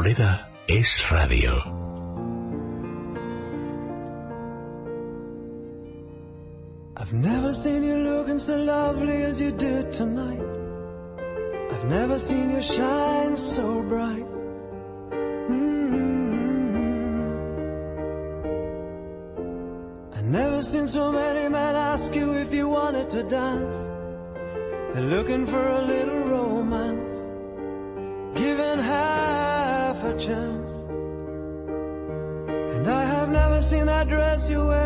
Arboleda 0.01 0.49
es 0.67 1.11
radio. 1.11 1.53
I've 6.97 7.13
never 7.13 7.53
seen 7.53 7.83
you 7.83 7.97
looking 7.97 8.39
so 8.39 8.57
lovely 8.57 9.21
as 9.21 9.39
you 9.39 9.51
did 9.51 9.93
tonight. 9.93 10.41
I've 11.71 11.85
never 11.85 12.17
seen 12.17 12.49
you 12.49 12.63
shine 12.63 13.37
so 13.37 13.83
bright. 13.83 14.25
Mm-hmm. 15.51 16.23
I've 20.13 20.25
never 20.25 20.63
seen 20.63 20.87
so 20.87 21.11
many 21.11 21.47
men 21.47 21.75
ask 21.75 22.15
you 22.15 22.33
if 22.33 22.51
you 22.51 22.69
wanted 22.69 23.09
to 23.11 23.21
dance. 23.21 23.75
They're 24.93 25.11
looking 25.15 25.45
for 25.45 25.63
a 25.67 25.81
little 25.83 26.20
And 30.29 30.87
I 32.87 33.03
have 33.05 33.29
never 33.29 33.61
seen 33.61 33.87
that 33.87 34.07
dress 34.07 34.49
you 34.49 34.65
wear. 34.65 34.80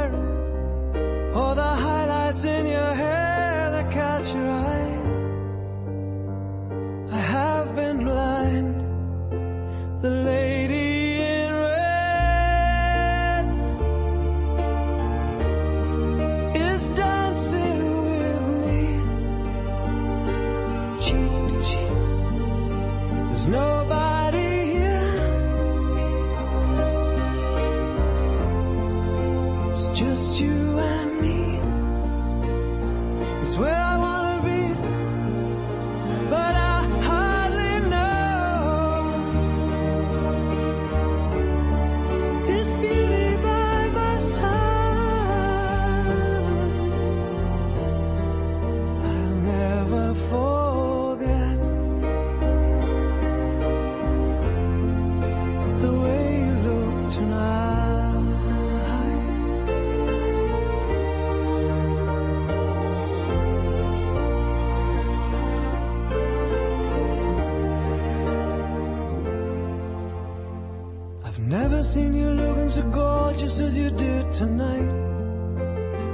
just 73.37 73.59
as 73.59 73.77
you 73.77 73.89
did 73.89 74.31
tonight. 74.31 74.89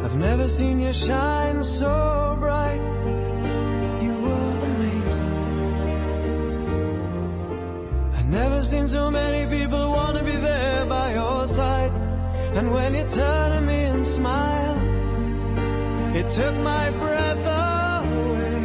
I've 0.03 0.16
never 0.16 0.48
seen 0.48 0.80
you 0.80 0.91
shine 0.91 1.64
so 1.64 2.35
bright. 2.40 2.82
You 4.01 4.14
were 4.25 4.58
amazing. 4.69 5.33
I've 8.16 8.27
never 8.27 8.64
seen 8.64 8.88
so 8.88 9.11
many 9.11 9.45
people 9.56 9.91
want 9.91 10.17
to 10.17 10.24
be 10.24 10.32
there 10.32 10.85
by 10.88 11.14
your 11.14 11.48
side. 11.48 11.91
And 12.58 12.74
when 12.74 12.95
you 12.95 13.08
turn 13.08 13.51
to 13.51 13.61
me 13.61 13.83
and 13.83 14.06
smile, 14.06 14.77
it 16.16 16.30
took 16.30 16.56
my 16.56 16.90
breath 16.90 17.45
away. 18.17 18.64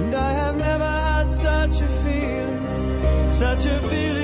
And 0.00 0.14
I 0.14 0.32
have 0.32 0.56
never 0.56 0.84
had 0.84 1.30
such 1.30 1.80
a 1.80 1.88
feeling, 1.88 3.32
such 3.32 3.64
a 3.66 3.78
feeling. 3.88 4.19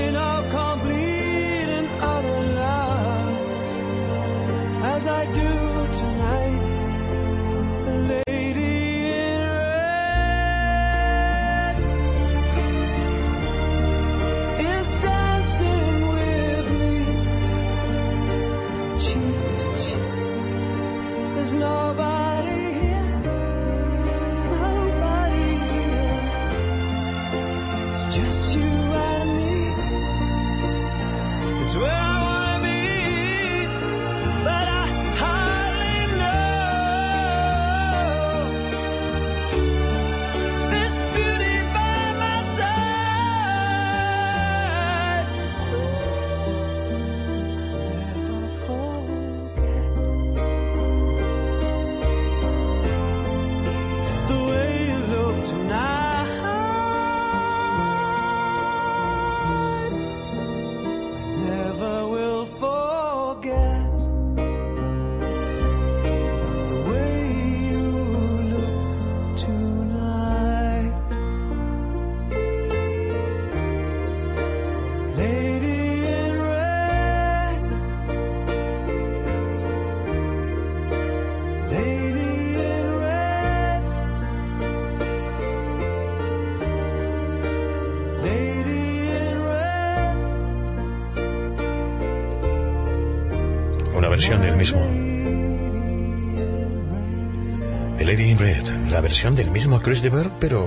versión 99.06 99.36
del 99.36 99.52
mismo 99.52 99.80
Chris 99.82 100.02
de 100.02 100.10
Burgh, 100.10 100.32
pero 100.40 100.66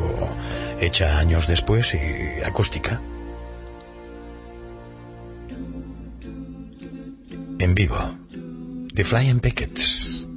hecha 0.80 1.20
años 1.20 1.46
después 1.46 1.94
y 1.94 2.42
acústica. 2.42 3.02
En 7.60 7.74
vivo, 7.76 8.00
The 8.96 9.04
Flying 9.04 9.42
Pickets. 9.42 10.30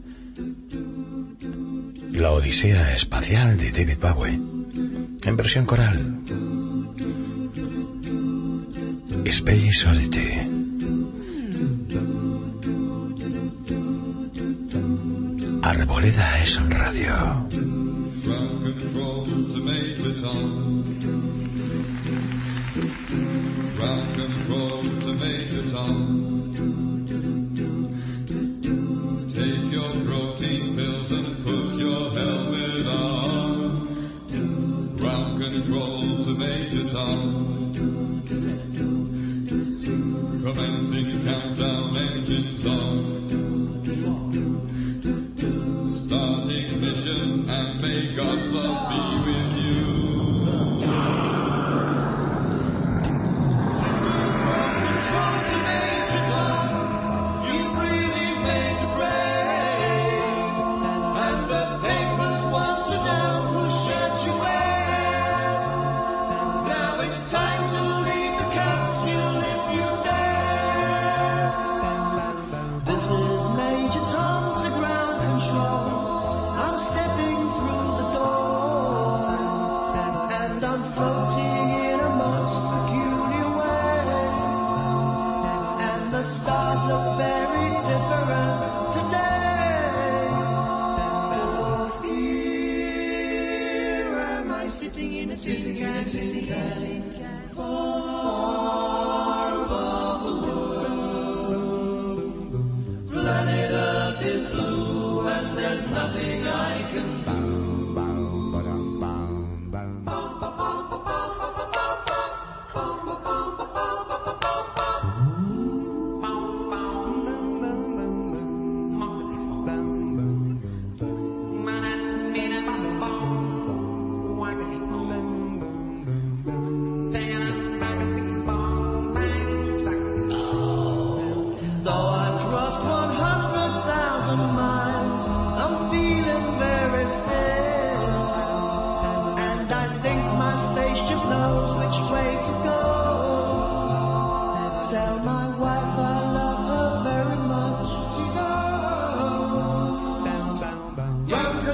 La 2.11 2.33
Odisea 2.33 2.93
Espacial 2.93 3.57
de 3.57 3.71
David 3.71 3.99
Bowie, 4.01 4.35
en 5.25 5.37
versión 5.37 5.65
coral. 5.65 6.25
Space 9.27 9.89
Oddity. 9.89 10.32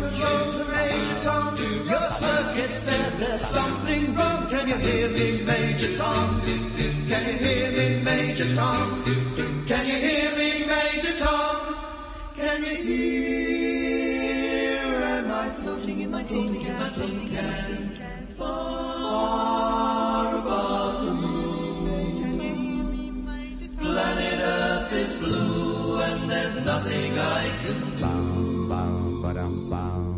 Control 0.00 0.52
to 0.52 0.64
Major 0.72 1.18
Tom. 1.20 1.56
Your 1.56 2.08
circuit's 2.08 2.82
dead. 2.86 3.12
There's 3.18 3.40
something 3.40 4.14
wrong. 4.14 4.48
Can 4.48 4.68
you 4.68 4.76
hear 4.76 5.08
me, 5.08 5.42
Major 5.42 5.96
Tom? 5.96 6.40
Can 6.42 7.22
you 7.28 7.36
hear 7.46 7.70
me, 7.72 8.02
Major 8.02 8.54
Tom? 8.54 9.04
Can 9.66 9.86
you 9.86 9.98
hear 10.06 10.30
me, 10.38 10.66
Major 10.66 11.14
Tom? 11.18 11.56
Can 12.36 12.64
you 12.64 12.76
hear? 12.88 13.08
Am 15.16 15.30
I 15.30 15.48
floating 15.50 16.00
in 16.00 16.10
my 16.10 16.22
tin 16.22 16.54
can? 16.62 16.92
tin 16.94 17.30
can 17.30 18.26
far 18.38 20.26
above 20.38 21.06
the 21.06 21.12
moon? 21.12 21.48
Planet 23.78 24.40
Earth 24.40 24.92
is 24.92 25.14
blue 25.16 26.00
and 26.00 26.30
there's 26.30 26.56
nothing 26.64 27.18
I 27.18 27.50
can 27.64 27.87
bound. 29.68 30.17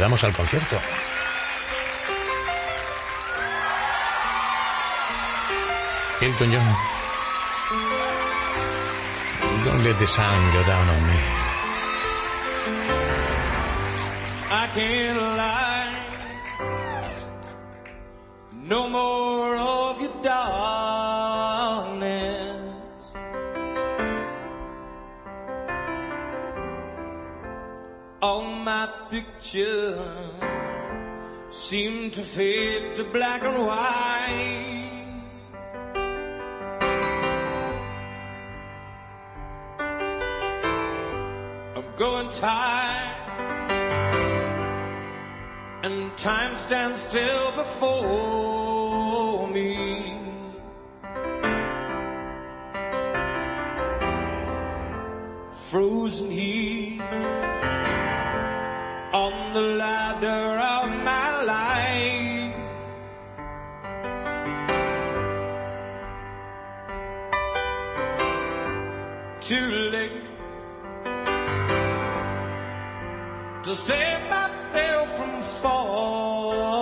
Quedamos 0.00 0.24
al 0.24 0.32
concierto. 0.32 0.76
Elton 6.22 6.50
John. 6.50 6.76
Don't 9.62 9.84
let 9.84 9.98
the 9.98 10.06
sun 10.06 10.52
go 10.54 10.62
down 10.62 10.88
on 10.88 11.06
me. 11.06 11.18
I 14.50 14.68
can't 14.74 15.20
lie. 15.36 15.92
No 18.54 18.88
more 18.88 19.54
of 19.58 20.00
your 20.00 20.22
darkness. 20.22 20.79
Pictures 29.52 29.98
seem 31.50 32.10
to 32.12 32.22
fade 32.22 32.96
to 32.96 33.04
black 33.04 33.42
and 33.42 33.66
white. 33.66 34.86
I'm 41.76 41.96
growing 41.96 42.28
tired 42.30 43.70
and 45.82 46.16
time 46.16 46.56
stands 46.56 47.00
still 47.00 47.52
before 47.52 49.48
me. 49.48 50.16
Frozen 55.70 56.30
here 56.30 57.59
on 59.20 59.52
the 59.52 59.60
ladder 59.60 60.44
of 60.76 60.88
my 61.04 61.28
life. 61.52 62.54
Too 69.40 69.70
late 69.94 70.24
to 73.64 73.72
save 73.74 74.22
myself 74.30 75.06
from 75.18 75.34
falling. 75.62 76.78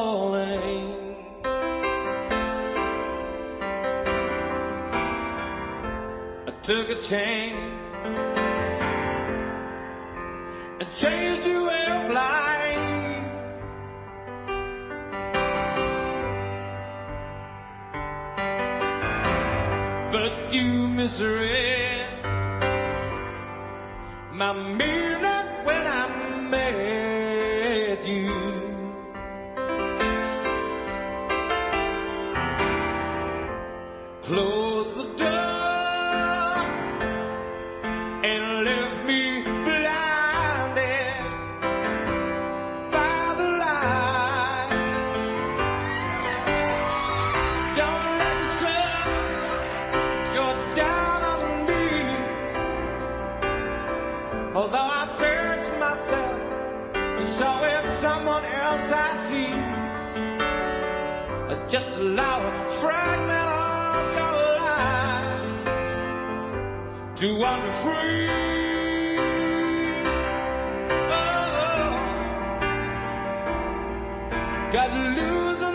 I 6.46 6.50
took 6.62 6.88
a 6.90 6.98
chance 7.10 7.78
and 10.80 10.88
changed 11.02 11.46
your 11.46 11.87
But 20.98 21.02
you 21.02 21.06
misread 21.06 22.24
my 24.32 24.52
meaning 24.52 25.46
when 25.64 25.86
I 25.86 26.07
Just 61.68 61.98
allow 61.98 62.40
a 62.40 62.68
fragment 62.70 63.48
of 63.50 64.14
your 64.16 64.36
life 64.58 65.66
to 67.16 67.38
wander 67.38 67.68
free. 67.68 68.28
Oh, 71.10 71.96
got 74.72 74.90
losing 75.18 75.67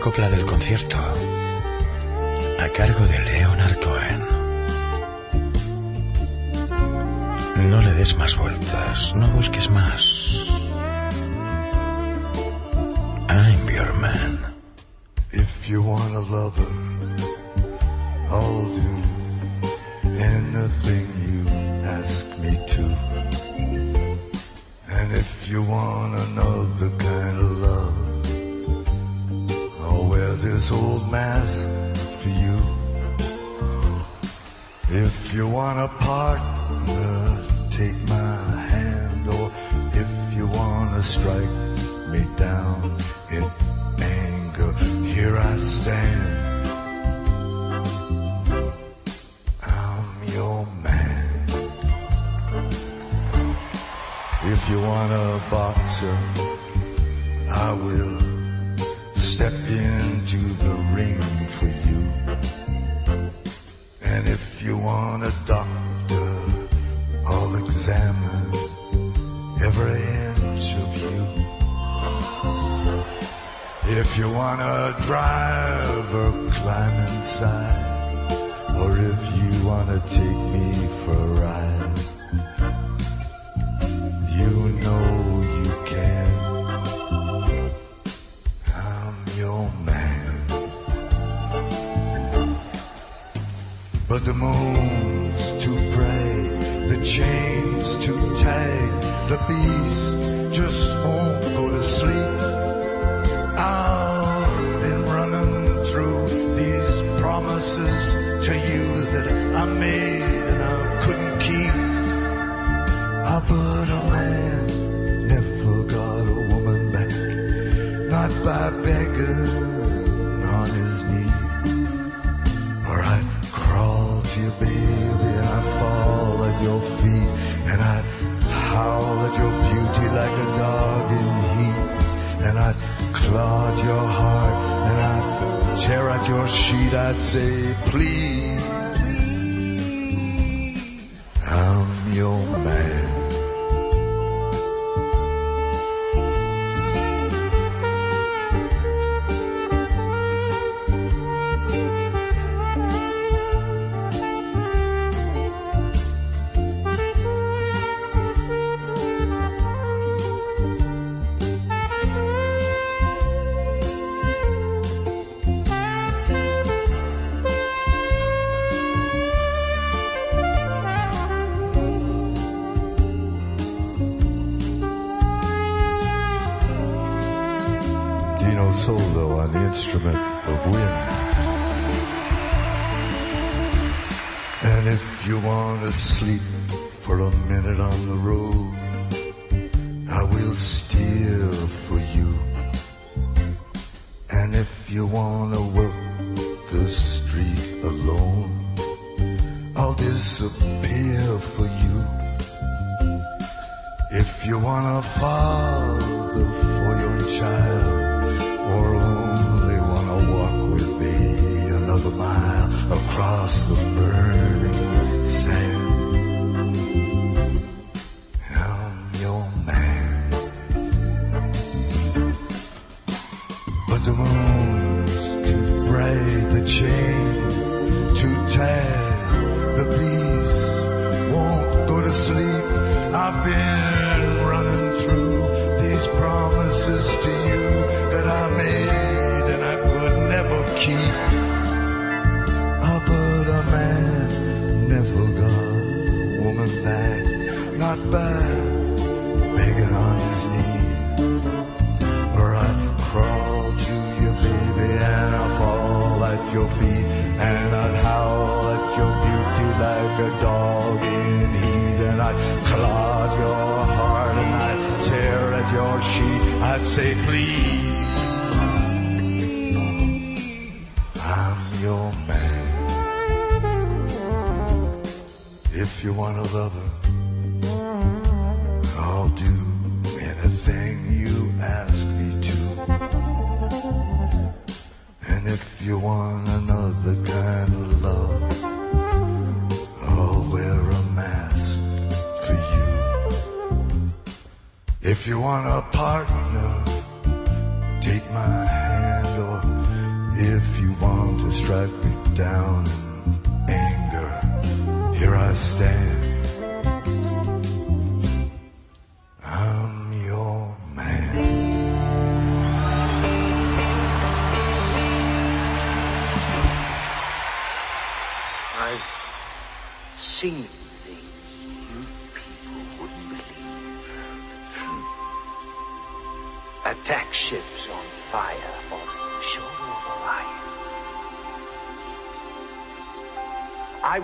copla 0.00 0.30
del 0.30 0.46
concierto 0.46 0.96
a 2.58 2.68
cargo 2.70 3.06
de 3.06 3.18
Leonard 3.18 3.78
Cohen. 3.80 4.20
No 7.68 7.82
le 7.82 7.92
des 7.92 8.16
más 8.16 8.34
vueltas, 8.36 9.14
no 9.14 9.28
busques 9.28 9.68
más. 9.68 10.09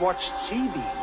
watched 0.07 0.35
Seabee. 0.35 0.96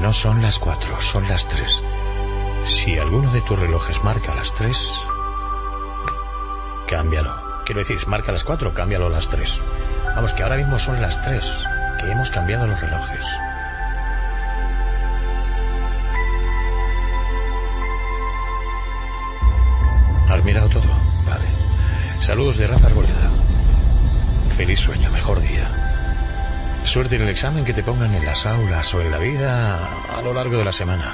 no 0.00 0.12
son 0.12 0.42
las 0.42 0.58
cuatro, 0.58 1.00
son 1.00 1.28
las 1.28 1.48
tres. 1.48 1.82
Si 2.66 2.98
alguno 2.98 3.32
de 3.32 3.40
tus 3.40 3.58
relojes 3.58 4.02
marca 4.04 4.34
las 4.34 4.54
tres, 4.54 4.76
cámbialo. 6.88 7.34
Quiero 7.64 7.80
decir, 7.80 8.06
marca 8.06 8.32
las 8.32 8.44
cuatro, 8.44 8.72
cámbialo 8.72 9.06
a 9.06 9.10
las 9.10 9.28
tres. 9.28 9.60
Vamos, 10.14 10.32
que 10.32 10.42
ahora 10.42 10.56
mismo 10.56 10.78
son 10.78 11.00
las 11.00 11.20
tres, 11.22 11.64
que 12.00 12.10
hemos 12.10 12.30
cambiado 12.30 12.66
los 12.66 12.80
relojes. 12.80 13.26
¿Has 20.30 20.44
mirado 20.44 20.68
todo? 20.68 20.82
Vale. 21.26 21.44
Saludos 22.20 22.58
de 22.58 22.66
Rafa 22.66 22.86
Arboleda. 22.86 23.30
Feliz 24.56 24.80
sueño, 24.80 25.10
mejor 25.10 25.40
día. 25.40 25.67
Suerte 26.88 27.16
en 27.16 27.22
el 27.22 27.28
examen 27.28 27.66
que 27.66 27.74
te 27.74 27.82
pongan 27.82 28.14
en 28.14 28.24
las 28.24 28.46
aulas 28.46 28.94
o 28.94 29.02
en 29.02 29.10
la 29.10 29.18
vida 29.18 29.78
a 30.16 30.22
lo 30.22 30.32
largo 30.32 30.56
de 30.56 30.64
la 30.64 30.72
semana. 30.72 31.12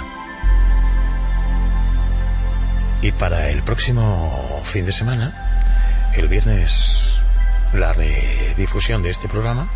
Y 3.02 3.10
para 3.10 3.50
el 3.50 3.64
próximo 3.64 4.62
fin 4.64 4.86
de 4.86 4.92
semana, 4.92 6.12
el 6.14 6.28
viernes, 6.28 7.24
la 7.72 7.92
redifusión 7.92 9.02
de 9.02 9.10
este 9.10 9.28
programa. 9.28 9.66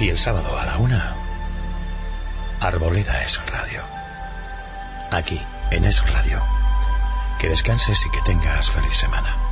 Y 0.00 0.08
el 0.08 0.18
sábado 0.18 0.58
a 0.58 0.66
la 0.66 0.76
una, 0.78 1.14
Arboleda 2.58 3.22
es 3.22 3.40
Radio. 3.46 3.84
Aquí, 5.12 5.40
en 5.70 5.84
Es 5.84 6.02
Radio. 6.12 6.42
Que 7.38 7.48
descanses 7.48 8.04
y 8.06 8.10
que 8.10 8.20
tengas 8.22 8.70
feliz 8.70 8.96
semana. 8.96 9.43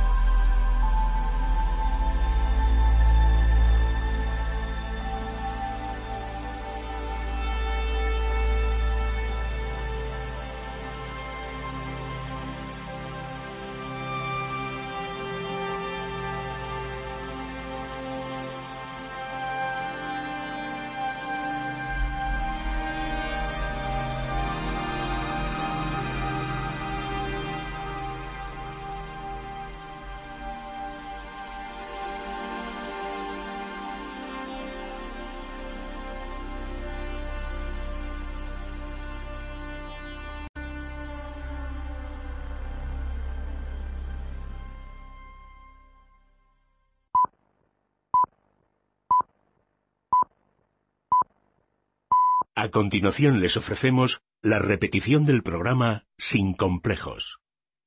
A 52.63 52.69
continuación 52.71 53.41
les 53.41 53.57
ofrecemos 53.57 54.21
la 54.41 54.57
repetición 54.57 55.25
del 55.25 55.43
programa 55.43 56.05
Sin 56.17 56.53
Complejos. 56.53 57.41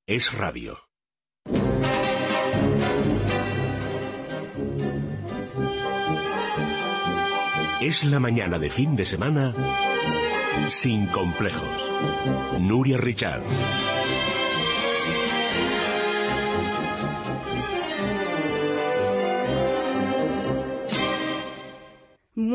Es 0.06 0.34
Radio. 0.34 0.80
Es 7.80 8.04
la 8.04 8.20
mañana 8.20 8.58
de 8.58 8.68
fin 8.68 8.96
de 8.96 9.06
semana 9.06 9.54
Sin 10.68 11.06
Complejos. 11.06 11.90
Nuria 12.60 12.98
Richard. 12.98 13.44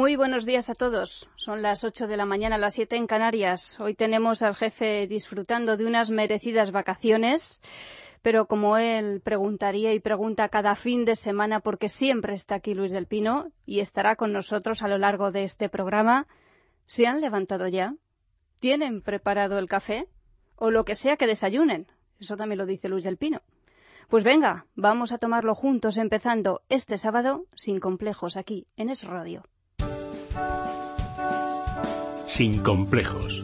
Muy 0.02 0.16
buenos 0.16 0.48
días 0.48 0.68
a 0.72 0.74
todos. 0.74 1.30
Son 1.36 1.62
las 1.62 1.84
8 1.84 2.08
de 2.08 2.18
la 2.18 2.26
mañana, 2.26 2.58
las 2.58 2.74
7 2.74 2.96
en 2.96 3.06
Canarias. 3.06 3.80
Hoy 3.80 3.94
tenemos 3.94 4.42
al 4.42 4.56
jefe 4.56 5.06
disfrutando 5.06 5.78
de 5.78 5.86
unas 5.86 6.10
merecidas 6.10 6.72
vacaciones, 6.72 7.62
pero 8.24 8.48
como 8.48 8.78
él 8.78 9.22
preguntaría 9.24 9.94
y 9.94 10.00
pregunta 10.00 10.50
cada 10.50 10.74
fin 10.74 11.06
de 11.06 11.16
semana, 11.16 11.60
porque 11.60 11.88
siempre 11.88 12.34
está 12.34 12.56
aquí 12.56 12.74
Luis 12.74 12.90
del 12.90 13.06
Pino 13.06 13.52
y 13.68 13.80
estará 13.80 14.16
con 14.16 14.34
nosotros 14.34 14.82
a 14.82 14.88
lo 14.88 14.98
largo 14.98 15.32
de 15.32 15.44
este 15.44 15.70
programa, 15.70 16.26
¿se 16.88 17.06
han 17.06 17.22
levantado 17.22 17.68
ya? 17.68 17.94
¿Tienen 18.60 19.04
preparado 19.04 19.60
el 19.60 19.70
café? 19.70 20.08
O 20.56 20.72
lo 20.72 20.84
que 20.84 20.96
sea 20.96 21.16
que 21.16 21.28
desayunen. 21.28 21.86
Eso 22.20 22.38
también 22.38 22.58
lo 22.58 22.66
dice 22.66 22.90
Luis 22.90 23.04
del 23.04 23.18
Pino. 23.18 23.44
Pues 24.10 24.24
venga, 24.24 24.66
vamos 24.76 25.12
a 25.12 25.20
tomarlo 25.20 25.54
juntos 25.54 25.98
empezando 25.98 26.64
este 26.70 26.98
sábado 26.98 27.46
sin 27.56 27.80
complejos 27.80 28.36
aquí 28.36 28.66
en 28.78 28.90
Es 28.90 29.04
Radio. 29.04 29.44
Sin 32.34 32.64
Complejos. 32.64 33.44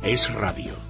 Es 0.00 0.32
Radio. 0.32 0.87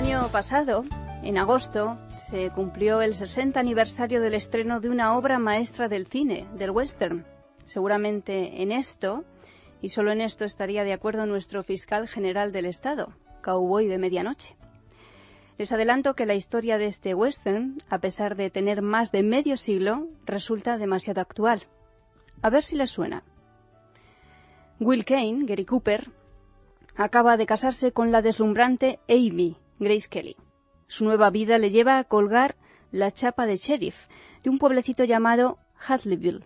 Año 0.00 0.28
pasado, 0.32 0.82
en 1.22 1.36
agosto, 1.36 1.98
se 2.30 2.48
cumplió 2.52 3.02
el 3.02 3.14
60 3.14 3.60
aniversario 3.60 4.22
del 4.22 4.32
estreno 4.32 4.80
de 4.80 4.88
una 4.88 5.14
obra 5.14 5.38
maestra 5.38 5.88
del 5.88 6.06
cine, 6.06 6.48
del 6.54 6.70
western. 6.70 7.26
Seguramente 7.66 8.62
en 8.62 8.72
esto, 8.72 9.26
y 9.82 9.90
solo 9.90 10.10
en 10.10 10.22
esto 10.22 10.46
estaría 10.46 10.84
de 10.84 10.94
acuerdo 10.94 11.26
nuestro 11.26 11.62
fiscal 11.62 12.08
general 12.08 12.50
del 12.50 12.64
Estado, 12.64 13.12
Cowboy 13.42 13.88
de 13.88 13.98
Medianoche. 13.98 14.56
Les 15.58 15.70
adelanto 15.70 16.14
que 16.14 16.24
la 16.24 16.34
historia 16.34 16.78
de 16.78 16.86
este 16.86 17.14
western, 17.14 17.76
a 17.90 17.98
pesar 17.98 18.36
de 18.36 18.48
tener 18.48 18.80
más 18.80 19.12
de 19.12 19.22
medio 19.22 19.58
siglo, 19.58 20.08
resulta 20.24 20.78
demasiado 20.78 21.20
actual. 21.20 21.64
A 22.40 22.48
ver 22.48 22.62
si 22.62 22.74
les 22.74 22.90
suena. 22.90 23.22
Will 24.78 25.04
Kane, 25.04 25.44
Gary 25.44 25.66
Cooper, 25.66 26.10
acaba 26.96 27.36
de 27.36 27.44
casarse 27.44 27.92
con 27.92 28.10
la 28.10 28.22
deslumbrante 28.22 28.98
Amy, 29.06 29.58
Grace 29.80 30.08
Kelly. 30.10 30.36
Su 30.88 31.06
nueva 31.06 31.30
vida 31.30 31.56
le 31.56 31.70
lleva 31.70 31.98
a 31.98 32.04
colgar 32.04 32.54
la 32.92 33.12
chapa 33.12 33.46
de 33.46 33.56
sheriff 33.56 33.96
de 34.44 34.50
un 34.50 34.58
pueblecito 34.58 35.04
llamado 35.04 35.58
Hadleyville. 35.74 36.44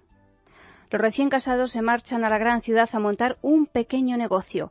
Los 0.89 1.01
recién 1.01 1.31
casados 1.31 1.73
se 1.73 1.83
marchan 1.83 2.25
a 2.25 2.31
la 2.31 2.39
gran 2.39 2.63
ciudad 2.63 2.89
a 2.93 3.01
montar 3.01 3.39
un 3.43 3.67
pequeño 3.67 4.17
negocio. 4.17 4.71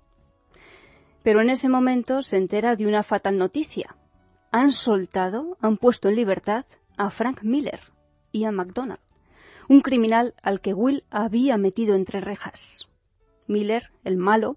Pero 1.24 1.42
en 1.42 1.50
ese 1.50 1.68
momento 1.68 2.22
se 2.22 2.38
entera 2.38 2.78
de 2.78 2.88
una 2.88 3.04
fatal 3.04 3.38
noticia. 3.38 3.98
Han 4.52 4.72
soltado, 4.72 5.58
han 5.60 5.76
puesto 5.76 6.08
en 6.08 6.16
libertad 6.16 6.66
a 6.96 7.10
Frank 7.10 7.44
Miller 7.44 7.82
y 8.32 8.46
a 8.46 8.52
McDonald, 8.52 9.02
un 9.68 9.82
criminal 9.82 10.36
al 10.42 10.62
que 10.62 10.74
Will 10.74 11.04
había 11.10 11.58
metido 11.58 11.96
entre 11.96 12.22
rejas. 12.22 12.88
Miller, 13.48 13.90
el 14.06 14.16
malo, 14.16 14.56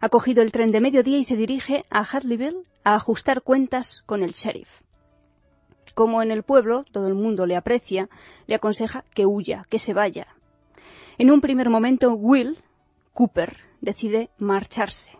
ha 0.00 0.10
cogido 0.10 0.42
el 0.42 0.52
tren 0.52 0.70
de 0.70 0.80
mediodía 0.80 1.16
y 1.16 1.24
se 1.24 1.36
dirige 1.36 1.84
a 1.88 2.00
Hadleyville 2.00 2.64
a 2.88 2.94
ajustar 2.94 3.42
cuentas 3.42 4.02
con 4.06 4.22
el 4.22 4.32
sheriff. 4.32 4.80
Como 5.94 6.22
en 6.22 6.30
el 6.30 6.42
pueblo 6.42 6.84
todo 6.90 7.06
el 7.06 7.14
mundo 7.14 7.44
le 7.44 7.54
aprecia, 7.54 8.08
le 8.46 8.54
aconseja 8.54 9.04
que 9.14 9.26
huya, 9.26 9.66
que 9.68 9.78
se 9.78 9.92
vaya. 9.92 10.28
En 11.18 11.30
un 11.30 11.42
primer 11.42 11.68
momento, 11.68 12.14
Will, 12.14 12.58
Cooper, 13.12 13.58
decide 13.82 14.30
marcharse. 14.38 15.12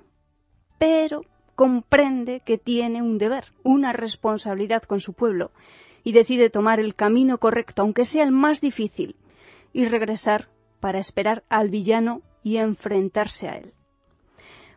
Pero 0.79 1.23
comprende 1.57 2.41
que 2.41 2.57
tiene 2.57 3.03
un 3.03 3.19
deber, 3.19 3.53
una 3.65 3.93
responsabilidad 3.93 4.85
con 4.85 5.01
su 5.01 5.13
pueblo, 5.13 5.51
y 6.05 6.13
decide 6.13 6.49
tomar 6.49 6.81
el 6.81 6.95
camino 6.95 7.37
correcto, 7.37 7.83
aunque 7.83 8.07
sea 8.07 8.25
el 8.25 8.33
más 8.33 8.63
difícil, 8.63 9.17
y 9.75 9.85
regresar 9.85 10.49
para 10.81 11.01
esperar 11.01 11.45
al 11.51 11.69
villano 11.69 12.23
y 12.43 12.57
enfrentarse 12.57 13.49
a 13.49 13.57
él. 13.57 13.75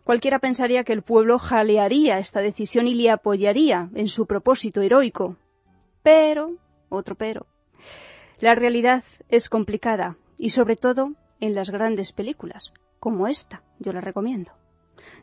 Cualquiera 0.04 0.40
pensaría 0.40 0.84
que 0.84 0.94
el 0.94 1.04
pueblo 1.04 1.38
jalearía 1.38 2.18
esta 2.18 2.42
decisión 2.42 2.88
y 2.88 2.96
le 2.96 3.12
apoyaría 3.12 3.90
en 3.94 4.08
su 4.08 4.26
propósito 4.26 4.82
heroico. 4.82 5.38
Pero, 6.02 6.56
otro 6.90 7.16
pero, 7.16 7.46
la 8.40 8.56
realidad 8.56 9.04
es 9.30 9.50
complicada 9.50 10.18
y 10.38 10.50
sobre 10.50 10.76
todo 10.76 11.14
en 11.40 11.54
las 11.56 11.70
grandes 11.70 12.12
películas. 12.12 12.74
como 13.00 13.28
esta, 13.28 13.64
yo 13.80 13.94
la 13.94 14.02
recomiendo, 14.02 14.52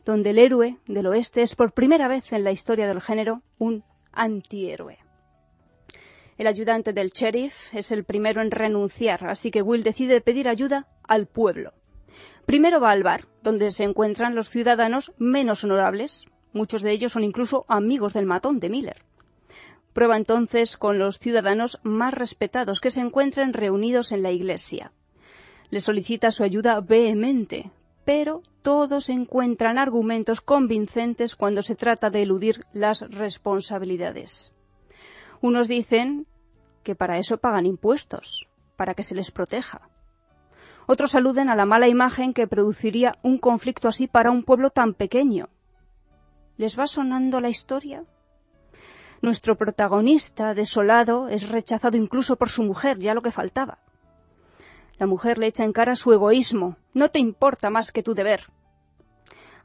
donde 0.03 0.31
el 0.31 0.39
héroe 0.39 0.77
del 0.85 1.07
oeste 1.07 1.41
es 1.41 1.55
por 1.55 1.71
primera 1.71 2.09
vez 2.09 2.33
en 2.33 2.43
la 2.43 2.51
historia 2.51 2.87
del 2.87 2.99
género 2.99 3.41
un 3.57 3.85
antihéroe. 4.11 4.97
El 6.37 6.47
ayudante 6.47 6.91
del 6.91 7.11
sheriff 7.11 7.73
es 7.73 7.91
el 7.91 8.03
primero 8.03 8.41
en 8.41 8.51
renunciar, 8.51 9.25
así 9.27 9.49
que 9.49 9.61
Will 9.61 9.83
decide 9.83 10.19
pedir 10.19 10.49
ayuda 10.49 10.87
al 11.03 11.25
pueblo. 11.25 11.71
Primero 12.45 12.79
va 12.79 12.91
al 12.91 13.03
bar, 13.03 13.25
donde 13.43 13.71
se 13.71 13.83
encuentran 13.83 14.35
los 14.35 14.49
ciudadanos 14.49 15.11
menos 15.17 15.63
honorables. 15.63 16.25
Muchos 16.53 16.81
de 16.81 16.91
ellos 16.91 17.11
son 17.11 17.23
incluso 17.23 17.65
amigos 17.67 18.13
del 18.13 18.25
matón 18.25 18.59
de 18.59 18.69
Miller. 18.69 19.03
Prueba 19.93 20.17
entonces 20.17 20.77
con 20.77 20.99
los 20.99 21.19
ciudadanos 21.19 21.79
más 21.83 22.13
respetados 22.13 22.79
que 22.79 22.91
se 22.91 23.01
encuentran 23.01 23.53
reunidos 23.53 24.11
en 24.11 24.23
la 24.23 24.31
iglesia. 24.31 24.91
Le 25.69 25.81
solicita 25.81 26.31
su 26.31 26.43
ayuda 26.43 26.79
vehemente, 26.81 27.71
pero 28.05 28.41
todos 28.61 29.09
encuentran 29.09 29.77
argumentos 29.77 30.41
convincentes 30.41 31.35
cuando 31.35 31.61
se 31.61 31.75
trata 31.75 32.09
de 32.09 32.23
eludir 32.23 32.65
las 32.73 33.01
responsabilidades. 33.01 34.53
Unos 35.41 35.67
dicen 35.67 36.25
que 36.83 36.95
para 36.95 37.17
eso 37.17 37.37
pagan 37.37 37.65
impuestos, 37.65 38.47
para 38.75 38.95
que 38.95 39.03
se 39.03 39.15
les 39.15 39.31
proteja. 39.31 39.89
Otros 40.91 41.13
aluden 41.13 41.49
a 41.49 41.55
la 41.55 41.67
mala 41.67 41.87
imagen 41.87 42.33
que 42.33 42.47
produciría 42.47 43.11
un 43.21 43.37
conflicto 43.37 43.87
así 43.87 44.07
para 44.07 44.31
un 44.31 44.41
pueblo 44.41 44.71
tan 44.71 44.95
pequeño. 44.95 45.49
¿Les 46.57 46.79
va 46.79 46.87
sonando 46.87 47.39
la 47.39 47.49
historia? 47.49 48.05
Nuestro 49.21 49.55
protagonista, 49.55 50.55
desolado, 50.55 51.27
es 51.27 51.47
rechazado 51.47 51.95
incluso 51.95 52.37
por 52.37 52.49
su 52.49 52.63
mujer, 52.63 52.97
ya 52.97 53.13
lo 53.13 53.21
que 53.21 53.29
faltaba. 53.29 53.77
La 54.97 55.05
mujer 55.05 55.37
le 55.37 55.45
echa 55.45 55.63
en 55.63 55.73
cara 55.73 55.93
su 55.93 56.11
egoísmo. 56.11 56.75
No 56.95 57.09
te 57.09 57.19
importa 57.19 57.69
más 57.69 57.91
que 57.91 58.01
tu 58.01 58.15
deber. 58.15 58.45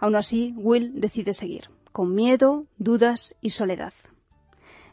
Aun 0.01 0.17
así, 0.17 0.53
Will 0.59 1.01
decide 1.01 1.33
seguir, 1.33 1.71
con 1.91 2.15
miedo, 2.15 2.67
dudas 2.77 3.35
y 3.41 3.49
soledad. 3.49 3.95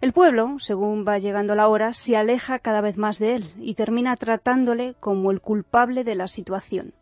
El 0.02 0.14
pueblo, 0.14 0.58
según 0.58 1.06
va 1.08 1.20
llegando 1.20 1.54
la 1.54 1.68
hora, 1.68 1.94
se 1.94 2.18
aleja 2.18 2.58
cada 2.58 2.82
vez 2.82 2.98
más 2.98 3.20
de 3.20 3.36
él 3.36 3.54
y 3.60 3.76
termina 3.76 4.16
tratándole 4.16 4.96
como 5.00 5.30
el 5.30 5.42
culpable 5.42 6.04
de 6.04 6.16
la 6.16 6.28
situación. 6.28 6.96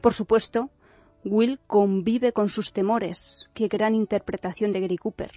Por 0.00 0.14
supuesto, 0.14 0.68
Will 1.24 1.60
convive 1.68 2.32
con 2.32 2.48
sus 2.48 2.72
temores, 2.72 3.48
qué 3.54 3.68
gran 3.68 3.94
interpretación 3.94 4.72
de 4.72 4.80
Gary 4.80 4.98
Cooper, 4.98 5.30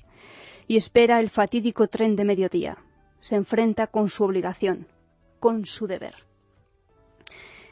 y 0.67 0.75
espera 0.75 1.19
el 1.19 1.29
fatídico 1.29 1.87
tren 1.87 2.15
de 2.15 2.25
mediodía. 2.25 2.79
Se 3.19 3.35
enfrenta 3.35 3.85
con 3.85 4.09
su 4.09 4.23
obligación, 4.23 4.87
con 5.39 5.65
su 5.65 5.85
deber. 5.85 6.15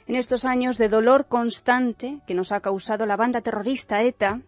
En 0.06 0.16
estos 0.16 0.46
años 0.46 0.78
de 0.78 0.88
dolor 0.88 1.26
constante 1.26 2.22
que 2.28 2.36
nos 2.36 2.52
ha 2.52 2.60
causado 2.60 3.08
la 3.08 3.18
banda 3.18 3.42
terrorista 3.42 4.04
ETA, 4.04 4.42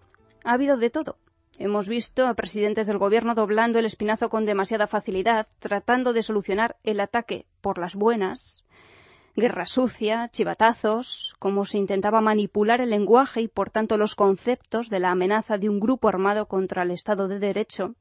ha 0.43 0.53
habido 0.53 0.77
de 0.77 0.91
todo. 0.91 1.17
Hemos 1.59 1.89
visto 1.89 2.27
a 2.27 2.35
presidentes 2.35 2.85
del 2.85 2.99
gobierno 2.99 3.33
doblando 3.33 3.79
el 3.79 3.85
espinazo 3.85 4.29
con 4.29 4.45
demasiada 4.45 4.85
facilidad, 4.85 5.47
tratando 5.57 6.13
de 6.13 6.21
solucionar 6.21 6.75
el 6.83 6.99
ataque 6.99 7.47
por 7.61 7.79
las 7.79 7.95
buenas, 7.95 8.63
guerra 9.35 9.65
sucia, 9.65 10.29
chivatazos, 10.29 11.35
cómo 11.39 11.65
se 11.65 11.79
intentaba 11.79 12.21
manipular 12.21 12.79
el 12.79 12.91
lenguaje 12.91 13.41
y 13.41 13.47
por 13.47 13.71
tanto 13.71 13.97
los 13.97 14.13
conceptos 14.13 14.89
de 14.89 14.99
la 14.99 15.09
amenaza 15.09 15.57
de 15.57 15.67
un 15.67 15.79
grupo 15.79 16.07
armado 16.07 16.47
contra 16.47 16.83
el 16.83 16.91
Estado 16.91 17.27
de 17.27 17.39
Derecho, 17.39 17.95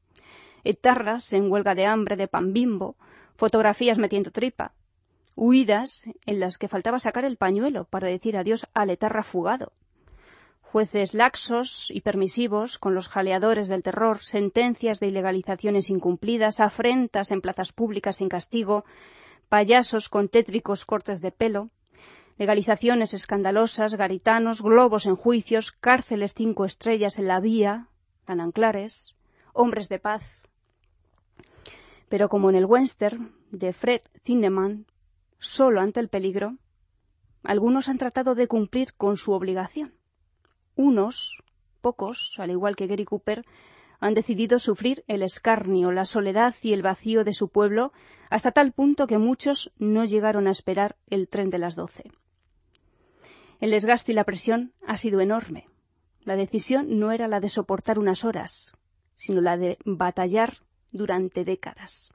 etarras 0.63 1.33
en 1.33 1.51
huelga 1.51 1.73
de 1.73 1.87
hambre 1.87 2.15
de 2.15 2.27
pan 2.27 2.53
bimbo, 2.53 2.95
fotografías 3.37 3.97
metiendo 3.97 4.29
tripa, 4.29 4.73
huidas 5.35 6.05
en 6.27 6.39
las 6.39 6.59
que 6.59 6.67
faltaba 6.67 6.99
sacar 6.99 7.25
el 7.25 7.37
pañuelo 7.37 7.85
para 7.85 8.07
decir 8.07 8.37
adiós 8.37 8.67
al 8.75 8.91
etarra 8.91 9.23
fugado, 9.23 9.71
jueces 10.71 11.13
laxos 11.13 11.89
y 11.91 12.01
permisivos 12.01 12.77
con 12.77 12.93
los 12.93 13.07
jaleadores 13.07 13.69
del 13.69 13.83
terror, 13.83 14.19
sentencias 14.19 14.99
de 14.99 15.07
ilegalizaciones 15.07 15.89
incumplidas, 15.89 16.59
afrentas 16.59 17.31
en 17.31 17.41
plazas 17.41 17.71
públicas 17.71 18.17
sin 18.17 18.27
castigo, 18.27 18.83
payasos 19.47 20.09
con 20.09 20.27
tétricos 20.27 20.85
cortes 20.85 21.21
de 21.21 21.31
pelo, 21.31 21.69
legalizaciones 22.37 23.13
escandalosas, 23.13 23.95
garitanos, 23.95 24.61
globos 24.61 25.05
en 25.05 25.15
juicios, 25.15 25.71
cárceles 25.71 26.33
cinco 26.33 26.65
estrellas 26.65 27.17
en 27.17 27.27
la 27.27 27.39
vía, 27.39 27.87
Ananclares, 28.25 29.15
hombres 29.53 29.87
de 29.87 29.99
paz. 29.99 30.49
Pero 32.09 32.27
como 32.27 32.49
en 32.49 32.55
el 32.55 32.65
western 32.65 33.33
de 33.51 33.71
Fred 33.71 34.01
Zinnemann, 34.25 34.85
solo 35.39 35.79
ante 35.79 36.01
el 36.01 36.09
peligro, 36.09 36.57
algunos 37.43 37.87
han 37.87 37.97
tratado 37.97 38.35
de 38.35 38.47
cumplir 38.47 38.93
con 38.95 39.15
su 39.15 39.31
obligación. 39.31 39.96
Unos, 40.77 41.43
pocos, 41.81 42.35
al 42.37 42.51
igual 42.51 42.75
que 42.75 42.87
Gary 42.87 43.03
Cooper, 43.03 43.43
han 43.99 44.13
decidido 44.13 44.59
sufrir 44.59 45.03
el 45.07 45.23
escarnio, 45.23 45.91
la 45.91 46.05
soledad 46.05 46.55
y 46.61 46.73
el 46.73 46.83
vacío 46.83 47.23
de 47.23 47.33
su 47.33 47.49
pueblo 47.49 47.91
hasta 48.29 48.51
tal 48.51 48.71
punto 48.73 49.07
que 49.07 49.17
muchos 49.17 49.71
no 49.79 50.05
llegaron 50.05 50.47
a 50.47 50.51
esperar 50.51 50.95
el 51.07 51.27
tren 51.27 51.49
de 51.49 51.57
las 51.57 51.75
doce. 51.75 52.11
El 53.59 53.71
desgaste 53.71 54.11
y 54.11 54.15
la 54.15 54.23
presión 54.23 54.71
ha 54.85 54.97
sido 54.97 55.19
enorme. 55.19 55.65
La 56.21 56.35
decisión 56.35 56.99
no 56.99 57.11
era 57.11 57.27
la 57.27 57.39
de 57.39 57.49
soportar 57.49 57.97
unas 57.97 58.23
horas, 58.23 58.73
sino 59.15 59.41
la 59.41 59.57
de 59.57 59.79
batallar 59.83 60.59
durante 60.91 61.43
décadas. 61.43 62.11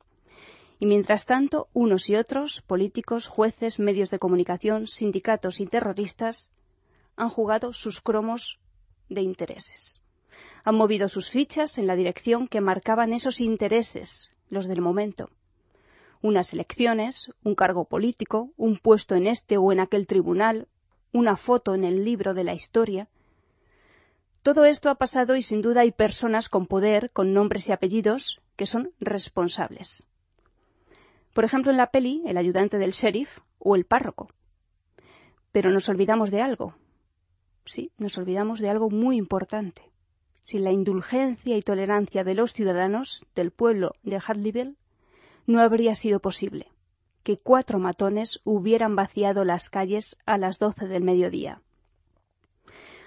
Y 0.78 0.86
mientras 0.86 1.26
tanto, 1.26 1.68
unos 1.72 2.08
y 2.10 2.14
otros, 2.14 2.62
políticos, 2.62 3.26
jueces, 3.26 3.80
medios 3.80 4.10
de 4.10 4.20
comunicación, 4.20 4.86
sindicatos 4.86 5.58
y 5.60 5.66
terroristas, 5.66 6.52
han 7.16 7.28
jugado 7.28 7.72
sus 7.72 8.00
cromos 8.00 8.58
de 9.08 9.22
intereses. 9.22 10.00
Han 10.64 10.76
movido 10.76 11.08
sus 11.08 11.30
fichas 11.30 11.78
en 11.78 11.86
la 11.86 11.96
dirección 11.96 12.46
que 12.46 12.60
marcaban 12.60 13.12
esos 13.12 13.40
intereses, 13.40 14.32
los 14.48 14.66
del 14.66 14.80
momento. 14.80 15.30
Unas 16.20 16.52
elecciones, 16.52 17.32
un 17.42 17.54
cargo 17.54 17.84
político, 17.84 18.50
un 18.56 18.78
puesto 18.78 19.16
en 19.16 19.26
este 19.26 19.56
o 19.56 19.72
en 19.72 19.80
aquel 19.80 20.06
tribunal, 20.06 20.68
una 21.12 21.36
foto 21.36 21.74
en 21.74 21.84
el 21.84 22.04
libro 22.04 22.32
de 22.32 22.44
la 22.44 22.54
historia. 22.54 23.08
Todo 24.42 24.64
esto 24.64 24.88
ha 24.88 24.94
pasado 24.94 25.36
y 25.36 25.42
sin 25.42 25.62
duda 25.62 25.80
hay 25.80 25.92
personas 25.92 26.48
con 26.48 26.66
poder, 26.66 27.10
con 27.10 27.32
nombres 27.34 27.68
y 27.68 27.72
apellidos, 27.72 28.40
que 28.56 28.66
son 28.66 28.92
responsables. 29.00 30.06
Por 31.34 31.44
ejemplo, 31.44 31.70
en 31.70 31.78
la 31.78 31.90
peli, 31.90 32.22
el 32.26 32.36
ayudante 32.36 32.78
del 32.78 32.92
sheriff 32.92 33.38
o 33.58 33.74
el 33.74 33.84
párroco. 33.84 34.28
Pero 35.50 35.70
nos 35.70 35.88
olvidamos 35.88 36.30
de 36.30 36.42
algo. 36.42 36.74
Sí, 37.64 37.92
nos 37.98 38.18
olvidamos 38.18 38.60
de 38.60 38.68
algo 38.68 38.90
muy 38.90 39.16
importante. 39.16 39.82
Sin 40.44 40.64
la 40.64 40.72
indulgencia 40.72 41.56
y 41.56 41.62
tolerancia 41.62 42.24
de 42.24 42.34
los 42.34 42.52
ciudadanos 42.52 43.24
del 43.34 43.50
pueblo 43.50 43.94
de 44.02 44.16
Hadleyville, 44.16 44.76
no 45.46 45.60
habría 45.60 45.94
sido 45.94 46.20
posible 46.20 46.68
que 47.22 47.38
cuatro 47.38 47.78
matones 47.78 48.40
hubieran 48.44 48.96
vaciado 48.96 49.44
las 49.44 49.70
calles 49.70 50.16
a 50.26 50.38
las 50.38 50.58
doce 50.58 50.86
del 50.88 51.04
mediodía. 51.04 51.62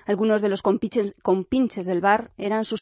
Algunos 0.05 0.41
de 0.41 0.49
los 0.49 0.61
compinches, 0.61 1.15
compinches 1.21 1.85
del 1.85 1.99
bar 1.99 2.31
eran 2.37 2.63
sus 2.63 2.73